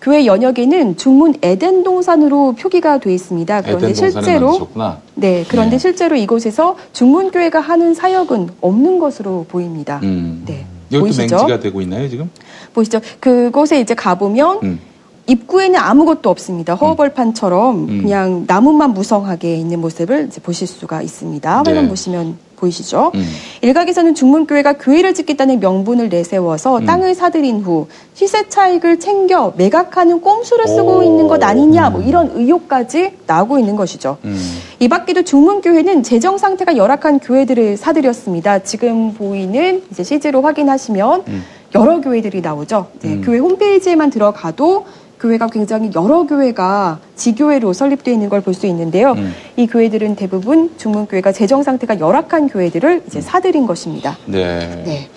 교회 0.00 0.26
연역에는 0.26 0.96
중문 0.96 1.34
에덴 1.42 1.82
동산으로 1.82 2.52
표기가 2.52 2.98
돼 2.98 3.12
있습니다. 3.12 3.62
그런데 3.62 3.94
실제로 3.94 4.46
만드셨구나. 4.50 4.98
네, 5.14 5.44
그런데 5.48 5.78
실제로 5.78 6.14
이곳에서 6.14 6.76
중문 6.92 7.30
교회가 7.30 7.58
하는 7.60 7.94
사역은 7.94 8.50
없는 8.60 8.98
것으로 8.98 9.46
보입니다. 9.48 9.98
음. 10.02 10.44
네. 10.46 10.64
이것도 10.90 11.00
보이시죠? 11.00 11.36
맹지가 11.36 11.60
되고 11.60 11.80
있나요 11.80 12.08
지금? 12.08 12.30
보시죠. 12.72 13.00
그곳에 13.18 13.80
이제 13.80 13.94
가 13.94 14.14
보면 14.14 14.60
음. 14.62 14.80
입구에는 15.26 15.78
아무것도 15.78 16.30
없습니다. 16.30 16.74
허벌판처럼 16.74 17.88
음. 17.88 18.02
그냥 18.02 18.44
나무만 18.46 18.94
무성하게 18.94 19.56
있는 19.56 19.80
모습을 19.80 20.30
보실 20.42 20.66
수가 20.66 21.02
있습니다. 21.02 21.58
화면 21.58 21.84
네. 21.84 21.88
보시면 21.88 22.38
보이시죠? 22.56 23.12
음. 23.14 23.26
일각에서는 23.60 24.14
중문교회가 24.14 24.74
교회를 24.74 25.12
짓겠다는 25.14 25.60
명분을 25.60 26.08
내세워서 26.08 26.78
음. 26.78 26.86
땅을 26.86 27.14
사들인 27.14 27.60
후 27.60 27.86
시세 28.14 28.48
차익을 28.48 28.98
챙겨 28.98 29.52
매각하는 29.56 30.20
꼼수를 30.22 30.66
쓰고 30.66 30.98
오. 30.98 31.02
있는 31.02 31.28
것 31.28 31.42
아니냐 31.42 31.90
뭐 31.90 32.00
이런 32.02 32.30
의혹까지 32.34 33.18
나오고 33.26 33.58
있는 33.58 33.76
것이죠. 33.76 34.16
음. 34.24 34.38
이 34.80 34.88
밖에도 34.88 35.22
중문교회는 35.22 36.02
재정 36.02 36.38
상태가 36.38 36.76
열악한 36.76 37.18
교회들을 37.18 37.76
사들였습니다. 37.76 38.60
지금 38.60 39.12
보이는 39.12 39.82
이제 39.90 40.02
CG로 40.02 40.40
확인하시면 40.40 41.24
음. 41.28 41.44
여러 41.74 42.00
교회들이 42.00 42.40
나오죠. 42.40 42.86
네, 43.00 43.14
음. 43.14 43.22
교회 43.22 43.38
홈페이지에만 43.38 44.08
들어가도 44.08 44.86
교회가 45.20 45.46
굉장히 45.48 45.90
여러 45.94 46.24
교회가 46.26 46.98
지교회로 47.16 47.72
설립되어 47.72 48.12
있는 48.14 48.28
걸 48.28 48.40
볼 48.42 48.54
수 48.54 48.66
있는데요. 48.66 49.12
음. 49.12 49.34
이 49.56 49.66
교회들은 49.66 50.16
대부분 50.16 50.70
중문교회가 50.76 51.32
재정 51.32 51.62
상태가 51.62 51.98
열악한 51.98 52.48
교회들을 52.48 52.90
음. 52.90 53.02
이제 53.06 53.20
사들인 53.20 53.66
것입니다. 53.66 54.16
네. 54.26 54.82
네. 54.84 55.08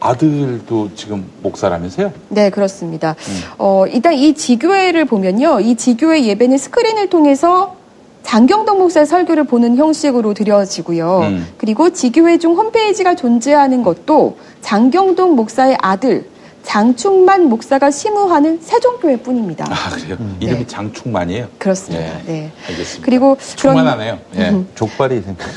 아들도 0.00 0.90
지금 0.94 1.24
목사라면서요? 1.42 2.12
네, 2.28 2.50
그렇습니다. 2.50 3.16
음. 3.28 3.40
어, 3.58 3.84
일단 3.86 4.14
이 4.14 4.34
지교회를 4.34 5.04
보면요. 5.04 5.60
이 5.60 5.74
지교회 5.74 6.24
예배는 6.24 6.58
스크린을 6.58 7.08
통해서 7.08 7.76
장경덕 8.22 8.78
목사의 8.78 9.06
설교를 9.06 9.44
보는 9.44 9.76
형식으로 9.76 10.34
드려지고요. 10.34 11.20
음. 11.22 11.46
그리고 11.58 11.90
지교회 11.90 12.38
중 12.38 12.56
홈페이지가 12.56 13.14
존재하는 13.14 13.82
것도 13.82 14.36
장경동 14.62 15.36
목사의 15.36 15.78
아들 15.80 16.28
장충만 16.66 17.48
목사가 17.48 17.90
심우하는 17.92 18.58
세종교회 18.60 19.18
뿐입니다. 19.18 19.66
아 19.70 19.90
그래요? 19.90 20.16
이름이 20.40 20.66
장충만이에요? 20.66 21.46
그렇습니다. 21.58 22.04
예. 22.04 22.22
네. 22.26 22.52
알겠습니다. 22.68 23.04
그리고 23.04 23.36
충만하네요. 23.38 24.18
예. 24.34 24.50
음. 24.50 24.68
족발이 24.74 25.22
생각. 25.22 25.46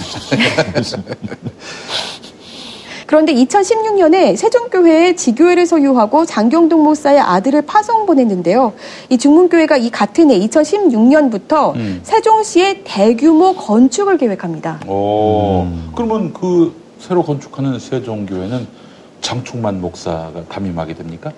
그런데 3.08 3.34
2016년에 3.34 4.38
세종교회에 4.38 5.16
지교회를 5.16 5.66
소유하고 5.66 6.28
장경동 6.28 6.84
목사의 6.84 7.20
아들을 7.20 7.64
파송 7.64 8.06
보냈는데요. 8.06 8.74
이 9.10 9.18
중문교회가 9.18 9.78
이 9.78 9.90
같은 9.90 10.30
해 10.30 10.40
2016년부터 10.40 11.74
음. 11.76 12.02
세종시에 12.04 12.82
대규모 12.84 13.56
건축을 13.56 14.20
계획합니다. 14.20 14.82
오, 14.86 15.66
그러면 15.96 16.34
그 16.34 16.72
새로 17.00 17.24
건축하는 17.24 17.80
세종교회는 17.80 18.68
장충만 19.22 19.82
목사가 19.82 20.44
담임하게 20.50 20.94
됩니까? 20.96 21.32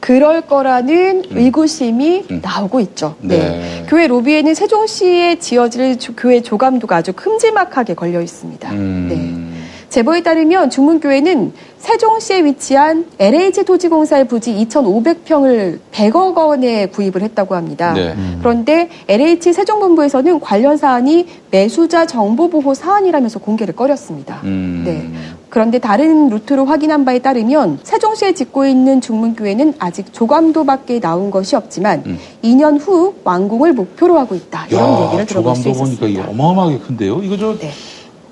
그럴 0.00 0.42
거라는 0.42 1.24
의구심이 1.30 2.24
나오고 2.42 2.80
있죠. 2.80 3.16
네. 3.20 3.36
음. 3.36 3.40
네. 3.40 3.86
교회 3.88 4.06
로비에는 4.06 4.54
세종시에 4.54 5.38
지어질 5.38 5.98
조- 5.98 6.14
교회 6.14 6.40
조감도가 6.42 6.96
아주 6.96 7.12
큼지막하게 7.12 7.94
걸려 7.94 8.20
있습니다. 8.20 8.70
음. 8.72 9.06
네. 9.08 9.56
제보에 9.88 10.22
따르면 10.22 10.68
중문교회는 10.70 11.52
세종시에 11.78 12.44
위치한 12.44 13.06
LH 13.18 13.64
토지공사의 13.64 14.26
부지 14.26 14.52
2,500평을 14.66 15.78
100억 15.92 16.36
원에 16.36 16.86
구입을 16.86 17.22
했다고 17.22 17.54
합니다. 17.54 17.92
네. 17.94 18.14
그런데 18.40 18.88
LH 19.08 19.52
세종본부에서는 19.52 20.40
관련 20.40 20.76
사안이 20.76 21.26
매수자 21.50 22.06
정보보호 22.06 22.74
사안이라면서 22.74 23.38
공개를 23.38 23.74
꺼렸습니다. 23.76 24.40
음. 24.44 24.82
네. 24.84 25.08
그런데 25.48 25.78
다른 25.78 26.28
루트로 26.28 26.64
확인한 26.66 27.04
바에 27.04 27.20
따르면 27.20 27.78
세종시에 27.82 28.32
짓고 28.34 28.66
있는 28.66 29.00
중문교회는 29.00 29.74
아직 29.78 30.12
조감도밖에 30.12 31.00
나온 31.00 31.30
것이 31.30 31.54
없지만 31.56 32.18
2년 32.42 32.80
후 32.80 33.14
완공을 33.24 33.72
목표로 33.72 34.18
하고 34.18 34.34
있다. 34.34 34.66
이런 34.68 34.92
야, 34.92 35.06
얘기를 35.06 35.26
들어볼 35.26 35.54
수 35.56 35.62
조감도 35.62 35.78
보니까 35.84 36.06
있습니다. 36.06 36.30
어마어마하게 36.30 36.78
큰데요? 36.80 37.22
이거 37.22 37.36
저, 37.36 37.56
네. 37.58 37.70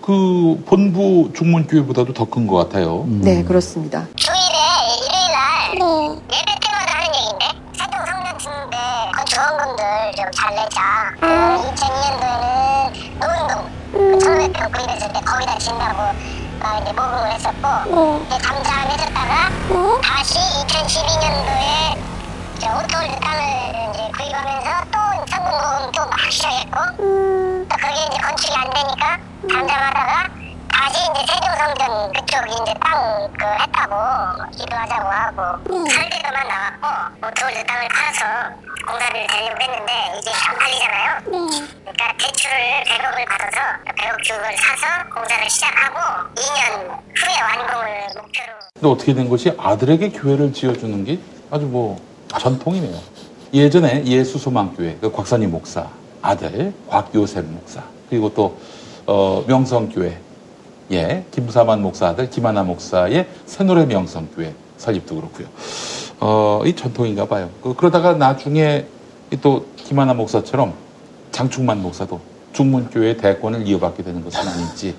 그, 0.03 0.62
본부 0.67 1.31
중문교회보다도 1.35 2.12
더 2.12 2.25
큰 2.27 2.47
것 2.47 2.57
같아요. 2.57 3.07
네, 3.09 3.43
그렇습니다. 3.45 4.07
예배 4.15 4.27
때마다 6.61 6.93
하는 6.99 7.15
얘기인데 7.15 7.47
세종 7.73 8.05
성전 8.05 8.39
짓는데 8.39 8.77
건축헌금들 9.17 9.85
좀 10.17 10.27
잘 10.35 10.55
내자. 10.55 10.81
그 11.21 11.27
2002년도에는 11.75 12.93
노은동 13.21 13.53
그 13.93 13.99
1,500평 14.19 14.73
구입했을 14.75 15.12
때 15.12 15.21
거기다 15.25 15.59
짓는다고 15.59 16.03
어, 16.65 16.81
이제 16.81 16.93
모금을 16.93 17.31
했었고 17.31 18.25
이제 18.27 18.39
잠잠해졌다가 18.39 19.51
다시 20.03 20.39
2012년도에 20.39 21.95
오토월드 22.65 23.21
땅을 23.21 23.43
이제 23.91 24.11
구입하면서 24.17 24.71
또 24.91 25.25
건축헌금 25.27 25.93
또 25.93 26.12
막 26.12 26.33
시작했고 26.33 26.79
또 26.97 27.77
그게 27.77 28.07
이제 28.07 28.17
건축이 28.17 28.55
안 28.57 28.71
되니까 28.71 29.19
잠잠하다가 29.51 30.44
다시 30.85 31.01
이제 31.01 31.32
세종성전 31.32 32.12
그쪽 32.12 32.45
이제 32.47 32.74
땅 32.78 33.32
그 33.39 33.45
했다고 33.47 33.95
기도하자고 34.53 35.09
하고 35.09 35.64
설계도만 35.89 36.47
나왔고 36.47 37.26
오토월드 37.27 37.65
땅을 37.64 37.89
팔아서 37.89 38.53
공사비를 38.87 39.26
대려고 39.26 39.62
했는데 39.62 39.93
이게 40.18 40.30
안 40.30 40.59
팔리잖아요. 40.59 41.20
그러니까 41.24 42.16
대출을 42.18 42.55
100억을 42.85 43.26
받아서 43.26 43.59
100억 43.97 44.22
주를 44.22 44.45
사서 44.59 45.09
공사를 45.14 45.49
시작하고 45.49 45.99
2년 46.35 46.91
후에 47.16 47.41
완공을 47.41 48.01
목표로 48.16 48.53
근데 48.74 48.89
어떻게 48.89 49.14
된 49.14 49.28
것이 49.30 49.55
아들에게 49.59 50.11
교회를 50.11 50.53
지어주는 50.53 51.05
게 51.07 51.18
아주 51.51 51.64
뭐 51.64 51.99
전통이네요. 52.39 53.01
예전에 53.55 54.05
예수소망교회 54.05 54.99
그 55.01 55.11
곽선희 55.11 55.47
목사 55.47 55.87
아들 56.20 56.74
곽요셉 56.91 57.47
목사 57.47 57.82
그리고 58.11 58.32
또 58.35 58.59
어, 59.07 59.43
명성교회 59.47 60.24
예 60.91 61.24
김사만 61.30 61.80
목사 61.82 62.09
아들 62.09 62.28
김하나 62.28 62.62
목사의 62.62 63.26
새노래 63.47 63.87
명성교회 63.87 64.53
설립도 64.76 65.16
그렇고요. 65.16 65.47
어, 66.20 66.62
이 66.64 66.74
전통인가 66.74 67.26
봐요. 67.26 67.51
그, 67.62 67.74
그러다가 67.74 68.14
나중에 68.14 68.87
이또 69.32 69.66
김하나 69.76 70.14
목사처럼 70.14 70.74
장충만 71.32 71.80
목사도 71.82 72.20
중문교회 72.53 73.16
대권을 73.16 73.66
이어받게 73.66 74.03
되는 74.03 74.22
것은 74.22 74.47
아닌지 74.49 74.95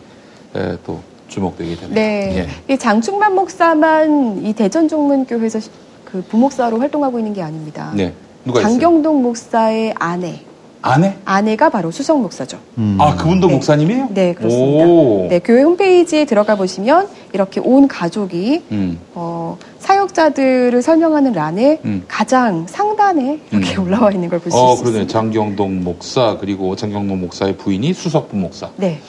에, 0.55 0.77
또 0.85 1.01
주목되게 1.27 1.75
되네요. 1.75 1.93
네. 1.95 2.47
예. 2.67 2.73
이 2.73 2.77
장충만 2.77 3.33
목사만 3.35 4.43
이 4.45 4.53
대전 4.53 4.87
종문교회에서 4.87 5.59
시- 5.59 5.69
그 6.03 6.21
부목사로 6.23 6.79
활동하고 6.79 7.17
있는 7.19 7.33
게 7.33 7.41
아닙니다. 7.41 7.91
네. 7.95 8.13
누가 8.43 8.59
있어요? 8.59 8.71
장경동 8.73 9.21
목사의 9.23 9.93
아내, 9.97 10.41
아내? 10.85 11.17
아내가 11.25 11.69
바로 11.69 11.89
수석 11.89 12.21
목사죠. 12.21 12.59
아 12.99 13.15
그분도 13.15 13.49
목사님이에요? 13.49 14.09
네, 14.11 14.33
그렇습니다. 14.35 14.85
오. 14.85 15.27
네, 15.27 15.39
교회 15.39 15.63
홈페이지에 15.63 16.25
들어가 16.25 16.55
보시면 16.55 17.07
이렇게 17.33 17.59
온 17.59 17.87
가족이 17.87 18.63
음. 18.71 18.99
어, 19.15 19.57
사역자들을 19.79 20.79
설명하는 20.83 21.31
란에 21.33 21.79
음. 21.85 22.03
가장 22.07 22.67
상단에 22.67 23.39
이렇게 23.51 23.77
음. 23.77 23.85
올라와 23.85 24.11
있는 24.11 24.29
걸볼수 24.29 24.55
어, 24.55 24.73
있습니다. 24.73 24.91
그러네. 24.91 25.07
장경동 25.07 25.83
목사, 25.83 26.37
그리고 26.39 26.75
장경동 26.75 27.19
목사의 27.19 27.57
부인이 27.57 27.91
수석부 27.91 28.37
목사. 28.37 28.69
네. 28.75 28.99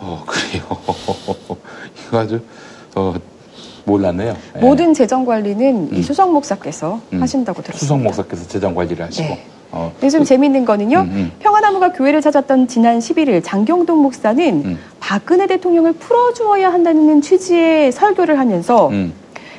어, 0.00 0.24
그래요. 0.26 0.64
이거 2.08 2.18
아주, 2.18 2.40
어, 2.96 3.14
몰랐네요. 3.84 4.36
예. 4.56 4.58
모든 4.58 4.92
재정 4.92 5.24
관리는 5.24 5.92
이 5.92 5.96
음. 5.98 6.02
수석 6.02 6.32
목사께서 6.32 7.00
음. 7.12 7.22
하신다고 7.22 7.62
들었습니다. 7.62 7.78
수석 7.78 8.00
목사께서 8.00 8.48
재정 8.48 8.74
관리를 8.74 9.06
하시고. 9.06 9.28
네. 9.28 9.46
어, 9.70 9.92
근데 9.94 10.10
좀 10.10 10.24
재밌는 10.24 10.64
거는요. 10.64 11.00
음, 11.00 11.10
음. 11.10 11.32
평화나무가 11.40 11.92
교회를 11.92 12.20
찾았던 12.20 12.68
지난 12.68 12.98
11일 12.98 13.42
장경동 13.44 14.02
목사는 14.02 14.64
음. 14.64 14.78
박근혜 14.98 15.46
대통령을 15.46 15.92
풀어주어야 15.94 16.72
한다는 16.72 17.20
취지의 17.20 17.92
설교를 17.92 18.38
하면서 18.38 18.88
음. 18.88 19.12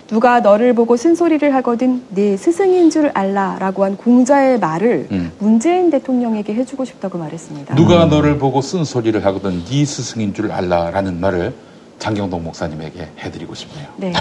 누가 0.08 0.40
너를 0.40 0.74
보고 0.74 0.98
쓴소리를 0.98 1.54
하거든 1.56 2.02
내 2.10 2.36
스승인 2.36 2.90
줄 2.90 3.12
알라라고 3.14 3.84
한 3.84 3.96
공자의 3.96 4.60
말을 4.60 5.08
음. 5.12 5.32
문재인 5.38 5.92
대통령에게 5.92 6.56
해주고 6.56 6.84
싶다고 6.86 7.20
말했습니다. 7.20 7.76
누가 7.76 8.06
너를 8.06 8.40
보고 8.40 8.62
쓴 8.62 8.84
소리를 8.84 9.24
하거든 9.26 9.64
네 9.66 9.86
스승인 9.86 10.34
줄 10.34 10.52
알라라는 10.52 11.20
말을 11.20 11.54
장경동 12.00 12.44
목사님에게 12.44 13.08
해드리고 13.20 13.54
싶네요. 13.54 13.88
네. 13.98 14.14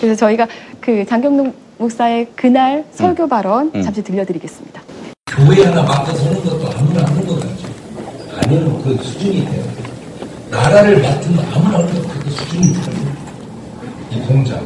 그래서 0.00 0.14
저희가 0.16 0.46
그 0.80 1.04
장경동 1.04 1.52
목사의 1.78 2.28
그날 2.36 2.84
설교 2.92 3.28
발언 3.28 3.70
음. 3.74 3.82
잠시 3.82 4.02
들려드리겠습니다. 4.02 4.80
교회 5.26 5.64
하나 5.64 5.82
맡아서 5.82 6.24
하는 6.26 6.44
것도 6.44 6.70
아무나 6.78 7.04
하는 7.04 7.26
것 7.26 7.40
같죠. 7.40 7.68
아니면 8.42 8.82
그 8.82 8.96
수준이 9.02 9.44
돼요. 9.46 9.64
나라를 10.50 11.02
맡으면 11.02 11.44
아무나 11.52 11.78
하는 11.78 11.94
것도 11.94 12.08
그 12.20 12.30
수준이 12.30 12.72
돼요. 12.72 13.14
이 14.10 14.20
공장. 14.20 14.60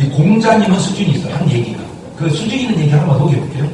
이 0.00 0.08
공장이면 0.10 0.80
수준이 0.80 1.10
있어. 1.12 1.28
한 1.30 1.48
얘기가. 1.48 1.80
그 2.16 2.28
수준 2.30 2.58
있는 2.58 2.78
얘기 2.80 2.90
하나만 2.90 3.18
소개해볼게요. 3.18 3.68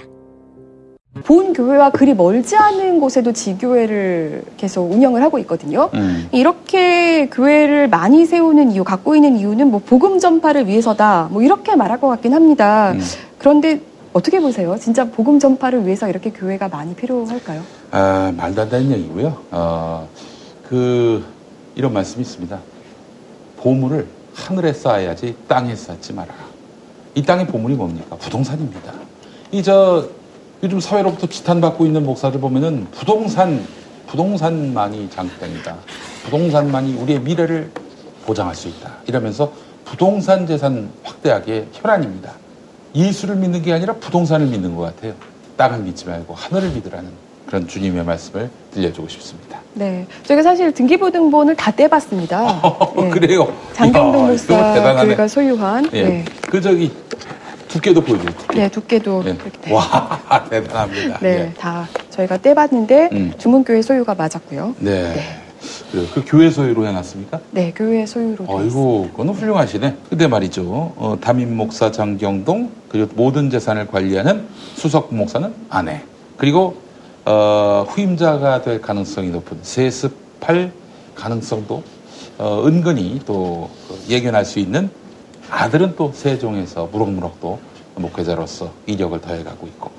본 1.25 1.55
교회와 1.55 1.91
그리 1.91 2.15
멀지 2.15 2.57
않은 2.57 3.01
곳에도 3.01 3.33
지교회를 3.33 4.43
계속 4.57 4.93
운영을 4.93 5.23
하고 5.23 5.39
있거든요. 5.41 5.91
음. 5.95 6.29
이렇게 6.33 7.29
교회를 7.31 7.89
많이 7.89 8.27
세우는 8.27 8.73
이유, 8.73 8.85
갖고 8.85 9.17
있는 9.17 9.39
이유는 9.39 9.71
뭐 9.71 9.81
복음 9.85 10.19
전파를 10.19 10.67
위해서다. 10.67 11.29
뭐 11.31 11.43
이렇게 11.43 11.75
말할 11.75 12.01
것 12.01 12.09
같긴 12.09 12.35
합니다. 12.35 12.93
음. 12.93 13.01
그런데 13.39 13.81
어떻게 14.17 14.41
보세요? 14.41 14.79
진짜 14.79 15.05
복음 15.05 15.39
전파를 15.39 15.85
위해서 15.85 16.09
이렇게 16.09 16.31
교회가 16.31 16.69
많이 16.69 16.95
필요할까요? 16.95 17.63
아, 17.91 18.33
말도 18.35 18.63
안 18.63 18.69
되는 18.71 18.91
얘기고요. 18.93 19.37
어, 19.51 20.09
그, 20.67 21.23
이런 21.75 21.93
말씀이 21.93 22.23
있습니다. 22.23 22.59
보물을 23.59 24.07
하늘에 24.35 24.73
쌓아야지 24.73 25.37
땅에 25.47 25.77
쌓지 25.77 26.15
말아라. 26.15 26.39
이 27.15 27.23
땅의 27.23 27.47
보물이 27.49 27.75
뭡니까? 27.75 28.17
부동산입니다. 28.17 28.95
이 29.53 29.63
저, 29.63 30.09
요즘 30.63 30.81
사회로부터 30.81 31.27
지탄받고 31.27 31.85
있는 31.85 32.07
목사를 32.07 32.41
보면은 32.41 32.87
부동산, 32.93 33.67
부동산만이 34.07 35.11
장땡이다. 35.11 35.77
부동산만이 36.25 36.95
우리의 36.95 37.21
미래를 37.21 37.71
보장할 38.25 38.55
수 38.55 38.69
있다. 38.69 38.95
이러면서 39.07 39.53
부동산 39.85 40.47
재산 40.47 40.89
확대하기에 41.05 41.69
혈안입니다. 41.75 42.46
예수를 42.97 43.37
믿는 43.37 43.63
게 43.63 43.73
아니라 43.73 43.95
부동산을 43.95 44.47
믿는 44.47 44.75
것 44.75 44.83
같아요. 44.83 45.15
땅을 45.57 45.81
믿지 45.81 46.07
말고 46.07 46.35
하늘을 46.35 46.71
믿으라는 46.71 47.11
그런 47.47 47.69
주님의 47.69 48.05
말씀을 48.05 48.51
들려주고 48.73 49.09
싶습니다. 49.09 49.61
네. 49.75 50.07
저희가 50.25 50.43
사실 50.43 50.73
등기부등본을 50.73 51.55
다 51.55 51.71
떼봤습니다. 51.71 52.41
네. 52.43 52.59
어, 52.63 53.11
그래요. 53.11 53.53
장경동 53.75 54.27
목사. 54.29 55.03
교회가 55.05 55.29
소유한 55.29 55.89
예. 55.93 56.03
네. 56.03 56.25
그 56.43 56.61
저기 56.61 56.91
두께도 57.69 58.01
보여드릴게요. 58.01 58.47
네, 58.55 58.69
두께도 58.71 59.23
예. 59.27 59.31
이렇게 59.31 59.51
돼. 59.61 59.73
와 59.73 60.21
대단합니다. 60.51 61.19
네, 61.21 61.29
예. 61.29 61.53
다 61.59 61.87
저희가 62.11 62.39
떼봤는데 62.39 63.11
음. 63.13 63.33
주문교회 63.37 63.83
소유가 63.83 64.15
맞았고요. 64.15 64.75
네. 64.79 65.43
그래요. 65.91 66.07
그 66.15 66.23
교회 66.27 66.51
소유로 66.51 66.87
해놨습니까? 66.87 67.41
네, 67.51 67.73
교회 67.75 68.05
소유로. 68.07 68.45
어이구, 68.49 69.09
그거는 69.13 69.35
훌륭하시네. 69.35 69.97
근데 70.09 70.27
말이죠. 70.27 70.63
어, 70.97 71.19
담임 71.21 71.57
목사 71.57 71.91
장경동, 71.91 72.71
그리고 72.89 73.11
모든 73.15 73.51
재산을 73.51 73.87
관리하는 73.87 74.47
수석 74.75 75.15
목사는 75.15 75.53
아내. 75.69 76.03
그리고 76.37 76.77
어, 77.25 77.85
후임자가 77.89 78.63
될 78.63 78.81
가능성이 78.81 79.31
높은 79.31 79.59
세습할 79.63 80.73
가능성도 81.15 81.83
어, 82.39 82.63
은근히 82.67 83.21
또 83.27 83.71
예견할 84.09 84.45
수 84.45 84.59
있는 84.59 84.91
아들은 85.51 85.95
또 85.97 86.13
세종에서 86.15 86.89
무럭무럭 86.93 87.41
또 87.41 87.59
목회자로서 87.97 88.71
이력을 88.87 89.19
더해가고 89.21 89.67
있고 89.67 89.91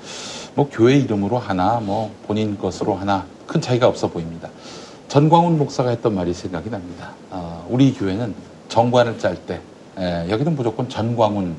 뭐 0.54 0.68
교회 0.70 0.96
이름으로 0.96 1.38
하나 1.38 1.80
뭐 1.80 2.14
본인 2.26 2.56
것으로 2.56 2.94
하나 2.94 3.26
큰 3.46 3.60
차이가 3.60 3.88
없어 3.88 4.08
보입니다. 4.08 4.48
전광훈 5.08 5.58
목사가 5.58 5.90
했던 5.90 6.14
말이 6.14 6.34
생각이 6.34 6.70
납니다. 6.70 7.12
어, 7.30 7.66
우리 7.70 7.92
교회는 7.94 8.34
정관을 8.68 9.18
짤 9.18 9.36
때 9.46 9.60
여기는 10.28 10.54
무조건 10.54 10.88
전광훈 10.88 11.56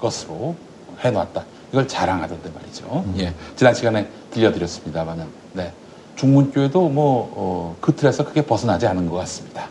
것으로 0.00 0.54
해놨다. 1.00 1.44
이걸 1.72 1.88
자랑하던데 1.88 2.50
말이죠. 2.50 3.04
예, 3.18 3.32
지난 3.56 3.74
시간에 3.74 4.08
들려드렸습니다만은 4.30 5.26
네, 5.54 5.72
중문교회도 6.16 6.88
뭐 6.90 7.32
어, 7.34 7.76
그 7.80 7.94
틀에서 7.94 8.24
크게 8.24 8.44
벗어나지 8.44 8.86
않은 8.86 9.08
것 9.08 9.16
같습니다. 9.16 9.68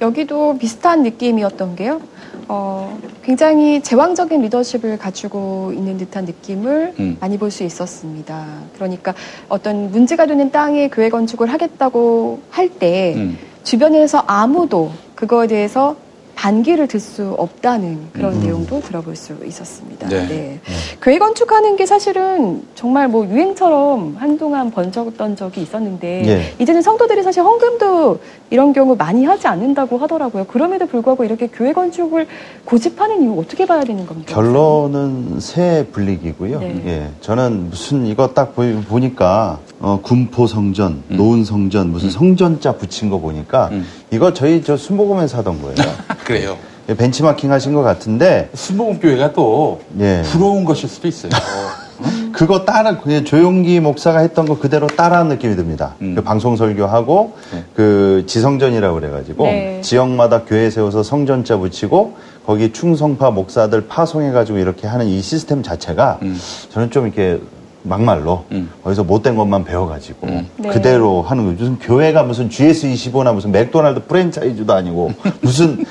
여기도 0.00 0.58
비슷한 0.58 1.02
느낌이었던 1.02 1.76
게요. 1.76 2.00
어, 2.48 2.98
굉장히 3.24 3.80
제왕적인 3.82 4.40
리더십을 4.42 4.98
갖추고 4.98 5.72
있는 5.74 5.96
듯한 5.98 6.24
느낌을 6.26 6.94
음. 7.00 7.16
많이 7.20 7.38
볼 7.38 7.50
수 7.50 7.64
있었습니다. 7.64 8.44
그러니까 8.74 9.14
어떤 9.48 9.90
문제가 9.90 10.26
되는 10.26 10.50
땅에 10.50 10.88
교회 10.88 11.08
건축을 11.08 11.52
하겠다고 11.52 12.40
할때 12.50 13.14
음. 13.16 13.38
주변에서 13.64 14.22
아무도 14.26 14.92
그거에 15.14 15.46
대해서 15.46 15.96
반기를 16.36 16.86
들 16.86 17.00
수 17.06 17.34
없다는 17.38 18.08
그런 18.12 18.34
음. 18.34 18.40
내용도 18.42 18.80
들어볼 18.80 19.16
수 19.16 19.34
있었습니다. 19.44 20.08
네. 20.08 20.26
네. 20.26 20.60
교회 21.00 21.18
건축하는 21.18 21.76
게 21.76 21.86
사실은 21.86 22.62
정말 22.74 23.08
뭐 23.08 23.26
유행처럼 23.26 24.16
한동안 24.18 24.70
번졌던 24.70 25.36
적이 25.36 25.62
있었는데 25.62 26.22
예. 26.26 26.54
이제는 26.62 26.82
성도들이 26.82 27.22
사실 27.22 27.42
헌금도 27.42 28.18
이런 28.50 28.72
경우 28.72 28.96
많이 28.96 29.24
하지 29.24 29.46
않는다고 29.46 29.98
하더라고요. 29.98 30.44
그럼에도 30.44 30.86
불구하고 30.86 31.24
이렇게 31.24 31.46
교회 31.46 31.72
건축을 31.72 32.26
고집하는 32.64 33.22
이유 33.22 33.38
어떻게 33.38 33.66
봐야 33.66 33.84
되는 33.84 34.06
겁니까? 34.06 34.32
결론은 34.34 35.38
새 35.40 35.86
분리기고요. 35.92 36.60
네. 36.60 36.82
예, 36.86 37.10
저는 37.20 37.70
무슨 37.70 38.06
이거 38.06 38.28
딱 38.28 38.54
보니까 38.54 39.58
어, 39.80 40.00
군포 40.02 40.46
성전, 40.46 41.02
음. 41.10 41.16
노은 41.16 41.44
성전, 41.44 41.90
무슨 41.92 42.10
성전자 42.10 42.72
붙인 42.72 43.10
거 43.10 43.18
보니까 43.18 43.70
이거 44.10 44.32
저희 44.32 44.62
저 44.62 44.76
순복음에서 44.76 45.38
하던 45.38 45.60
거예요. 45.62 45.74
그래요. 46.26 46.58
예, 46.88 46.94
벤치마킹 46.94 47.52
하신 47.52 47.72
것 47.72 47.82
같은데 47.82 48.50
순복음 48.52 48.98
교회가 48.98 49.32
또 49.32 49.80
예. 50.00 50.22
부러운 50.26 50.64
것일 50.64 50.88
수도 50.88 51.06
있어요. 51.06 51.30
그거 52.32 52.64
따라 52.66 52.98
그냥 52.98 53.24
조용기 53.24 53.80
목사가 53.80 54.18
했던 54.18 54.44
거 54.44 54.58
그대로 54.58 54.86
따라한 54.88 55.28
느낌이 55.28 55.56
듭니다. 55.56 55.94
음. 56.02 56.14
그 56.14 56.22
방송 56.22 56.56
설교하고 56.56 57.34
네. 57.52 57.64
그 57.74 58.24
지성전이라고 58.26 58.94
그래가지고 59.00 59.44
네. 59.44 59.80
지역마다 59.82 60.42
교회 60.42 60.68
세워서 60.68 61.02
성전자 61.02 61.56
붙이고 61.56 62.16
거기 62.44 62.72
충성파 62.72 63.30
목사들 63.30 63.86
파송해가지고 63.86 64.58
이렇게 64.58 64.86
하는 64.86 65.06
이 65.06 65.22
시스템 65.22 65.62
자체가 65.62 66.18
음. 66.22 66.38
저는 66.70 66.90
좀 66.90 67.06
이렇게 67.06 67.40
막말로 67.84 68.44
어디서 68.82 69.04
못된 69.04 69.36
것만 69.36 69.64
배워가지고 69.64 70.26
음. 70.26 70.48
네. 70.56 70.68
그대로 70.68 71.22
하는 71.22 71.46
거죠. 71.46 71.56
무슨 71.56 71.78
교회가 71.78 72.24
무슨 72.24 72.48
GS25나 72.50 73.32
무슨 73.32 73.52
맥도날드 73.52 74.04
프랜차이즈도 74.04 74.74
아니고 74.74 75.12
무슨 75.40 75.86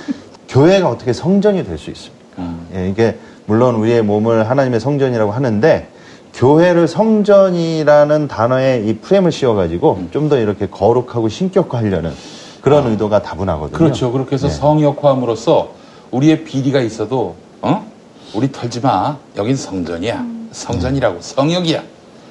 교회가 0.56 0.90
어떻게 0.90 1.12
성전이 1.12 1.66
될 1.66 1.78
수 1.78 1.92
있습니까? 1.92 2.24
음. 2.38 2.68
예, 2.74 2.90
이게 2.90 3.18
물론 3.46 3.76
우리의 3.76 4.02
몸을 4.04 4.50
하나님의 4.50 4.80
성전이라고 4.80 5.34
하는데 5.34 5.90
교회를 6.34 6.88
성전이라는 6.88 8.28
단어에 8.30 8.84
이 8.86 8.98
프레임을 9.00 9.34
씌워가지고 9.34 9.94
음. 10.00 10.10
좀더 10.12 10.38
이렇게 10.40 10.68
거룩하고 10.68 11.28
신격화하려는 11.28 12.14
그런 12.62 12.88
의도가 12.88 13.22
다분하거든요. 13.22 13.78
그렇죠. 13.78 14.12
그렇게 14.14 14.36
해서 14.36 14.48
네. 14.48 14.54
성역화함으로써 14.54 15.72
우리의 16.12 16.46
비리가 16.46 16.80
있어도 16.82 17.36
어? 17.62 17.86
우리 18.34 18.52
털지 18.52 18.80
마. 18.80 19.18
여긴 19.38 19.56
성전이야. 19.58 20.26
성전이라고 20.52 21.18
성역이야. 21.20 21.84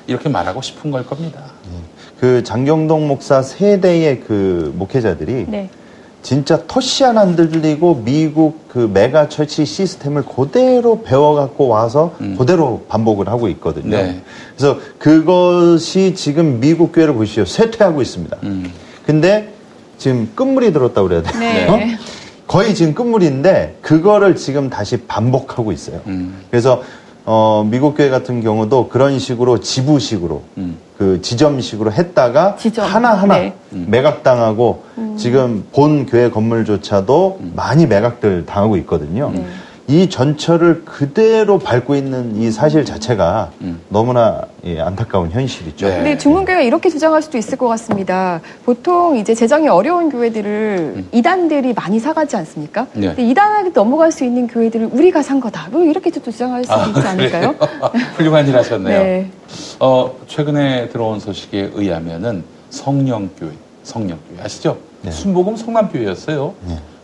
이렇게 0.07 0.29
말하고 0.31 0.63
싶은 0.63 0.91
걸 0.91 1.05
겁니다. 1.07 1.41
그 2.19 2.43
장경동 2.43 3.07
목사 3.07 3.43
세대의 3.43 4.21
그 4.21 4.73
목회자들이 4.77 5.47
네. 5.49 5.69
진짜 6.25 6.63
토시 6.67 7.05
하나 7.05 7.21
안 7.21 7.37
들리고 7.37 8.03
미국 8.03 8.67
그 8.69 8.91
메가 8.93 9.29
처치 9.29 9.67
시스템을 9.67 10.23
그대로 10.23 11.03
배워갖고 11.03 11.69
와서 11.69 12.17
그대로 12.39 12.87
반복을 12.89 13.29
하고 13.29 13.47
있거든요. 13.51 13.91
네. 13.91 14.23
그래서 14.57 14.79
그것이 14.99 16.15
지금 16.15 16.61
미국 16.61 16.93
교회를 16.93 17.13
보시죠. 17.13 17.45
쇠퇴하고 17.45 18.01
있습니다. 18.01 18.39
음. 18.45 18.73
근데 19.05 19.53
지금 19.99 20.31
끝물이 20.35 20.73
들었다고 20.73 21.09
그래야 21.09 21.23
되나요? 21.23 21.77
네. 21.77 21.95
어? 21.95 21.99
거의 22.47 22.75
지금 22.75 22.95
끝물인데 22.95 23.79
그거를 23.83 24.35
지금 24.35 24.71
다시 24.71 24.97
반복하고 24.97 25.73
있어요. 25.73 26.01
음. 26.07 26.39
그래서 26.51 26.83
어, 27.27 27.67
미국 27.69 27.97
교회 27.97 28.11
같은 28.11 28.43
경우도 28.43 28.89
그런 28.89 29.19
식으로 29.19 29.61
지부식으로 29.61 30.43
음. 30.59 30.77
그 30.99 31.21
지점식으로 31.23 31.93
했다가 31.93 32.57
하나하나 32.77 33.39
네. 33.39 33.55
매각당하고 33.71 34.85
음. 34.99 35.17
지금 35.17 35.67
본 35.73 36.07
교회 36.07 36.31
건물조차도 36.31 37.41
많이 37.55 37.87
매각들 37.87 38.47
당하고 38.47 38.77
있거든요. 38.79 39.33
이 39.87 40.09
전철을 40.09 40.85
그대로 40.87 41.59
밟고 41.59 41.95
있는 41.95 42.37
이 42.37 42.51
사실 42.51 42.87
자체가 42.87 43.51
너무나 43.91 44.43
예, 44.65 44.81
안타까운 44.81 45.31
현실이죠. 45.31 45.87
네. 45.87 45.97
근데 45.97 46.19
중문교회가 46.19 46.63
이렇게 46.63 46.89
주장할 46.89 47.21
수도 47.21 47.37
있을 47.37 47.59
것 47.59 47.69
같습니다. 47.69 48.41
보통 48.65 49.19
이제 49.19 49.35
재정이 49.35 49.69
어려운 49.69 50.09
교회들을 50.09 51.05
이단들이 51.13 51.75
많이 51.75 51.99
사가지 52.01 52.35
않습니까? 52.37 52.87
네. 52.95 53.09
근데 53.09 53.29
이단하게 53.29 53.73
넘어갈 53.75 54.11
수 54.11 54.25
있는 54.25 54.47
교회들을 54.47 54.89
우리가 54.91 55.21
산 55.23 55.39
거다. 55.39 55.69
뭐 55.71 55.85
이렇게 55.85 56.11
또 56.11 56.23
주장할 56.23 56.65
수도 56.65 56.81
있지 56.89 57.07
않을까요? 57.07 57.55
훌륭한 58.17 58.49
일 58.49 58.57
하셨네요. 58.57 59.03
네. 59.03 59.31
어, 59.81 60.17
최근에 60.27 60.89
들어온 60.89 61.21
소식에 61.21 61.73
의하면은 61.75 62.43
성령교회, 62.71 63.51
성령교회 63.83 64.43
아시죠? 64.43 64.79
순복음 65.11 65.57
성남교회였어요. 65.57 66.55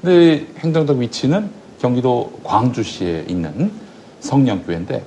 근데 0.01 0.47
행정적 0.61 0.97
위치는 0.97 1.60
경기도 1.81 2.33
광주시에 2.45 3.25
있는 3.29 3.73
성령교회인데 4.21 5.03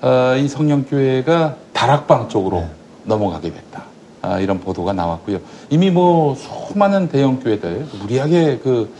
어, 0.00 0.36
이 0.36 0.46
성령교회가 0.46 1.56
다락방 1.72 2.28
쪽으로 2.28 2.64
넘어가게 3.04 3.52
됐다. 3.52 3.84
아, 4.22 4.38
이런 4.38 4.60
보도가 4.60 4.92
나왔고요. 4.92 5.40
이미 5.70 5.90
뭐 5.90 6.34
수많은 6.36 7.08
대형 7.08 7.40
교회들 7.40 7.86
무리하게 8.00 8.58
그 8.62 8.92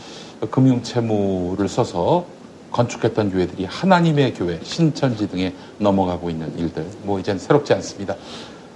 금융 0.51 0.81
채무를 0.83 1.67
써서 1.67 2.25
건축했던 2.71 3.31
교회들이 3.31 3.65
하나님의 3.65 4.33
교회, 4.33 4.59
신천지 4.63 5.27
등에 5.27 5.53
넘어가고 5.79 6.29
있는 6.29 6.57
일들, 6.57 6.85
뭐 7.03 7.19
이젠 7.19 7.37
새롭지 7.37 7.73
않습니다. 7.73 8.15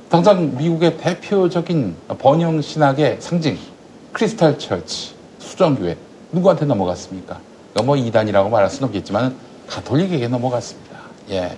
당장 0.09 0.55
미국의 0.57 0.97
대표적인 0.97 1.95
번영 2.19 2.61
신학의 2.61 3.17
상징, 3.19 3.57
크리스탈 4.11 4.57
처치, 4.57 5.13
수정교회, 5.39 5.95
누구한테 6.31 6.65
넘어갔습니까? 6.65 7.39
이거 7.75 7.83
뭐 7.83 7.95
이단이라고 7.97 8.49
말할 8.49 8.69
수는 8.69 8.87
없겠지만 8.87 9.35
가톨릭에게 9.67 10.27
넘어갔습니다. 10.27 10.97
예. 11.31 11.57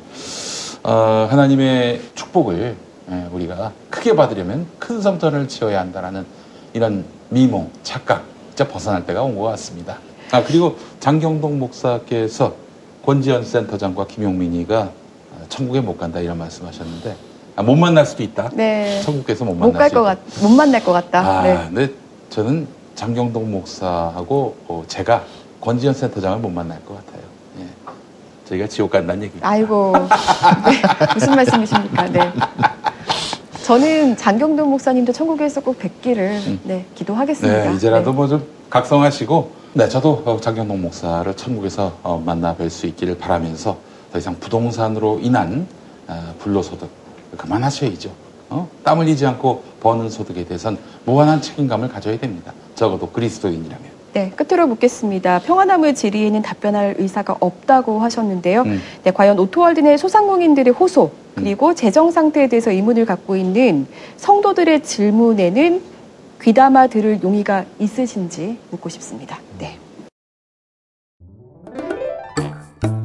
어, 0.83 1.27
하나님의 1.29 2.01
축복을 2.15 2.75
예, 3.11 3.27
우리가 3.31 3.71
크게 3.89 4.15
받으려면 4.15 4.65
큰 4.79 5.01
성전을 5.01 5.47
지어야 5.47 5.79
한다라는 5.81 6.25
이런 6.73 7.05
미몽, 7.29 7.69
착각, 7.83 8.23
진짜 8.49 8.67
벗어날 8.71 9.05
때가 9.05 9.21
온 9.23 9.35
것 9.35 9.43
같습니다. 9.43 9.97
아, 10.31 10.43
그리고 10.43 10.75
장경동 10.99 11.59
목사께서 11.59 12.53
권지현 13.05 13.43
센터장과 13.43 14.07
김용민이가 14.07 14.77
아, 14.79 15.45
천국에 15.49 15.81
못 15.81 15.97
간다 15.97 16.19
이런 16.19 16.37
말씀 16.37 16.65
하셨는데, 16.65 17.15
아, 17.55 17.63
못 17.63 17.75
만날 17.75 18.05
수도 18.05 18.23
있다. 18.23 18.49
네. 18.53 19.01
천국에서 19.03 19.45
못 19.45 19.53
만날 19.53 19.71
못갈수것 19.73 20.17
있다. 20.17 20.39
같, 20.39 20.43
못 20.43 20.49
만날 20.55 20.83
것 20.83 20.91
같다. 20.93 21.19
아, 21.39 21.43
네. 21.43 21.55
근데 21.73 21.93
저는 22.29 22.67
장경동 22.95 23.51
목사하고 23.51 24.55
어, 24.67 24.83
제가 24.87 25.23
권지현 25.65 25.95
센터장을 25.95 26.37
못 26.37 26.49
만날 26.49 26.79
것 26.85 26.95
같아요. 26.95 27.23
예. 27.59 27.65
저희가 28.47 28.67
지옥 28.67 28.91
간다는 28.91 29.23
얘기입니다. 29.23 29.49
아이고. 29.49 29.93
네. 29.97 30.81
무슨 31.15 31.35
말씀이십니까? 31.35 32.05
네. 32.09 32.31
저는 33.63 34.15
장경동 34.15 34.69
목사님도 34.69 35.11
천국에서 35.11 35.61
꼭 35.61 35.79
뵙기를 35.79 36.39
네, 36.63 36.85
기도하겠습니다. 36.93 37.69
네, 37.69 37.75
이제라도 37.75 38.13
뭐좀 38.13 38.45
각성하시고, 38.69 39.51
네, 39.73 39.89
저도 39.89 40.21
어, 40.23 40.39
장경동 40.39 40.83
목사를 40.83 41.35
천국에서 41.35 41.97
어, 42.03 42.21
만나 42.23 42.55
뵐 42.55 42.69
수 42.69 42.85
있기를 42.85 43.17
바라면서 43.17 43.79
더 44.13 44.19
이상 44.19 44.39
부동산으로 44.39 45.19
인한 45.23 45.65
어, 46.07 46.35
불로소득 46.37 46.87
그만하셔야죠. 47.37 48.11
어? 48.51 48.69
땀 48.83 48.99
흘리지 48.99 49.25
않고 49.25 49.63
버는 49.81 50.11
소득에 50.11 50.45
대해선 50.45 50.77
무한한 51.05 51.41
책임감을 51.41 51.89
가져야 51.89 52.19
됩니다. 52.19 52.53
적어도 52.75 53.09
그리스도인이라면. 53.09 53.94
네, 54.15 54.31
끝으로 54.33 54.65
묻겠습니다. 54.67 55.39
평화나무 55.39 55.93
질의에는 55.93 56.41
답변할 56.41 56.95
의사가 56.97 57.35
없다고 57.37 57.99
하셨는데요. 57.99 58.61
음. 58.61 58.81
네, 59.03 59.11
과연 59.11 59.37
오토월드 59.37 59.81
내 59.81 59.97
소상공인들의 59.97 60.73
호소 60.73 61.11
그리고 61.35 61.75
재정 61.75 62.11
상태에 62.11 62.47
대해서 62.47 62.71
의문을 62.71 63.05
갖고 63.05 63.35
있는 63.35 63.85
성도들의 64.15 64.83
질문에는 64.83 65.81
귀담아 66.41 66.87
들을 66.87 67.21
용의가 67.21 67.65
있으신지 67.77 68.57
묻고 68.71 68.87
싶습니다. 68.87 69.37
네. 69.59 69.77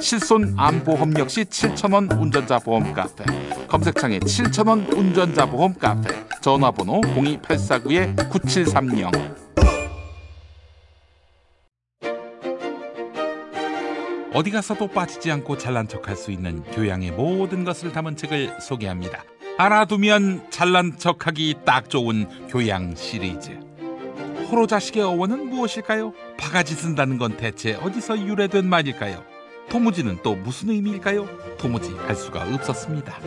실손 0.00 0.54
암보험 0.56 1.18
역시 1.18 1.44
7,000원 1.44 2.18
운전자 2.20 2.58
보험 2.58 2.92
카페. 2.92 3.24
검색창에 3.68 4.18
7,000원 4.20 4.96
운전자 4.96 5.44
보험 5.46 5.74
카페. 5.74 6.08
전화번호 6.40 7.00
02849-9730. 7.00 9.34
어디 14.32 14.50
가서도 14.50 14.88
빠지지 14.88 15.30
않고 15.30 15.58
잘난 15.58 15.86
척할 15.86 16.16
수 16.16 16.32
있는 16.32 16.62
교양의 16.72 17.12
모든 17.12 17.62
것을 17.64 17.92
담은 17.92 18.16
책을 18.16 18.56
소개합니다. 18.60 19.22
알아두면 19.58 20.50
잘난 20.50 20.98
척하기 20.98 21.58
딱 21.64 21.88
좋은 21.88 22.48
교양 22.48 22.96
시리즈. 22.96 23.52
호로 24.50 24.66
자식의 24.66 25.04
어원은 25.04 25.50
무엇일까요? 25.50 26.12
바가지 26.36 26.74
쓴다는 26.74 27.18
건 27.18 27.36
대체 27.36 27.74
어디서 27.74 28.18
유래된 28.18 28.68
말일까요? 28.68 29.33
도무지는 29.68 30.18
또 30.22 30.34
무슨 30.34 30.70
의미일까요? 30.70 31.28
도무지 31.58 31.94
알 32.06 32.14
수가 32.14 32.42
없었습니다. 32.54 33.18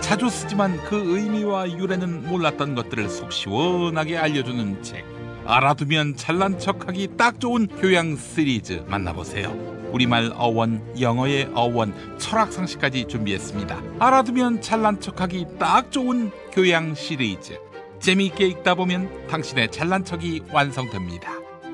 자주 0.00 0.28
쓰지만 0.28 0.76
그 0.84 0.96
의미와 0.96 1.70
유래는 1.70 2.28
몰랐던 2.28 2.74
것들을 2.74 3.08
속 3.08 3.32
시원하게 3.32 4.18
알려주는 4.18 4.82
책. 4.82 5.04
알아두면 5.46 6.16
잘난 6.16 6.58
척하기 6.58 7.16
딱 7.16 7.38
좋은 7.38 7.66
교양 7.66 8.16
시리즈 8.16 8.82
만나보세요. 8.86 9.74
우리말 9.92 10.32
어원, 10.36 10.82
영어의 11.00 11.50
어원, 11.54 11.94
철학 12.18 12.52
상식까지 12.52 13.06
준비했습니다. 13.06 13.80
알아두면 14.00 14.60
잘난 14.60 15.00
척하기 15.00 15.46
딱 15.58 15.92
좋은 15.92 16.30
교양 16.52 16.94
시리즈. 16.94 17.58
재미있게 18.00 18.46
읽다 18.48 18.74
보면 18.74 19.28
당신의 19.28 19.70
잘난 19.70 20.04
척이 20.04 20.42
완성됩니다. 20.52 21.32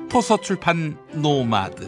토서 0.09 0.37
출판 0.37 0.97
노마드. 1.13 1.87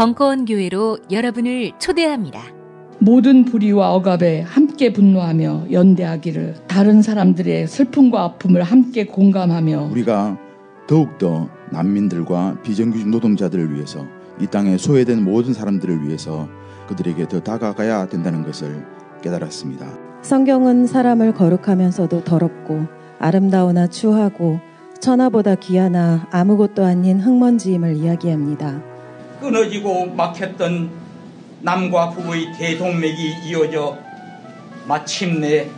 벙커원 0.00 0.46
교회로 0.46 0.96
여러분을 1.10 1.72
초대합니다. 1.78 2.40
모든 3.00 3.44
불의와 3.44 3.92
억압에 3.96 4.40
함께 4.40 4.94
분노하며 4.94 5.66
연대하기를 5.70 6.54
다른 6.66 7.02
사람들의 7.02 7.66
슬픔과 7.66 8.24
아픔을 8.24 8.62
함께 8.62 9.04
공감하며 9.04 9.90
우리가 9.92 10.38
더욱더 10.86 11.50
난민들과 11.70 12.62
비정규직 12.62 13.10
노동자들을 13.10 13.74
위해서 13.74 14.06
이 14.40 14.46
땅에 14.46 14.78
소외된 14.78 15.22
모든 15.22 15.52
사람들을 15.52 16.06
위해서 16.06 16.48
그들에게 16.88 17.28
더 17.28 17.40
다가가야 17.40 18.08
된다는 18.08 18.42
것을 18.42 18.82
깨달았습니다. 19.20 19.86
성경은 20.22 20.86
사람을 20.86 21.34
거룩하면서도 21.34 22.24
더럽고 22.24 22.86
아름다우나 23.18 23.86
추하고 23.86 24.60
천하보다 24.98 25.56
귀하나 25.56 26.26
아무것도 26.30 26.86
아닌 26.86 27.20
흙먼지임을 27.20 27.96
이야기합니다. 27.96 28.89
끊어지고 29.40 30.06
막혔던 30.14 30.90
남과 31.62 32.10
북의 32.10 32.52
대동맥이 32.58 33.46
이어져 33.46 33.98
마침내 34.86 35.68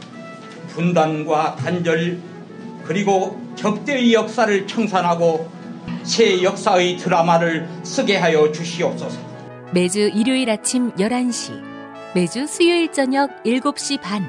분단과 0.69 1.57
단절 1.57 2.19
그리고 2.85 3.41
적대의 3.57 4.15
역사를 4.15 4.67
청산하고 4.67 5.49
새 6.03 6.43
역사의 6.43 6.97
드라마를 6.97 7.69
쓰게 7.83 8.17
하여 8.17 8.51
주시옵소서. 8.51 9.19
매주 9.73 10.01
일요일 10.01 10.51
아침 10.51 10.91
11시, 10.93 11.63
매주 12.15 12.47
수요일 12.47 12.93
저녁 12.93 13.43
7시 13.45 14.01
반. 14.01 14.25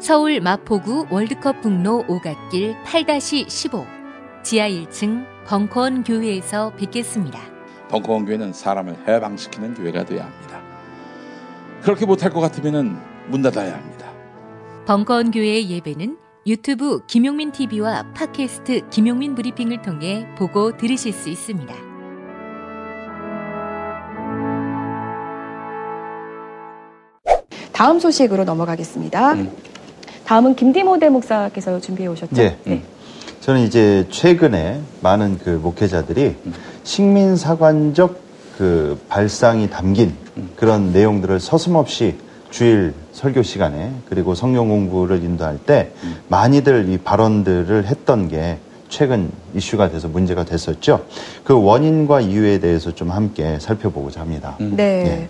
서울 0.00 0.40
마포구 0.40 1.06
월드컵 1.10 1.60
북로 1.60 2.04
오갓길 2.08 2.74
8-15 2.84 3.86
지하 4.42 4.68
1층 4.68 5.24
벙커원 5.46 6.02
교회에서 6.02 6.72
뵙겠습니다. 6.76 7.51
벙커원 7.92 8.24
교회는 8.24 8.54
사람을 8.54 9.06
해방시키는 9.06 9.74
교회가 9.74 10.06
되어야 10.06 10.24
합니다. 10.24 10.62
그렇게 11.82 12.06
못할 12.06 12.30
것 12.30 12.40
같으면 12.40 12.98
문 13.28 13.42
닫아야 13.42 13.74
합니다. 13.74 14.10
벙커원 14.86 15.30
교회의 15.30 15.70
예배는 15.70 16.16
유튜브 16.46 17.04
김용민 17.06 17.52
TV와 17.52 18.12
팟캐스트 18.14 18.88
김용민 18.88 19.34
브리핑을 19.34 19.82
통해 19.82 20.26
보고 20.38 20.74
들으실 20.76 21.12
수 21.12 21.28
있습니다. 21.28 21.74
다음 27.72 28.00
소식으로 28.00 28.44
넘어가겠습니다. 28.44 29.34
다음은 30.24 30.56
김디모 30.56 30.98
대 30.98 31.10
목사께서 31.10 31.78
준비해 31.78 32.08
오셨죠? 32.08 32.40
예. 32.40 32.82
저는 33.42 33.62
이제 33.62 34.06
최근에 34.08 34.80
많은 35.00 35.38
그 35.42 35.50
목회자들이 35.50 36.36
식민사관적 36.84 38.20
그 38.56 39.00
발상이 39.08 39.68
담긴 39.68 40.14
그런 40.54 40.92
내용들을 40.92 41.40
서슴없이 41.40 42.18
주일 42.50 42.94
설교 43.10 43.42
시간에 43.42 43.92
그리고 44.08 44.36
성경 44.36 44.68
공부를 44.68 45.24
인도할 45.24 45.58
때 45.58 45.90
많이들 46.28 46.88
이 46.88 46.98
발언들을 46.98 47.86
했던 47.86 48.28
게 48.28 48.58
최근 48.88 49.32
이슈가 49.54 49.90
돼서 49.90 50.06
문제가 50.06 50.44
됐었죠. 50.44 51.04
그 51.42 51.60
원인과 51.60 52.20
이유에 52.20 52.60
대해서 52.60 52.94
좀 52.94 53.10
함께 53.10 53.58
살펴보고자 53.58 54.20
합니다. 54.20 54.54
네. 54.60 55.28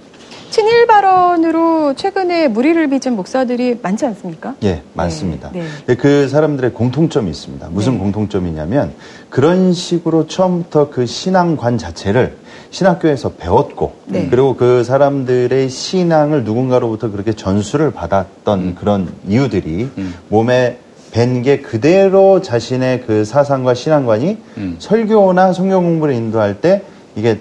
친일 0.53 0.87
발언으로 0.87 1.95
최근에 1.95 2.49
무리를 2.49 2.87
빚은 2.91 3.17
목사들이 3.17 3.79
많지 3.81 4.05
않습니까? 4.05 4.55
예, 4.65 4.83
많습니다. 4.93 5.51
네. 5.51 5.63
근데 5.87 5.97
그 5.97 6.29
사람들의 6.29 6.75
공통점이 6.75 7.31
있습니다. 7.31 7.69
무슨 7.71 7.99
공통점이냐면 7.99 8.93
그런 9.31 9.73
식으로 9.73 10.27
처음부터 10.27 10.91
그 10.91 11.07
신앙관 11.07 11.79
자체를 11.79 12.37
신학교에서 12.71 13.31
배웠고 13.33 13.95
네. 14.05 14.29
그리고 14.29 14.55
그 14.55 14.85
사람들의 14.85 15.71
신앙을 15.71 16.45
누군가로부터 16.45 17.11
그렇게 17.11 17.33
전수를 17.33 17.91
받았던 17.91 18.75
그런 18.75 19.09
이유들이 19.27 19.89
몸에 20.29 20.77
밴 21.13 21.43
게 21.43 21.61
그대로 21.61 22.43
자신의 22.43 23.05
그 23.07 23.25
사상과 23.25 23.73
신앙관이 23.73 24.37
설교나 24.79 25.55
성경 25.55 25.85
공부를 25.85 26.13
인도할 26.15 26.61
때 26.61 26.83
이게 27.17 27.39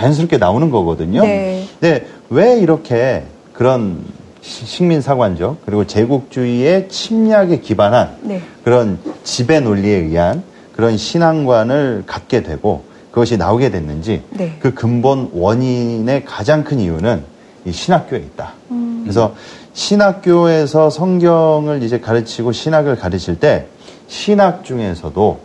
자연스럽게 0.00 0.36
나오는 0.36 0.70
거거든요. 0.70 1.22
네. 1.22 1.66
근데 1.80 2.06
왜 2.28 2.58
이렇게 2.58 3.22
그런 3.54 4.04
시- 4.42 4.66
식민 4.66 5.00
사관적 5.00 5.64
그리고 5.64 5.86
제국주의의 5.86 6.88
침략에 6.90 7.60
기반한 7.60 8.16
네. 8.20 8.42
그런 8.62 8.98
지배 9.24 9.60
논리에 9.60 9.96
의한 9.96 10.42
그런 10.74 10.98
신앙관을 10.98 12.02
갖게 12.06 12.42
되고 12.42 12.84
그것이 13.10 13.38
나오게 13.38 13.70
됐는지 13.70 14.22
네. 14.30 14.56
그 14.60 14.74
근본 14.74 15.30
원인의 15.32 16.26
가장 16.26 16.62
큰 16.62 16.78
이유는 16.78 17.24
이 17.64 17.72
신학교에 17.72 18.18
있다. 18.18 18.52
음. 18.72 19.00
그래서 19.02 19.34
신학교에서 19.72 20.90
성경을 20.90 21.82
이제 21.82 21.98
가르치고 22.00 22.52
신학을 22.52 22.96
가르칠 22.96 23.40
때 23.40 23.66
신학 24.08 24.62
중에서도 24.64 25.40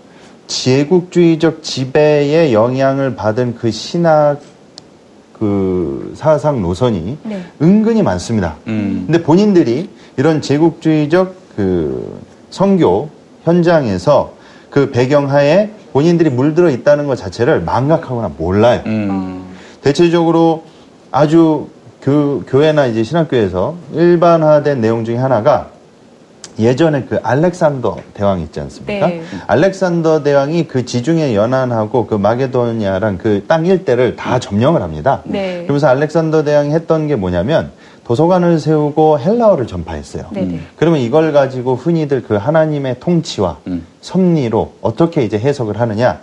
제국주의적 0.52 1.64
지배의 1.64 2.54
영향을 2.54 3.16
받은 3.16 3.56
그 3.56 3.72
신학 3.72 4.40
그 5.34 6.14
사상 6.16 6.62
노선이 6.62 7.18
네. 7.24 7.44
은근히 7.62 8.04
많습니다. 8.04 8.58
근데 8.66 9.24
본인들이 9.24 9.90
이런 10.18 10.42
제국주의적 10.42 11.36
그 11.56 12.22
성교 12.50 13.10
현장에서 13.44 14.34
그 14.70 14.92
배경하에 14.92 15.70
본인들이 15.94 16.30
물들어 16.30 16.70
있다는 16.70 17.08
것 17.08 17.16
자체를 17.16 17.62
망각하거나 17.62 18.32
몰라요. 18.38 18.82
대체적으로 19.82 20.64
아주 21.12 21.70
교, 22.04 22.42
교회나 22.42 22.86
이제 22.88 23.04
신학교에서 23.04 23.76
일반화된 23.94 24.80
내용 24.82 25.06
중에 25.06 25.18
하나가 25.18 25.70
예전에 26.60 27.06
그 27.06 27.20
알렉산더 27.22 27.98
대왕 28.14 28.42
있지 28.42 28.60
않습니까? 28.60 29.08
네. 29.08 29.24
알렉산더 29.48 30.24
대왕이 30.24 30.68
그 30.68 30.86
지중해 30.86 31.36
연안하고 31.36 32.08
그 32.08 32.16
마게도니아란 32.16 33.18
그땅 33.18 33.66
일대를 33.66 34.16
다 34.16 34.40
점령을 34.40 34.82
합니다. 34.82 35.22
네. 35.26 35.64
그러면서 35.64 35.88
알렉산더 35.88 36.44
대왕이 36.44 36.74
했던 36.74 37.08
게 37.08 37.16
뭐냐면 37.16 37.72
도서관을 38.04 38.60
세우고 38.60 39.20
헬라어를 39.20 39.68
전파했어요. 39.68 40.26
네네. 40.32 40.60
그러면 40.76 41.00
이걸 41.00 41.32
가지고 41.32 41.76
흔히들 41.76 42.24
그 42.24 42.36
하나님의 42.36 43.00
통치와 43.00 43.60
섭리로 44.02 44.74
어떻게 44.82 45.24
이제 45.24 45.40
해석을 45.40 45.80
하느냐. 45.80 46.20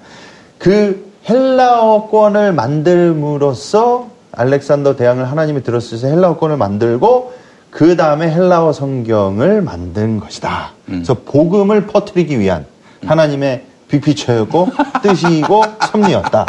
그 0.59 1.09
헬라어권을 1.29 2.53
만들므로써 2.53 4.09
알렉산더 4.33 4.97
대왕을 4.97 5.31
하나님이 5.31 5.63
들었을 5.63 6.01
때 6.01 6.09
헬라어권을 6.09 6.57
만들고 6.57 7.33
그 7.71 7.97
다음에 7.97 8.31
헬라어 8.31 8.73
성경을 8.73 9.63
만든 9.63 10.19
것이다. 10.21 10.73
그래서 10.87 11.15
복음을 11.15 11.87
퍼뜨리기 11.87 12.39
위한 12.39 12.65
하나님의 13.07 13.65
빅피처였고 13.89 14.69
뜻이고 15.03 15.63
섭리였다. 15.91 16.47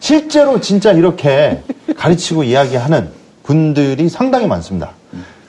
실제로 0.00 0.60
진짜 0.60 0.92
이렇게 0.92 1.62
가르치고 1.96 2.44
이야기하는 2.44 3.08
분들이 3.42 4.08
상당히 4.08 4.46
많습니다. 4.46 4.90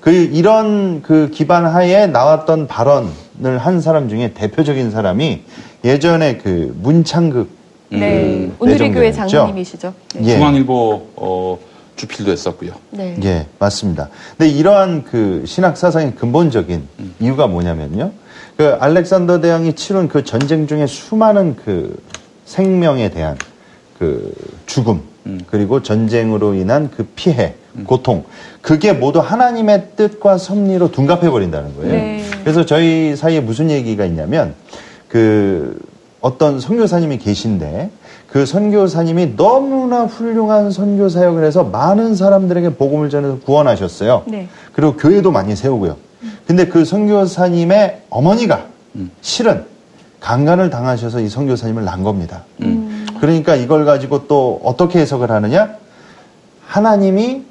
그 0.01 0.11
이런 0.11 1.01
그 1.01 1.29
기반 1.31 1.65
하에 1.65 2.07
나왔던 2.07 2.67
발언을 2.67 3.57
한 3.59 3.81
사람 3.81 4.07
중에 4.09 4.33
대표적인 4.33 4.91
사람이 4.91 5.43
예전에 5.83 6.37
그 6.37 6.73
문창극 6.81 7.49
네. 7.89 8.49
그 8.57 8.63
오늘의 8.63 8.91
교회. 8.91 9.11
장로님이시죠. 9.11 9.93
네. 10.15 10.29
예. 10.29 10.35
중앙일보 10.35 11.07
어, 11.15 11.57
주필도 11.99 12.31
했었고요. 12.31 12.71
네. 12.91 13.17
예, 13.23 13.45
맞습니다. 13.59 14.09
근데 14.37 14.49
이러한 14.49 15.03
그 15.03 15.43
신학 15.45 15.75
사상의 15.77 16.15
근본적인 16.15 16.87
이유가 17.19 17.47
뭐냐면요. 17.47 18.11
그 18.55 18.77
알렉산더 18.79 19.41
대왕이 19.41 19.73
치룬 19.73 20.07
그 20.07 20.23
전쟁 20.23 20.65
중에 20.65 20.87
수많은 20.87 21.57
그 21.57 22.01
생명에 22.45 23.09
대한 23.09 23.37
그 23.97 24.33
죽음, 24.65 25.01
그리고 25.47 25.83
전쟁으로 25.83 26.53
인한 26.53 26.89
그 26.89 27.05
피해, 27.15 27.55
고통, 27.85 28.23
그게 28.61 28.93
모두 28.93 29.19
하나님의 29.19 29.89
뜻과 29.97 30.37
섭리로 30.37 30.91
둔갑해 30.91 31.29
버린다는 31.29 31.75
거예요. 31.75 31.91
네. 31.91 32.23
그래서 32.41 32.65
저희 32.65 33.15
사이에 33.17 33.41
무슨 33.41 33.69
얘기가 33.69 34.05
있냐면 34.05 34.55
그 35.09 35.77
어떤 36.21 36.59
선교사님이 36.61 37.17
계신데 37.17 37.91
그 38.31 38.45
선교사님이 38.45 39.35
너무나 39.35 40.03
훌륭한 40.05 40.71
선교 40.71 41.09
사역을 41.09 41.43
해서 41.43 41.63
많은 41.63 42.15
사람들에게 42.15 42.75
복음을 42.75 43.09
전해서 43.09 43.39
구원하셨어요. 43.39 44.23
네. 44.27 44.47
그리고 44.73 44.95
교회도 44.95 45.31
많이 45.31 45.55
세우고요. 45.55 45.97
근데 46.45 46.67
그 46.67 46.85
선교사님의 46.85 48.03
어머니가 48.09 48.65
실은 49.21 49.65
강간을 50.19 50.69
당하셔서 50.69 51.21
이 51.21 51.29
선교사님을 51.29 51.85
낳은 51.85 52.03
겁니다. 52.03 52.43
그러니까 53.19 53.55
이걸 53.55 53.85
가지고 53.85 54.27
또 54.27 54.59
어떻게 54.63 54.99
해석을 54.99 55.31
하느냐? 55.31 55.75
하나님이 56.67 57.43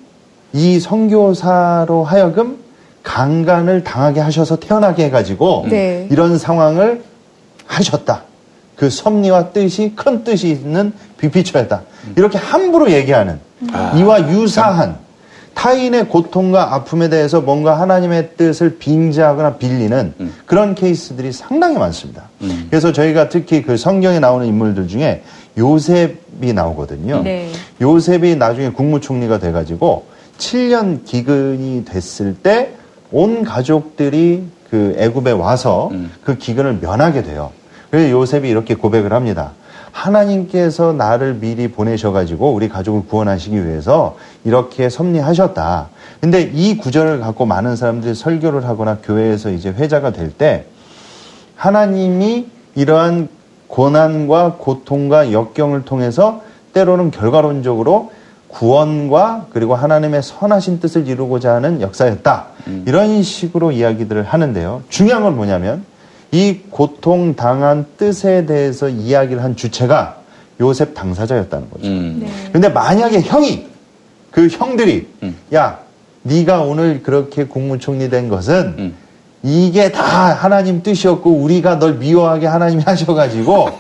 이 0.53 0.81
선교사로 0.81 2.05
하여금 2.05 2.59
강간을 3.03 3.85
당하게 3.85 4.21
하셔서 4.21 4.57
태어나게 4.57 5.07
해가지고 5.07 5.67
네. 5.69 6.07
이런 6.11 6.39
상황을 6.39 7.03
하셨다. 7.67 8.23
그 8.79 8.89
섭리와 8.91 9.51
뜻이 9.51 9.93
큰 9.97 10.23
뜻이 10.25 10.49
있는 10.49 10.93
빅피처였다. 11.19 11.83
이렇게 12.17 12.39
함부로 12.39 12.91
얘기하는 12.91 13.41
이와 13.97 14.31
유사한 14.31 14.97
타인의 15.55 16.09
고통과 16.09 16.75
아픔에 16.75 17.09
대해서 17.09 17.41
뭔가 17.41 17.81
하나님의 17.81 18.31
뜻을 18.37 18.79
빙자하거나 18.79 19.57
빌리는 19.57 20.15
그런 20.47 20.77
케이스들이 20.77 21.33
상당히 21.33 21.77
많습니다. 21.77 22.29
그래서 22.71 22.93
저희가 22.93 23.29
특히 23.29 23.63
그 23.63 23.77
성경에 23.77 24.21
나오는 24.21 24.47
인물들 24.47 24.87
중에 24.87 25.23
요셉이 25.59 26.53
나오거든요. 26.55 27.23
네. 27.25 27.51
요셉이 27.81 28.37
나중에 28.37 28.71
국무총리가 28.71 29.41
돼가지고 29.41 30.07
7년 30.39 31.05
기근이 31.05 31.85
됐을 31.85 32.35
때 32.37 32.79
온 33.11 33.43
가족들이 33.43 34.45
그 34.71 34.95
애굽에 34.99 35.33
와서 35.33 35.91
그 36.23 36.37
기근을 36.37 36.79
면하게 36.81 37.23
돼요. 37.23 37.51
그래서 37.91 38.11
요셉이 38.11 38.49
이렇게 38.49 38.75
고백을 38.75 39.13
합니다. 39.13 39.53
하나님께서 39.93 40.93
나를 40.93 41.35
미리 41.35 41.69
보내셔가지고 41.69 42.53
우리 42.53 42.69
가족을 42.69 43.07
구원하시기 43.09 43.67
위해서 43.67 44.17
이렇게 44.45 44.89
섭리하셨다. 44.89 45.89
근데 46.21 46.43
이 46.53 46.77
구절을 46.77 47.21
갖고 47.21 47.47
많은 47.47 47.77
사람들이 47.77 48.15
설교를 48.15 48.67
하거나 48.67 48.99
교회에서 49.03 49.51
이제 49.51 49.71
회자가 49.71 50.13
될 50.13 50.31
때 50.31 50.67
하나님이 51.57 52.47
이러한 52.75 53.29
고난과 53.67 54.57
고통과 54.59 55.33
역경을 55.33 55.85
통해서 55.85 56.43
때로는 56.73 57.11
결과론적으로 57.11 58.13
구원과 58.49 59.47
그리고 59.53 59.75
하나님의 59.75 60.23
선하신 60.23 60.81
뜻을 60.81 61.09
이루고자 61.09 61.55
하는 61.55 61.81
역사였다. 61.81 62.47
이런 62.87 63.23
식으로 63.23 63.73
이야기들을 63.73 64.23
하는데요. 64.23 64.83
중요한 64.89 65.23
건 65.23 65.37
뭐냐면 65.37 65.85
이 66.31 66.59
고통 66.71 67.35
당한 67.37 67.87
뜻에 67.97 68.45
대해서 68.47 68.89
이야기를 68.89 69.43
한 69.43 69.57
주체가 69.57 70.17
요셉 70.61 70.95
당사자였다는 70.95 71.71
거죠. 71.71 71.89
근데 72.53 72.69
만약에 72.69 73.21
형이 73.23 73.67
그 74.31 74.49
형들이 74.49 75.07
야 75.55 75.79
네가 76.23 76.63
오늘 76.63 77.03
그렇게 77.03 77.45
국무총리 77.45 78.11
된 78.11 78.29
것은 78.29 78.95
이게 79.43 79.91
다 79.93 80.35
하나님 80.35 80.83
뜻이었고 80.83 81.31
우리가 81.31 81.79
널 81.79 81.95
미워하게 81.95 82.47
하나님이 82.47 82.83
하셔가지고 82.87 83.71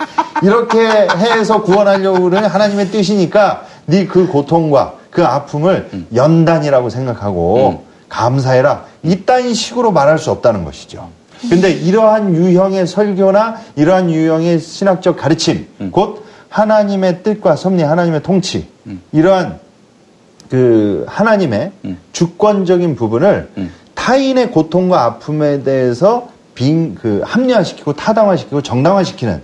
이렇게 0.42 0.78
해서 0.88 1.62
구원하려고 1.62 2.22
그러는 2.22 2.48
하나님의 2.48 2.88
뜻이니까 2.88 3.64
네 3.86 4.06
그 4.06 4.26
고통과 4.28 4.94
그 5.10 5.24
아픔을 5.24 5.90
연단이라고 6.14 6.90
생각하고 6.90 7.84
감사해라. 8.08 8.84
이딴 9.02 9.52
식으로 9.52 9.90
말할 9.90 10.18
수 10.18 10.30
없다는 10.30 10.64
것이죠. 10.64 11.08
근데 11.48 11.70
이러한 11.70 12.34
유형의 12.34 12.86
설교나 12.86 13.56
이러한 13.76 14.10
유형의 14.10 14.60
신학적 14.60 15.16
가르침 15.16 15.66
곧 15.92 16.24
하나님의 16.48 17.22
뜻과 17.22 17.56
섭리 17.56 17.82
하나님의 17.82 18.22
통치 18.22 18.68
이러한 19.12 19.60
그 20.50 21.04
하나님의 21.08 21.72
주권적인 22.12 22.96
부분을 22.96 23.50
타인의 23.94 24.50
고통과 24.50 25.04
아픔에 25.04 25.62
대해서 25.62 26.28
빙, 26.54 26.94
그 26.96 27.22
합리화시키고 27.24 27.92
타당화시키고 27.92 28.62
정당화시키는 28.62 29.42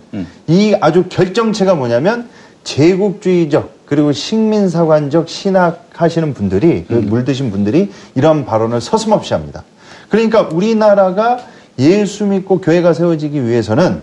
이 0.48 0.74
아주 0.80 1.04
결정체가 1.08 1.74
뭐냐면 1.74 2.28
제국주의적 2.64 3.74
그리고 3.86 4.12
식민사관적 4.12 5.28
신학하시는 5.28 6.34
분들이 6.34 6.84
그 6.88 6.94
물드신 6.94 7.50
분들이 7.50 7.92
이런 8.14 8.46
발언을 8.46 8.80
서슴없이 8.80 9.34
합니다. 9.34 9.62
그러니까 10.08 10.48
우리나라가 10.50 11.38
예수 11.78 12.26
믿고 12.26 12.60
교회가 12.60 12.92
세워지기 12.92 13.44
위해서는 13.46 14.02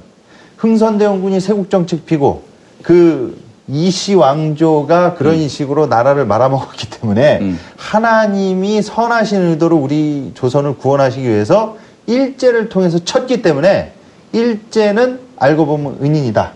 흥선대원군이 0.58 1.40
세국정책 1.40 2.06
피고 2.06 2.44
그 2.82 3.40
이씨 3.68 4.16
왕조가 4.16 5.16
그런 5.16 5.48
식으로 5.48 5.88
나라를 5.88 6.26
말아먹었기 6.26 6.90
때문에 6.90 7.56
하나님이 7.78 8.82
선하신 8.82 9.42
의도로 9.42 9.78
우리 9.78 10.32
조선을 10.34 10.78
구원하시기 10.78 11.28
위해서 11.28 11.78
일제를 12.08 12.70
통해서 12.70 13.00
쳤기 13.00 13.42
때문에 13.42 13.94
일제는 14.34 15.20
알고 15.38 15.66
보면 15.66 15.98
은인이다. 16.02 16.52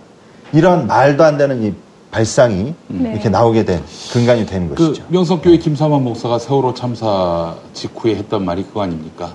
이런 0.53 0.87
말도 0.87 1.23
안 1.23 1.37
되는 1.37 1.63
이 1.63 1.73
발상이 2.11 2.73
네. 2.87 3.11
이렇게 3.11 3.29
나오게 3.29 3.65
된 3.65 3.81
근간이 4.13 4.45
되는 4.45 4.69
그 4.69 4.87
것이죠. 4.87 5.03
명성교회 5.09 5.57
김사만 5.57 6.03
목사가 6.03 6.39
세월호 6.39 6.73
참사 6.73 7.55
직후에 7.73 8.15
했던 8.15 8.45
말이 8.45 8.63
그거 8.63 8.81
아닙니까? 8.83 9.33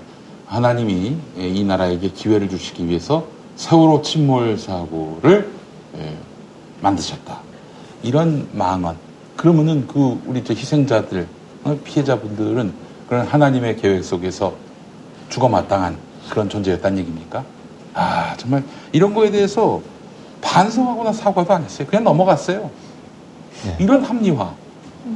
하나님이 0.50 1.16
예, 1.38 1.48
이 1.48 1.62
나라에게 1.62 2.08
기회를 2.08 2.48
주시기 2.48 2.88
위해서 2.88 3.24
세월호 3.54 4.02
침몰 4.02 4.58
사고를 4.58 5.48
예, 5.96 6.16
만드셨다. 6.80 7.38
이런 8.02 8.48
망언. 8.52 8.96
그러면은 9.36 9.86
그 9.86 10.20
우리 10.26 10.42
저 10.42 10.52
희생자들, 10.52 11.28
어, 11.62 11.78
피해자분들은 11.84 12.72
그런 13.08 13.26
하나님의 13.28 13.76
계획 13.76 14.02
속에서 14.02 14.54
죽어 15.28 15.48
마땅한 15.48 15.96
그런 16.30 16.48
존재였다는 16.48 16.98
얘기입니까? 16.98 17.44
아, 17.94 18.34
정말 18.36 18.64
이런 18.90 19.14
거에 19.14 19.30
대해서 19.30 19.80
반성하거나 20.40 21.12
사과도 21.12 21.54
안 21.54 21.62
했어요. 21.62 21.86
그냥 21.88 22.02
넘어갔어요. 22.02 22.70
이런 23.78 24.02
합리화. 24.02 24.54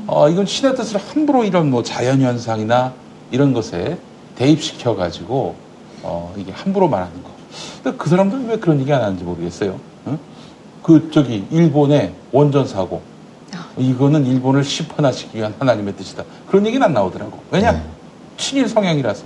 어, 0.07 0.29
이건 0.29 0.47
신의 0.47 0.77
뜻을 0.77 1.01
함부로 1.01 1.43
이런 1.43 1.71
뭐 1.71 1.83
자연현상이나 1.83 2.93
이런 3.33 3.53
것에 3.53 3.99
대입시켜 4.37 4.95
가지고, 4.97 5.55
어, 6.03 6.35
이게 6.37 6.53
함부로 6.53 6.89
말하는 6.89 7.13
거. 7.23 7.31
근데 7.83 7.97
그 7.97 8.09
사람들은 8.09 8.49
왜 8.49 8.57
그런 8.59 8.81
얘기 8.81 8.93
안 8.93 9.03
하는지 9.03 9.25
모르겠어요. 9.25 9.79
응? 10.09 10.19
그, 10.83 11.11
저기, 11.13 11.45
일본의 11.51 12.13
원전 12.33 12.67
사고. 12.67 13.03
이거는 13.77 14.27
일본을 14.27 14.65
시퍼나시기 14.65 15.39
위한 15.39 15.55
하나님의 15.59 15.95
뜻이다. 15.97 16.25
그런 16.49 16.67
얘기는 16.67 16.85
안 16.85 16.93
나오더라고. 16.93 17.39
왜냐? 17.51 17.83
친일 18.37 18.69
성향이라서. 18.69 19.25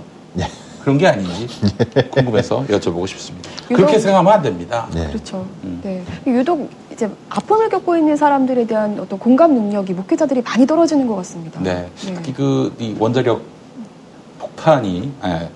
그런 0.81 0.97
게 0.97 1.07
아닌지 1.07 1.47
궁금해서 2.09 2.65
여쭤보고 2.67 3.05
싶습니다. 3.07 3.49
그렇게 3.67 3.83
유독- 3.93 3.99
생각하면 3.99 4.33
안 4.33 4.41
됩니다. 4.41 4.87
그렇죠. 4.91 5.45
네. 5.83 6.03
유독 6.25 6.69
이제 6.91 7.09
아픔을 7.29 7.69
겪고 7.69 7.97
있는 7.97 8.15
사람들에 8.15 8.65
대한 8.65 8.97
어떤 8.99 9.19
공감 9.19 9.53
능력이 9.53 9.93
목회자들이 9.93 10.41
많이 10.41 10.65
떨어지는 10.65 11.05
것 11.05 11.15
같습니다. 11.17 11.59
네. 11.61 11.89
특히 11.97 12.33
그, 12.33 12.73
이 12.79 12.95
원자력 12.97 13.41
폭탄이, 14.59 15.11
예, 15.23 15.49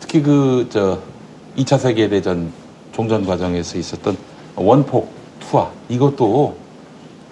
특히 0.00 0.22
그, 0.22 0.68
저, 0.70 1.00
2차 1.56 1.78
세계대전 1.78 2.52
종전 2.92 3.24
과정에서 3.24 3.78
있었던 3.78 4.16
원폭 4.54 5.10
투하, 5.40 5.70
이것도 5.88 6.56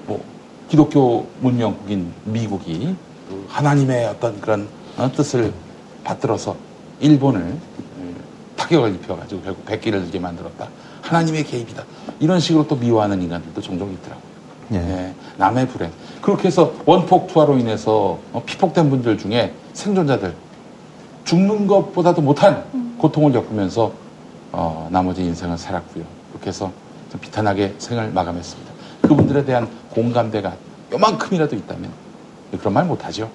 뭐, 0.07 0.25
기독교 0.69 1.27
문명국인 1.41 2.13
미국이 2.25 2.97
그 3.29 3.47
하나님의 3.49 4.07
어떤 4.07 4.41
그런 4.41 4.69
어, 4.97 5.11
뜻을 5.13 5.53
받들어서 6.03 6.57
일본을 7.01 7.43
예, 7.43 8.15
타격을 8.57 8.95
입혀가지고 8.95 9.43
결국 9.43 9.67
백기를 9.67 10.03
들게 10.05 10.19
만들었다. 10.19 10.69
하나님의 11.03 11.45
개입이다. 11.45 11.85
이런 12.21 12.41
식으로 12.41 12.67
또 12.67 12.75
미워하는 12.75 13.21
인간들도 13.21 13.61
종종 13.61 13.93
있더라고요. 13.93 14.27
예, 14.73 15.15
남의 15.37 15.69
불행. 15.69 15.93
그렇게 16.23 16.49
해서 16.49 16.73
원폭 16.87 17.29
투하로 17.29 17.59
인해서 17.59 18.19
어, 18.33 18.43
피폭된 18.47 18.89
분들 18.89 19.19
중에 19.19 19.55
생존자들 19.75 20.46
죽는 21.27 21.67
것보다도 21.67 22.23
못한 22.23 22.65
고통을 22.99 23.33
겪으면서 23.33 23.93
어, 24.53 24.89
나머지 24.91 25.23
인생을 25.23 25.59
살았고요. 25.59 26.05
그렇게 26.31 26.49
해서 26.49 26.73
좀 27.11 27.21
비탄하게 27.21 27.75
생을 27.79 28.11
마감했습니다. 28.13 28.73
그분들에 29.03 29.45
대한 29.45 29.69
공감대가 29.91 30.55
요만큼이라도 30.93 31.55
있다면 31.57 31.91
그런 32.59 32.73
말 32.73 32.87
못하죠. 32.87 33.29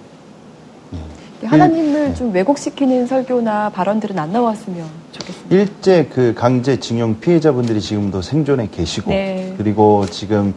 하나님을 1.44 2.14
좀 2.16 2.32
왜곡시키는 2.34 3.08
설교나 3.08 3.72
발언들은 3.72 4.18
안 4.18 4.32
나왔으면 4.32 4.86
좋겠습니다. 5.12 5.56
일제 5.56 6.06
그 6.06 6.34
강제징용 6.36 7.20
피해자분들이 7.20 7.82
지금도 7.82 8.22
생존해 8.22 8.70
계시고 8.72 9.10
네. 9.10 9.54
그리고 9.58 10.06
지금 10.06 10.54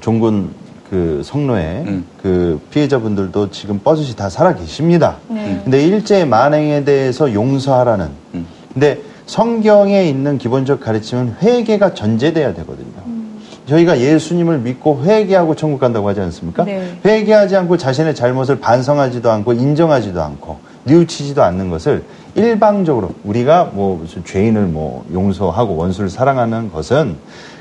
종군 0.00 0.54
그 0.90 1.22
성노에 1.24 1.84
그 2.22 2.60
피해자분들도 2.70 3.50
지금 3.50 3.78
뻐듯이 3.78 4.16
다 4.16 4.28
살아 4.28 4.54
계십니다. 4.54 5.16
네. 5.28 5.60
근데 5.62 5.84
일제 5.84 6.24
만행에 6.24 6.84
대해서 6.84 7.32
용서하라는. 7.32 8.08
근데 8.72 9.00
성경에 9.26 10.04
있는 10.04 10.38
기본적 10.38 10.80
가르침은 10.80 11.36
회개가 11.42 11.94
전제돼야 11.94 12.54
되거든요. 12.54 13.18
저희가 13.66 14.00
예수님을 14.00 14.60
믿고 14.60 15.02
회개하고 15.04 15.54
천국 15.54 15.78
간다고 15.78 16.08
하지 16.08 16.20
않습니까? 16.22 16.64
네. 16.64 16.98
회개하지 17.04 17.54
않고 17.56 17.76
자신의 17.76 18.14
잘못을 18.14 18.60
반성하지도 18.60 19.30
않고 19.30 19.52
인정하지도 19.52 20.22
않고 20.22 20.58
뉘우치지도 20.84 21.42
않는 21.42 21.68
것을 21.68 22.02
일방적으로 22.34 23.10
우리가 23.24 23.70
뭐 23.74 23.98
무슨 23.98 24.24
죄인을 24.24 24.62
뭐 24.62 25.04
용서하고 25.12 25.76
원수를 25.76 26.08
사랑하는 26.08 26.72
것은 26.72 27.16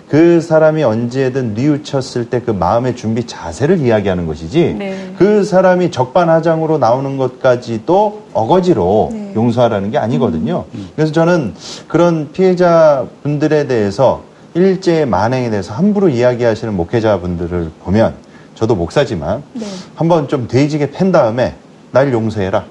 그 0.10 0.40
사람이 0.40 0.84
언제든 0.84 1.54
뉘우쳤을 1.54 2.30
때 2.30 2.40
그 2.40 2.52
마음의 2.52 2.96
준비 2.96 3.26
자세를 3.28 3.80
이야기하는 3.80 4.26
것이지 4.26 4.76
네. 4.78 5.14
그 5.18 5.44
사람이 5.44 5.92
적반하장으로 5.92 6.78
나오는 6.78 7.18
것까지도 7.18 8.24
어거지로 8.32 9.10
네. 9.12 9.34
용서하라는 9.36 9.92
게 9.92 9.98
아니거든요. 9.98 10.64
그래서 10.96 11.12
저는 11.12 11.54
그런 11.90 12.32
피해자분들에 12.32 13.68
대해서 13.68 14.24
일제의 14.54 15.06
만행에 15.08 15.50
대해서 15.50 15.74
함부로 15.74 16.08
이야기하시는 16.10 16.74
목회자분들을 16.74 17.72
보면 17.84 18.14
저도 18.56 18.76
목사지만 18.76 19.44
네. 19.54 19.66
한번 19.96 20.28
좀 20.30 20.48
돼지게 20.48 20.92
팬 20.92 21.12
다음에 21.12 21.56
날 21.92 22.14
용서해라. 22.14 22.64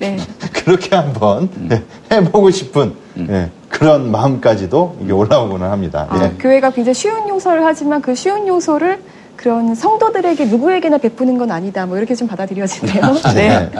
네. 0.00 0.16
그렇게 0.52 0.96
한번 0.96 1.48
예, 1.70 1.82
해보고 2.10 2.50
싶은 2.50 2.94
예, 3.28 3.50
그런 3.68 4.10
마음까지도 4.10 4.96
이게 5.02 5.12
올라오고는 5.12 5.68
합니다. 5.68 6.06
아, 6.08 6.24
예. 6.24 6.36
교회가 6.38 6.70
굉장히 6.70 6.94
쉬운 6.94 7.28
용서를 7.28 7.64
하지만 7.64 8.00
그 8.00 8.14
쉬운 8.14 8.48
용서를 8.48 9.02
그런 9.36 9.74
성도들에게 9.74 10.46
누구에게나 10.46 10.98
베푸는 10.98 11.38
건 11.38 11.50
아니다. 11.50 11.86
뭐 11.86 11.96
이렇게 11.96 12.14
좀 12.14 12.28
받아들여지네요. 12.28 13.02
네. 13.34 13.70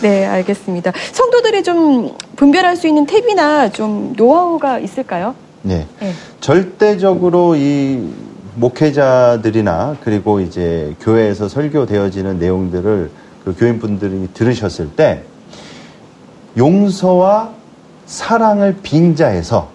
네, 0.00 0.26
알겠습니다. 0.26 0.92
성도들이 1.12 1.62
좀 1.62 2.16
분별할 2.36 2.76
수 2.76 2.86
있는 2.86 3.04
팁이나 3.04 3.70
좀 3.70 4.14
노하우가 4.16 4.78
있을까요? 4.78 5.34
예. 5.68 5.86
네. 6.00 6.12
절대적으로 6.40 7.56
이 7.56 8.10
목회자들이나 8.56 9.96
그리고 10.02 10.40
이제 10.40 10.94
교회에서 11.00 11.48
설교되어지는 11.48 12.38
내용들을 12.38 13.10
그 13.44 13.54
교인분들이 13.56 14.28
들으셨을 14.32 14.90
때 14.90 15.22
용서와 16.56 17.50
사랑을 18.06 18.76
빙자해서 18.82 19.70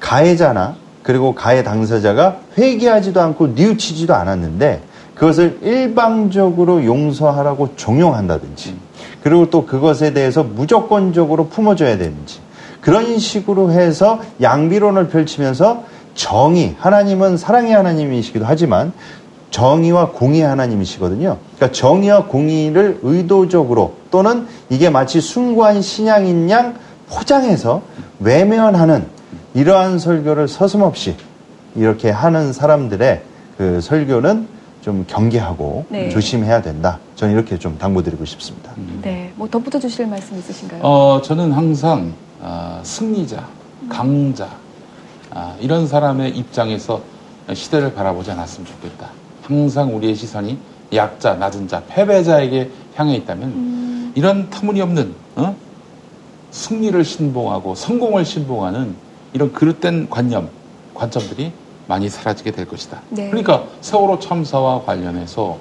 가해자나 0.00 0.76
그리고 1.02 1.34
가해 1.34 1.62
당사자가 1.62 2.38
회개하지도 2.58 3.20
않고 3.20 3.48
뉘우치지도 3.48 4.14
않았는데 4.14 4.82
그것을 5.14 5.58
일방적으로 5.62 6.84
용서하라고 6.84 7.76
종용한다든지 7.76 8.76
그리고 9.22 9.50
또 9.50 9.66
그것에 9.66 10.12
대해서 10.12 10.44
무조건적으로 10.44 11.48
품어줘야 11.48 11.98
되는지 11.98 12.40
그런 12.80 13.18
식으로 13.18 13.72
해서 13.72 14.20
양비론을 14.40 15.08
펼치면서 15.08 15.84
정의, 16.14 16.74
하나님은 16.78 17.36
사랑의 17.36 17.72
하나님이시기도 17.72 18.44
하지만 18.46 18.92
정의와 19.50 20.10
공의의 20.12 20.46
하나님이시거든요. 20.46 21.38
그러니까 21.56 21.72
정의와 21.72 22.26
공의를 22.26 23.00
의도적으로 23.02 23.94
또는 24.10 24.46
이게 24.70 24.90
마치 24.90 25.20
숭고한 25.20 25.82
신앙인 25.82 26.50
양 26.50 26.74
포장해서 27.08 27.82
외면하는 28.20 29.06
이러한 29.54 29.98
설교를 29.98 30.48
서슴없이 30.48 31.16
이렇게 31.74 32.10
하는 32.10 32.52
사람들의 32.52 33.22
그 33.56 33.80
설교는 33.80 34.48
좀 34.82 35.04
경계하고 35.06 35.86
네. 35.88 36.08
조심해야 36.08 36.62
된다. 36.62 36.98
저는 37.16 37.34
이렇게 37.34 37.58
좀 37.58 37.78
당부드리고 37.78 38.24
싶습니다. 38.24 38.72
네. 39.02 39.32
뭐 39.34 39.48
덧붙여 39.48 39.78
주실 39.78 40.06
말씀 40.06 40.38
있으신가요? 40.38 40.80
어, 40.82 41.20
저는 41.22 41.52
항상 41.52 42.12
아, 42.40 42.80
승리자, 42.82 43.46
강자 43.88 44.48
아, 45.30 45.56
이런 45.60 45.86
사람의 45.86 46.36
입장에서 46.36 47.02
시대를 47.52 47.94
바라보지 47.94 48.30
않았으면 48.30 48.66
좋겠다. 48.66 49.10
항상 49.48 49.96
우리의 49.96 50.14
시선이 50.14 50.58
약자, 50.92 51.34
낮은 51.34 51.68
자, 51.68 51.82
패배자에게 51.88 52.70
향해 52.94 53.16
있다면 53.16 54.12
이런 54.14 54.50
터무니없는 54.50 55.14
어? 55.36 55.56
승리를 56.50 57.02
신봉하고 57.02 57.74
성공을 57.74 58.24
신봉하는 58.24 58.94
이런 59.32 59.52
그릇된 59.52 60.10
관념, 60.10 60.50
관점들이 60.94 61.52
많이 61.86 62.08
사라지게 62.08 62.50
될 62.50 62.66
것이다. 62.66 63.00
네. 63.10 63.28
그러니까 63.28 63.64
세월호 63.80 64.18
참사와 64.18 64.82
관련해서 64.82 65.58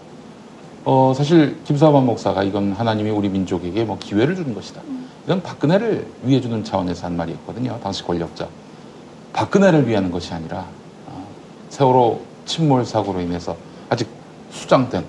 어, 0.84 1.14
사실 1.15 1.57
김사만 1.64 2.05
목사가 2.05 2.43
이건 2.43 2.73
하나님이 2.73 3.09
우리 3.09 3.30
민족에게 3.30 3.85
뭐 3.85 3.97
기회를 3.99 4.35
주는 4.35 4.53
것이다. 4.53 4.81
이건 5.26 5.41
박근혜를 5.41 6.07
위해 6.23 6.41
주는 6.41 6.64
차원에서 6.64 7.05
한 7.07 7.18
말이었거든요. 7.18 7.80
당시 7.81 8.03
권력자. 8.03 8.47
박근혜를 9.34 9.88
위하는 9.88 10.11
것이 10.11 10.34
아니라 10.34 10.65
어, 11.07 11.27
세월호 11.69 12.22
침몰 12.45 12.85
사고로 12.85 13.22
인해서 13.22 13.55
아직 13.89 14.07
수장된 14.51 15.05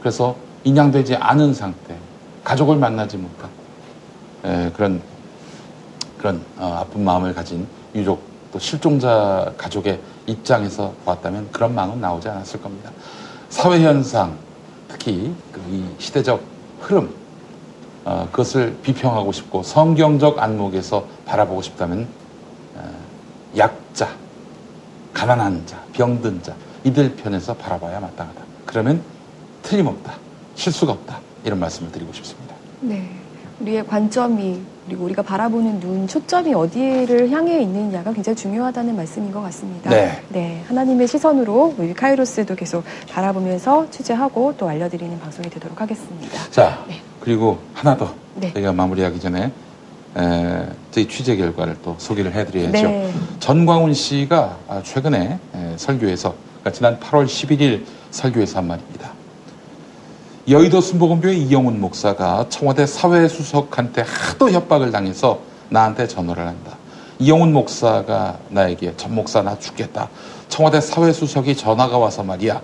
그래서 0.00 0.36
인양되지 0.64 1.16
않은 1.16 1.54
상태, 1.54 1.96
가족을 2.44 2.76
만나지 2.76 3.16
못한 3.16 3.50
에, 4.44 4.70
그런 4.72 5.02
그런 6.18 6.42
어, 6.58 6.78
아픈 6.80 7.04
마음을 7.04 7.34
가진 7.34 7.66
유족 7.94 8.22
또 8.52 8.58
실종자 8.58 9.52
가족의 9.56 10.00
입장에서 10.26 10.92
봤다면 11.04 11.48
그런 11.52 11.74
마음은 11.74 12.00
나오지 12.00 12.28
않았을 12.28 12.60
겁니다. 12.60 12.90
사회 13.48 13.82
현상, 13.82 14.36
특히 14.88 15.32
그 15.52 15.60
이 15.70 15.84
시대적 15.98 16.42
흐름, 16.80 17.14
어, 18.04 18.26
그것을 18.32 18.76
비평하고 18.82 19.30
싶고 19.30 19.62
성경적 19.62 20.38
안목에서 20.38 21.06
바라보고 21.26 21.62
싶다면 21.62 22.08
어, 22.74 22.90
약자, 23.56 24.08
가난한 25.14 25.62
자, 25.66 25.80
병든 25.92 26.42
자 26.42 26.54
이들 26.84 27.16
편에서 27.16 27.54
바라봐야 27.54 28.00
마땅하다. 28.00 28.40
그러면 28.66 29.02
틀림없다, 29.62 30.14
실수가 30.54 30.92
없다 30.92 31.20
이런 31.44 31.58
말씀을 31.58 31.92
드리고 31.92 32.12
싶습니다. 32.12 32.54
네. 32.80 33.08
우리의 33.60 33.86
관점이 33.86 34.60
그리고 34.86 35.04
우리가 35.04 35.22
바라보는 35.22 35.80
눈 35.80 36.08
초점이 36.08 36.54
어디를 36.54 37.30
향해 37.30 37.60
있느냐가 37.60 38.12
굉장히 38.12 38.34
중요하다는 38.36 38.96
말씀인 38.96 39.30
것 39.30 39.42
같습니다. 39.42 39.90
네. 39.90 40.64
하나님의 40.66 41.06
시선으로 41.06 41.74
우리 41.76 41.92
카이로스도 41.92 42.56
계속 42.56 42.82
바라보면서 43.10 43.90
취재하고 43.90 44.54
또 44.56 44.68
알려드리는 44.68 45.20
방송이 45.20 45.50
되도록 45.50 45.80
하겠습니다. 45.80 46.50
자, 46.50 46.84
그리고 47.20 47.58
하나 47.74 47.96
더 47.96 48.14
네. 48.34 48.52
저희가 48.54 48.72
마무리하기 48.72 49.20
전에 49.20 49.52
에, 50.16 50.66
저희 50.90 51.06
취재 51.06 51.36
결과를 51.36 51.76
또 51.84 51.94
소개를 51.98 52.32
해드려야죠. 52.32 52.72
네. 52.72 53.12
전광훈 53.38 53.92
씨가 53.94 54.56
아, 54.68 54.82
최근에 54.82 55.38
에, 55.54 55.74
설교에서 55.76 56.34
그러니까 56.60 56.72
지난 56.72 57.00
8월 57.00 57.26
11일 57.26 57.84
설교에서 58.10 58.58
한 58.58 58.68
말입니다. 58.68 59.12
여의도 60.48 60.80
순복음교회 60.80 61.34
이영훈 61.34 61.80
목사가 61.80 62.46
청와대 62.48 62.86
사회수석한테 62.86 64.02
하도 64.02 64.50
협박을 64.50 64.90
당해서 64.90 65.40
나한테 65.68 66.08
전화를 66.08 66.46
한다. 66.46 66.76
이영훈 67.18 67.52
목사가 67.52 68.38
나에게 68.48 68.94
전 68.96 69.14
목사 69.14 69.42
나 69.42 69.58
죽겠다. 69.58 70.08
청와대 70.48 70.80
사회수석이 70.80 71.56
전화가 71.56 71.98
와서 71.98 72.22
말이야. 72.22 72.60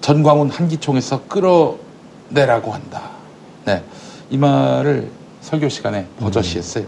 전광훈 0.00 0.50
한기총에서 0.50 1.22
끌어내라고 1.26 2.72
한다. 2.72 3.10
네. 3.64 3.82
이 4.30 4.36
말을 4.36 5.10
설교 5.40 5.68
시간에 5.68 6.06
버젓이 6.20 6.58
했어요. 6.58 6.84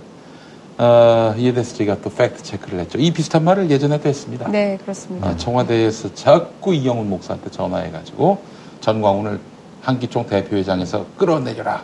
어, 0.79 1.35
이에 1.39 1.53
대해서 1.53 1.75
저희가 1.77 2.01
또 2.03 2.11
팩트 2.11 2.43
체크를 2.43 2.81
했죠. 2.81 2.99
이 2.99 3.11
비슷한 3.11 3.45
말을 3.45 3.71
예전에도 3.71 4.09
했습니다. 4.09 4.49
네, 4.49 4.79
그렇습니다. 4.83 5.29
아, 5.29 5.37
청와대에서 5.37 6.15
자꾸 6.15 6.75
이영훈 6.75 7.09
목사한테 7.09 7.51
전화해가지고 7.51 8.39
전광훈을 8.81 9.41
한기총 9.81 10.27
대표회장에서 10.27 11.07
끌어내려라. 11.17 11.83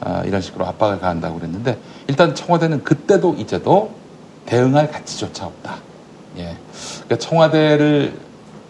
아, 0.00 0.22
이런 0.24 0.40
식으로 0.40 0.66
압박을 0.66 1.00
가한다고 1.00 1.38
그랬는데 1.38 1.78
일단 2.08 2.34
청와대는 2.34 2.82
그때도 2.84 3.34
이제도 3.34 3.92
대응할 4.46 4.90
가치조차 4.90 5.46
없다. 5.46 5.76
예. 6.38 6.56
그러니까 7.04 7.16
청와대를 7.18 8.14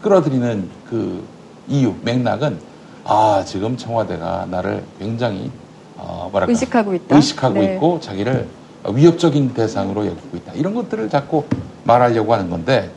끌어들이는 0.02 0.68
그 0.89 1.24
이유, 1.68 1.94
맥락은 2.02 2.59
아, 3.05 3.44
지금 3.47 3.76
청와대가 3.76 4.47
나를 4.51 4.82
굉장히 4.98 5.51
어, 5.97 6.28
뭐랄까 6.31 6.51
의식하고 6.51 6.94
있다. 6.94 7.16
의식하고 7.16 7.55
네. 7.55 7.74
있고 7.74 8.01
자기를 8.01 8.48
위협적인 8.93 9.55
대상으로 9.55 10.06
여기고 10.06 10.36
있다. 10.36 10.52
이런 10.55 10.74
것들을 10.74 11.09
자꾸 11.09 11.44
말하려고 11.85 12.32
하는 12.35 12.51
건데 12.51 12.90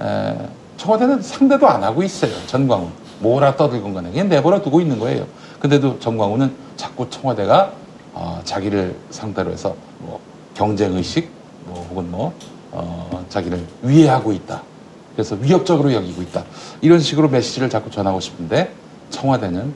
에, 0.00 0.36
청와대는 0.76 1.22
상대도 1.22 1.68
안 1.68 1.82
하고 1.82 2.02
있어요. 2.02 2.32
전광훈. 2.46 2.90
뭐라 3.20 3.56
떠들건 3.56 3.94
간에 3.94 4.10
그냥 4.10 4.28
내버려 4.28 4.60
두고 4.60 4.80
있는 4.80 4.98
거예요. 4.98 5.26
근데도 5.60 5.98
전광훈은 5.98 6.52
자꾸 6.76 7.08
청와대가 7.08 7.72
어, 8.12 8.40
자기를 8.44 8.96
상대로 9.10 9.50
해서 9.50 9.74
뭐 9.98 10.20
경쟁의식 10.54 11.30
뭐 11.66 11.86
혹은 11.90 12.10
뭐 12.10 12.34
어, 12.72 13.24
자기를 13.28 13.64
위해하고 13.82 14.32
있다. 14.32 14.62
그래서 15.14 15.36
위협적으로 15.36 15.92
여기고 15.92 16.22
있다. 16.22 16.44
이런 16.80 16.98
식으로 17.00 17.28
메시지를 17.28 17.70
자꾸 17.70 17.90
전하고 17.90 18.20
싶은데 18.20 18.72
청와대는 19.10 19.74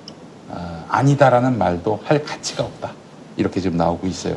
어, 0.51 0.85
아니다라는 0.89 1.59
말도 1.59 2.01
할 2.05 2.23
가치가 2.25 2.65
없다. 2.65 2.93
이렇게 3.37 3.61
지금 3.61 3.77
나오고 3.77 4.07
있어요. 4.09 4.37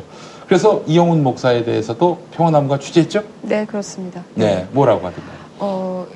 그래서 0.52 0.82
이영훈 0.86 1.22
목사에 1.22 1.64
대해서도 1.64 2.18
평화나무가 2.32 2.78
취재했죠? 2.78 3.22
네, 3.40 3.64
그렇습니다. 3.64 4.22
네, 4.34 4.68
뭐라고 4.72 5.06
하던가요? 5.06 5.36
어, 5.60 6.06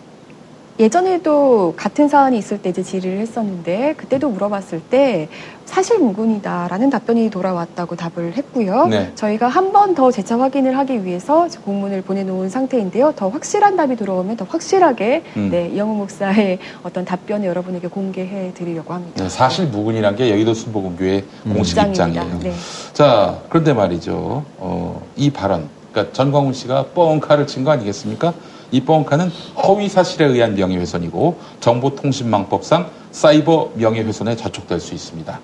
예전에도 0.79 1.73
같은 1.75 2.07
사안이 2.07 2.37
있을 2.37 2.61
때 2.61 2.69
이제 2.69 2.83
질의를 2.83 3.19
했었는데 3.21 3.95
그때도 3.97 4.29
물어봤을 4.29 4.83
때 4.91 5.31
사실무근이다라는 5.67 6.91
답변이 6.91 7.29
돌아왔다고 7.31 7.97
답을 7.97 8.33
했고요. 8.37 8.87
네. 8.87 9.13
저희가 9.15 9.49
한 9.49 9.67
번 9.73 9.95
더 9.95 10.11
재차 10.11 10.39
확인을 10.39 10.77
하기 10.79 11.05
위해서 11.05 11.49
공문을 11.65 12.03
보내놓은 12.03 12.49
상태인데요. 12.49 13.13
더 13.17 13.29
확실한 13.29 13.77
답이 13.77 13.97
들어오면 13.97 14.37
더 14.37 14.45
확실하게 14.49 15.23
음. 15.37 15.49
네, 15.51 15.69
이영우 15.75 15.95
목사의 15.97 16.59
어떤 16.83 17.05
답변을 17.05 17.47
여러분에게 17.47 17.89
공개해 17.89 18.53
드리려고 18.55 18.95
합니다. 18.95 19.23
네, 19.23 19.29
사실 19.29 19.67
무근이란 19.67 20.17
게 20.17 20.31
여의도 20.31 20.55
순복음교회 20.55 21.25
공식 21.53 21.77
입장입니다. 21.79 22.07
입장이에요. 22.25 22.39
네. 22.41 22.53
자, 22.93 23.39
그런데 23.49 23.73
말이죠. 23.73 24.45
어, 24.59 25.03
이 25.17 25.31
발언, 25.31 25.69
그러니까 25.93 26.13
전광훈 26.15 26.53
씨가 26.53 26.87
뻥카를 26.95 27.47
친 27.47 27.65
거 27.65 27.71
아니겠습니까? 27.73 28.33
이 28.71 28.81
뻥카는 28.83 29.29
허위 29.67 29.89
사실에 29.89 30.27
의한 30.27 30.55
명예훼손이고 30.55 31.37
정보통신망법상 31.61 32.87
사이버 33.27 33.71
명예훼손에 33.77 34.37
저촉될 34.37 34.79
수 34.79 34.93
있습니다. 34.93 35.41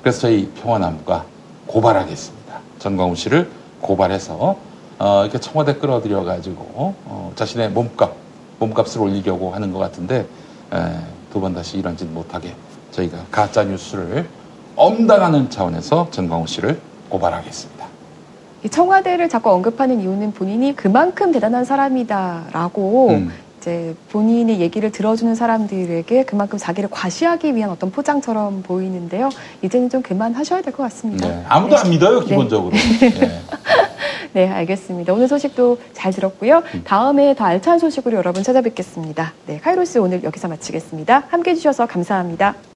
그래서 0.00 0.20
저희 0.20 0.48
평화나무가 0.62 1.24
고발하겠습니다. 1.66 2.60
전광훈 2.78 3.16
씨를 3.16 3.50
고발해서 3.80 4.56
어, 5.00 5.22
이렇게 5.24 5.40
청와대 5.40 5.74
끌어들여 5.74 6.22
가지고 6.22 6.94
어, 7.06 7.32
자신의 7.34 7.70
몸값, 7.70 8.12
몸값을 8.60 9.00
올리려고 9.02 9.50
하는 9.52 9.72
것 9.72 9.80
같은데 9.80 10.26
두 11.32 11.40
번 11.40 11.54
다시 11.54 11.76
이런 11.78 11.96
짓 11.96 12.04
못하게 12.04 12.54
저희가 12.92 13.18
가짜 13.32 13.64
뉴스를 13.64 14.28
엄단하는 14.76 15.50
차원에서 15.50 16.08
전광훈 16.12 16.46
씨를 16.46 16.80
고발하겠습니다. 17.08 17.84
이 18.64 18.68
청와대를 18.68 19.28
자꾸 19.28 19.50
언급하는 19.50 20.00
이유는 20.00 20.32
본인이 20.34 20.74
그만큼 20.76 21.32
대단한 21.32 21.64
사람이다라고 21.64 23.08
음. 23.10 23.32
이제 23.68 23.94
본인의 24.10 24.60
얘기를 24.60 24.90
들어주는 24.90 25.34
사람들에게 25.34 26.24
그만큼 26.24 26.58
자기를 26.58 26.88
과시하기 26.90 27.54
위한 27.54 27.70
어떤 27.70 27.90
포장처럼 27.90 28.62
보이는데요. 28.62 29.28
이제는 29.62 29.90
좀 29.90 30.00
그만하셔야 30.00 30.62
될 30.62 30.72
것 30.72 30.82
같습니다. 30.84 31.28
네, 31.28 31.44
아무도 31.48 31.76
안 31.76 31.90
믿어요, 31.90 32.20
네. 32.20 32.26
기본적으로. 32.26 32.72
네. 33.00 33.42
네, 34.32 34.48
알겠습니다. 34.48 35.12
오늘 35.12 35.28
소식도 35.28 35.78
잘 35.92 36.12
들었고요. 36.12 36.62
다음에 36.84 37.34
더 37.34 37.44
알찬 37.44 37.78
소식으로 37.78 38.16
여러분 38.16 38.42
찾아뵙겠습니다. 38.42 39.32
네, 39.46 39.58
카이로스 39.58 39.98
오늘 39.98 40.22
여기서 40.22 40.48
마치겠습니다. 40.48 41.24
함께 41.28 41.50
해주셔서 41.50 41.86
감사합니다. 41.86 42.54